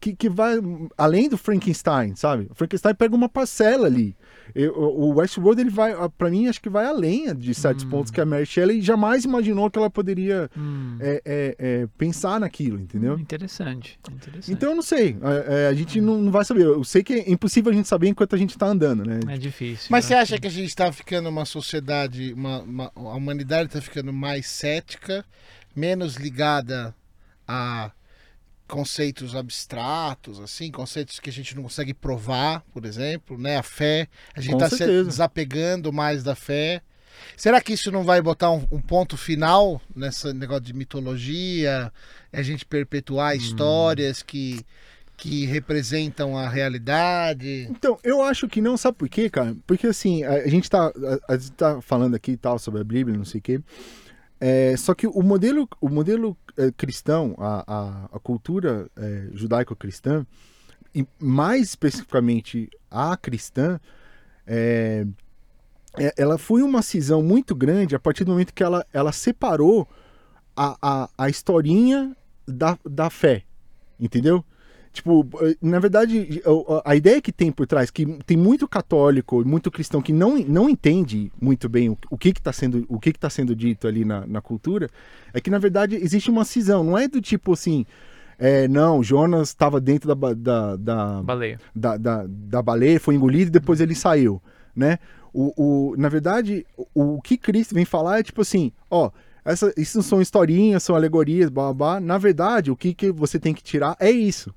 [0.00, 0.54] Que, que vai
[0.96, 2.46] além do Frankenstein, sabe?
[2.50, 4.16] O Frankenstein pega uma parcela ali.
[4.54, 7.90] Eu- o Westworld, ele vai, ah, pra mim, acho que vai além de certos Hum.
[7.90, 10.96] pontos que a Mary Shelley jamais imaginou que ela poderia Hum.
[11.00, 13.18] é, é, é, pensar naquilo, entendeu?
[13.18, 13.98] Interessante.
[14.08, 14.52] interessante.
[14.52, 15.16] Então eu não sei.
[15.20, 16.62] É, é, a gente não, não vai saber.
[16.64, 19.18] Eu sei que é impossível a gente saber enquanto a gente tá andando, né?
[19.28, 19.88] é difícil.
[19.90, 20.20] Mas você né?
[20.20, 24.46] acha que a gente está ficando uma sociedade, uma, uma- a humanidade está ficando mais
[24.46, 25.24] cética,
[25.74, 26.94] menos ligada
[27.46, 27.90] a
[28.68, 33.56] conceitos abstratos, assim, conceitos que a gente não consegue provar, por exemplo, né?
[33.56, 36.82] A fé, a gente está se desapegando mais da fé.
[37.36, 41.92] Será que isso não vai botar um, um ponto final nesse negócio de mitologia,
[42.32, 44.64] a gente perpetuar histórias que
[45.16, 47.66] que representam a realidade?
[47.68, 49.56] Então, eu acho que não, sabe por quê, cara?
[49.66, 50.92] Porque assim, a, a gente tá,
[51.32, 53.60] gente tá falando aqui e tal sobre a Bíblia, não sei o quê.
[54.40, 60.24] É, só que o modelo, o modelo é, cristão, a, a, a cultura é, judaico-cristã,
[60.94, 63.80] e mais especificamente a cristã,
[64.46, 65.06] é,
[65.96, 69.88] é, ela foi uma cisão muito grande a partir do momento que ela, ela separou
[70.56, 72.16] a, a, a historinha
[72.46, 73.44] da, da fé,
[73.98, 74.44] entendeu?
[74.98, 75.24] Tipo,
[75.62, 76.42] na verdade,
[76.84, 80.68] a, ideia que tem por trás, que tem muito católico, muito cristão que não, não
[80.68, 84.04] entende muito bem o, o que está sendo, o que que tá sendo dito ali
[84.04, 84.90] na, na cultura,
[85.32, 87.86] é que na verdade existe uma cisão, não é do tipo assim,
[88.36, 91.60] é, não, Jonas estava dentro da, da, da, Baleia.
[91.72, 94.42] da, da, da baleia, foi engolido e depois ele saiu,
[94.74, 94.98] né?
[95.32, 99.12] O, o, na verdade, o, o que Cristo vem falar é tipo assim, ó,
[99.44, 102.00] essa, isso são historinhas, são alegorias, blá, blá, blá.
[102.00, 104.52] Na verdade, o que, que você tem que tirar é isso.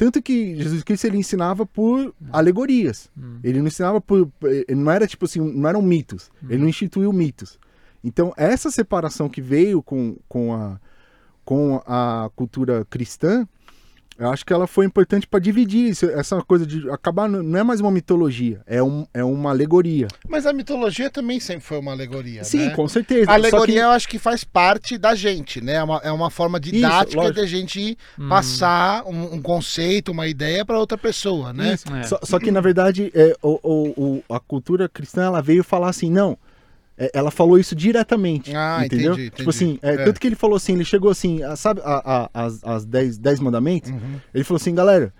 [0.00, 3.10] Tanto que Jesus Cristo ele ensinava por alegorias.
[3.44, 4.32] Ele não ensinava por.
[4.74, 6.30] Não era tipo assim, não eram mitos.
[6.48, 7.58] Ele não instituiu mitos.
[8.02, 10.80] Então, essa separação que veio com, com, a,
[11.44, 13.46] com a cultura cristã,
[14.20, 17.28] eu acho que ela foi importante para dividir isso, essa coisa de acabar.
[17.28, 20.06] Não é mais uma mitologia, é, um, é uma alegoria.
[20.28, 22.70] Mas a mitologia também sempre foi uma alegoria, Sim, né?
[22.70, 23.30] com certeza.
[23.30, 25.74] A alegoria que- eu acho que faz parte da gente, né?
[25.76, 27.34] É uma, é uma forma didática lógico.
[27.34, 27.98] de a gente
[28.28, 31.74] passar um, um conceito, uma ideia para outra pessoa, né?
[31.74, 31.92] Isso.
[31.94, 32.02] É.
[32.04, 35.88] Só, só que, na verdade, é, o, o- o- a cultura cristã ela veio falar
[35.88, 36.36] assim, não.
[37.00, 38.54] É, ela falou isso diretamente.
[38.54, 39.14] Ah, entendeu?
[39.14, 39.98] entendi, Tipo assim, entendi.
[39.98, 40.04] é, É.
[40.04, 43.16] tanto que ele falou assim, ele chegou assim, a- sabe, a- a- as, as dez,
[43.18, 43.90] dez mandamentos?
[43.90, 44.20] Uhum.
[44.34, 45.12] Ele falou assim, galera,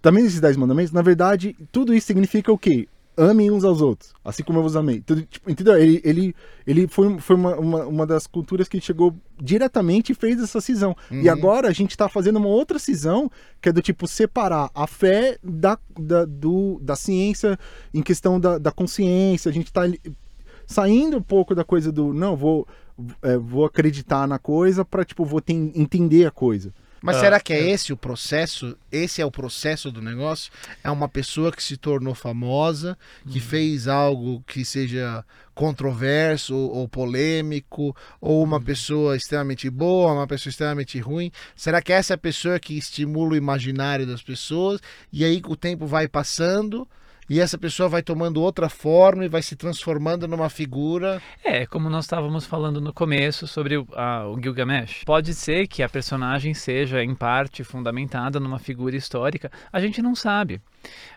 [0.00, 2.88] também esses dez mandamentos, na verdade, tudo isso significa o quê?
[3.16, 5.02] Amem uns aos outros, assim como eu vos amei.
[5.02, 5.76] Tudo, tipo, entendeu?
[5.76, 6.34] Ele, ele,
[6.66, 10.96] ele foi, foi uma, uma, uma das culturas que chegou diretamente e fez essa cisão.
[11.10, 11.30] E Uhum.
[11.32, 13.30] agora a gente tá fazendo uma outra cisão,
[13.60, 17.58] que é do tipo separar a fé da, da, do, da ciência
[17.92, 19.50] em questão da, da consciência.
[19.50, 20.00] A gente tá ali-
[20.70, 22.66] saindo um pouco da coisa do, não, vou,
[23.22, 26.72] é, vou acreditar na coisa pra, tipo, vou ten- entender a coisa.
[27.02, 28.76] Mas Ah, será que é esse o processo?
[28.92, 30.52] Esse é o processo do negócio?
[30.84, 35.24] É uma pessoa que se tornou famosa, que fez algo que seja
[35.54, 41.32] controverso ou, ou polêmico, ou uma pessoa extremamente boa, uma pessoa extremamente ruim?
[41.56, 44.78] Será que essa é a pessoa que estimula o imaginário das pessoas?
[45.10, 46.86] E aí o tempo vai passando
[47.30, 51.22] e essa pessoa vai tomando outra forma e vai se transformando numa figura.
[51.44, 55.04] É, como nós estávamos falando no começo sobre o, a- o Gilgamesh.
[55.06, 59.50] Pode ser que a personagem seja, em parte, fundamentada numa figura histórica.
[59.72, 60.60] A gente não sabe.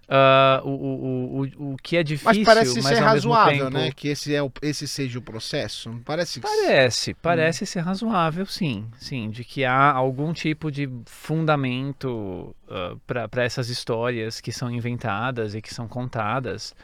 [0.10, 3.92] Ah, o, o, o, o que é difícil, Mas parece mas ser razoável, tempo- né?
[3.96, 5.90] Que esse, é o, esse seja o processo.
[6.04, 6.48] Parece que.
[6.48, 12.56] Parece, parece ser razoável, sim, sim, de que há algum tipo de fundamento
[13.08, 16.76] para essas histórias que são inventadas e que são contadas.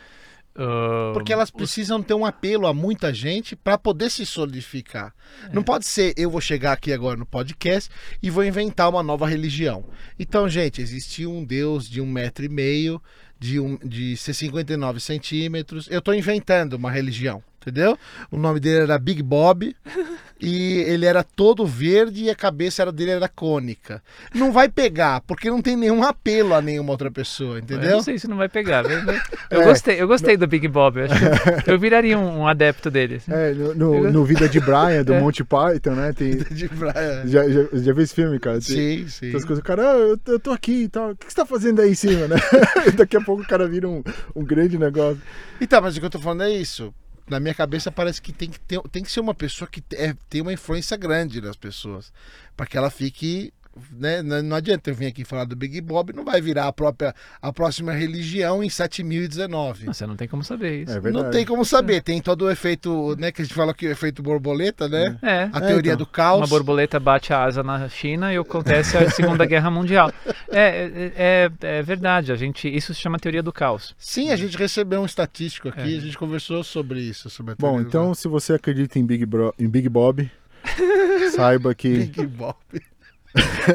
[1.14, 5.14] Porque elas precisam ter um apelo a muita gente para poder se solidificar.
[5.46, 5.54] É.
[5.54, 7.90] Não pode ser eu vou chegar aqui agora no podcast
[8.22, 9.86] e vou inventar uma nova religião.
[10.20, 13.02] Então, gente, existia um Deus de um metro e meio,
[13.40, 15.88] de, um, de 59 centímetros.
[15.90, 17.98] Eu tô inventando uma religião, entendeu?
[18.32, 19.76] O nome dele era Big Bob
[20.42, 24.02] e ele era todo verde e a cabeça era dele era cônica.
[24.34, 27.92] Não vai pegar, porque não tem nenhum apelo a nenhuma outra pessoa, Eu entendeu?
[27.92, 28.86] não sei se não vai pegar.
[28.86, 29.00] Eu,
[29.52, 29.66] eu É.
[29.66, 30.98] gostei, eu gostei do Big Bob.
[31.00, 33.16] Eu, acho que eu viraria um, um adepto dele.
[33.16, 33.32] assim.
[33.34, 35.20] É, no, no, no Vida de Brian, do É.
[35.20, 36.14] Monty Python, né?
[36.14, 37.24] Tem, De praia.
[37.28, 38.60] já, já, já viu esse filme, cara?
[38.62, 38.62] Tem,
[39.00, 39.28] Sim, sim.
[39.32, 41.12] tem as coisas, o cara, ah, eu, tô- eu tô aqui e tal.
[41.12, 42.38] O que que você tá fazendo aí em cima, né?
[42.96, 44.02] Daqui a pouco o cara vira um,
[44.36, 45.22] um grande negócio.
[45.60, 46.94] Então, mas o que eu tô falando é isso.
[47.30, 50.16] Na minha cabeça parece que tem que, ter, tem que ser uma pessoa que é,
[50.30, 52.12] tem uma influência grande nas pessoas.
[52.58, 53.54] para que ela fique.
[53.92, 54.22] Né?
[54.22, 57.52] Não, adianta eu vir aqui falar do Big Bob, não vai virar a própria a
[57.54, 59.86] próxima religião em 7019.
[59.86, 60.92] Você não tem como saber isso.
[60.92, 61.24] É verdade.
[61.26, 63.32] Não tem como saber, tem todo o efeito, né?
[63.32, 65.18] Que a gente fala que é o efeito borboleta, né?
[65.22, 65.50] É.
[65.52, 65.98] A É, teoria então.
[65.98, 66.40] do caos.
[66.42, 70.12] Uma borboleta bate a asa na China e acontece a Segunda Guerra Mundial.
[70.50, 73.96] É, é, é, é verdade, a gente, isso se chama teoria do caos.
[73.98, 75.98] Sim, a gente recebeu um estatístico aqui, É.
[75.98, 77.30] a gente conversou sobre isso.
[77.30, 80.30] Sobre a Bom, então se você acredita em Big, Bro, em Big Bob,
[81.36, 81.90] saiba que.
[82.06, 82.56] Big Bob.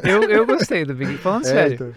[0.03, 1.95] Eu, eu gostei do Big Falando É, sério, então,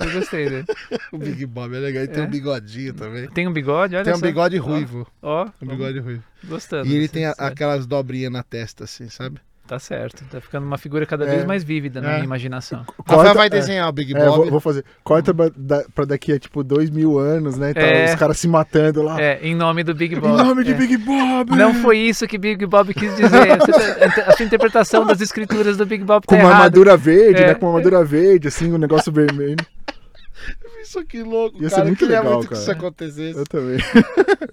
[0.00, 0.66] eu gostei dele.
[1.12, 2.02] O Big Bob é legal.
[2.04, 2.26] Ele tem É.
[2.26, 3.28] um bigodinho também.
[3.30, 4.26] Tem um bigode, olha Tem um só.
[4.26, 5.06] bigode ruivo.
[5.20, 6.22] Ó, Um bigode ruivo.
[6.44, 6.88] gostando.
[6.88, 9.40] E ele tem a- aquelas dobrinhas na testa, assim, sabe?
[9.70, 11.30] Tá certo, tá ficando uma figura cada É.
[11.30, 12.12] vez mais vívida na É.
[12.14, 12.84] minha imaginação.
[13.06, 14.36] Rafael vai é, desenhar o Big É, Bob.
[14.38, 14.84] vou, vou fazer.
[15.04, 17.72] Corta pra, da- pra daqui a tipo dois mil anos, né?
[17.76, 18.06] É.
[18.06, 19.22] Os caras se matando lá.
[19.22, 20.42] É, em nome do Big Em Bob.
[20.42, 20.74] nome de É.
[20.74, 21.54] Big Bob!
[21.54, 23.30] Não foi isso que Big Bob quis dizer.
[23.60, 26.64] Tá- a sua interpretação das escrituras do Big Bob Com tá uma errada.
[26.64, 27.46] armadura verde, É.
[27.46, 27.54] né?
[27.54, 29.54] Com uma armadura verde, assim, um negócio vermelho.
[30.82, 31.86] Isso que louco, Ia ser cara.
[31.86, 32.62] muito eu queria legal, muito que cara.
[32.62, 33.38] isso acontecesse.
[33.38, 33.78] Eu também.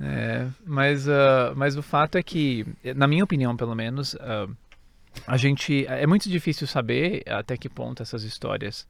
[0.01, 2.65] É, mas, ah, mas o fato é que,
[2.95, 4.47] na minha opinião, pelo menos, ah,
[5.25, 8.87] a gente é muito difícil saber até que ponto essas histórias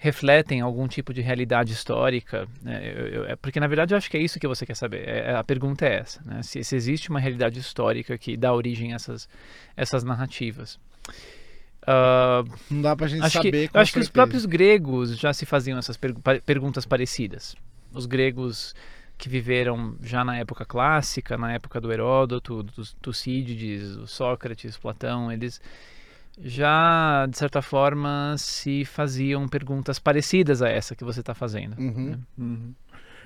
[0.00, 2.80] refletem algum tipo de realidade histórica, né?
[2.96, 5.08] Eu- eu- é porque na verdade eu acho que é isso que você quer saber.
[5.08, 6.40] É- é- a pergunta é essa, né?
[6.42, 9.28] Se, se existe uma realidade histórica que dá origem a essas,
[9.76, 10.78] essas narrativas.
[11.86, 14.12] Ah, Não dá pra gente acho que, saber eu acho que os certeza.
[14.12, 15.98] próprios gregos já se faziam essas
[16.44, 17.56] perguntas parecidas.
[17.92, 18.74] Os gregos
[19.18, 22.72] que viveram já na época clássica, na época do Heródoto, do
[23.02, 25.60] Tucídides, do Sócrates, Platão, eles
[26.40, 31.76] já, de certa forma, se faziam perguntas parecidas a essa que você está fazendo.
[31.78, 32.16] Uhum.
[32.38, 32.58] né?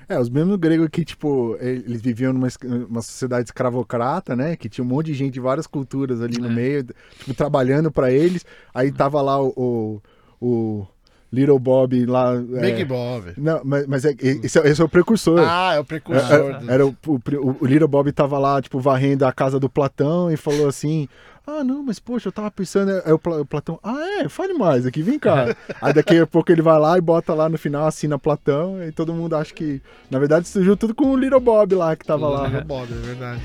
[0.09, 2.49] É, os mesmos gregos que, tipo, eles viviam numa
[2.89, 4.57] uma sociedade escravocrata, né?
[4.57, 6.53] Que tinha um monte de gente de várias culturas ali no É.
[6.53, 6.85] meio,
[7.19, 8.45] tipo, trabalhando pra eles.
[8.75, 10.03] Aí tava lá o, o,
[10.41, 10.87] o
[11.33, 12.35] Little Bob lá.
[12.35, 13.33] é, Big Bob.
[13.39, 15.41] Não, mas, mas é, esse, é, esse é o precursor.
[15.41, 16.33] Ah, é o É, precursor.
[16.51, 17.21] é, do- era o, o,
[17.61, 21.09] o- Little Bob tava lá, tipo, varrendo a casa do Platão e falou assim:
[21.47, 22.91] Ah, não, mas poxa, eu tava pensando.
[23.05, 25.57] Aí Pla- o Platão, ah, é, fale mais aqui, vem cá.
[25.81, 28.93] Aí daqui a pouco ele vai lá e bota lá no final, assina Platão, e
[28.93, 29.81] todo mundo acha que.
[30.11, 32.47] Na verdade, surgiu tudo com o Little Bob lá que tava lá.
[32.47, 33.41] Little Bob, é verdade.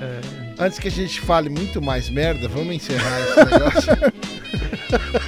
[0.00, 0.20] É,
[0.64, 3.92] Antes que a gente fale muito mais merda, vamos encerrar esse negócio.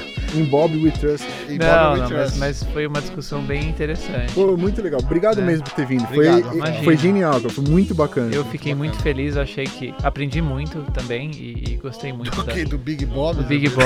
[0.35, 1.27] Em Bob We Trust.
[1.49, 2.39] E não, Bob não, We mas, Trust.
[2.39, 4.33] mas foi uma discussão bem interessante.
[4.33, 5.01] Pô, muito legal.
[5.03, 5.45] Obrigado É.
[5.45, 6.05] mesmo por ter vindo.
[6.05, 6.85] Obrigado, foi, imagina.
[6.85, 7.41] foi genial.
[7.41, 8.35] Foi muito bacana.
[8.35, 12.65] Eu fiquei muito feliz, achei que aprendi muito também e, e gostei muito da, Ok,
[12.65, 13.37] do Big Bob.
[13.39, 13.85] do Big Bob.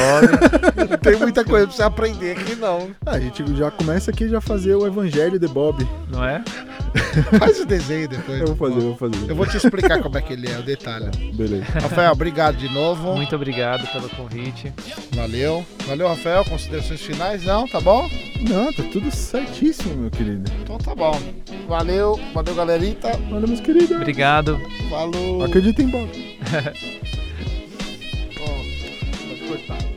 [0.91, 2.89] Não tem muita coisa pra você aprender aqui, não.
[3.07, 5.87] Ah, a gente já começa aqui já fazer o Evangelho de Bob.
[6.11, 6.43] não é?
[7.39, 8.41] Faz o desenho depois.
[8.41, 9.31] Eu vou fazer, eu vou fazer.
[9.31, 11.11] Eu vou te explicar como é que ele é, o detalhe.
[11.35, 11.65] Beleza.
[11.65, 13.15] Rafael, obrigado de novo.
[13.15, 14.73] Muito obrigado pelo convite.
[15.13, 15.65] Valeu.
[15.87, 16.45] Valeu, Rafael.
[16.45, 17.45] Considerações finais?
[17.45, 18.09] Não, tá bom?
[18.49, 20.51] Não, tá tudo certíssimo, meu querido.
[20.63, 21.19] Então tá bom.
[21.67, 23.11] Valeu, valeu, galerita.
[23.31, 23.91] Valeu, meus queridos.
[23.91, 24.61] Obrigado.
[24.89, 25.45] Falou.
[25.45, 26.07] Acredita em bom.
[28.41, 29.94] oh, pode cortar.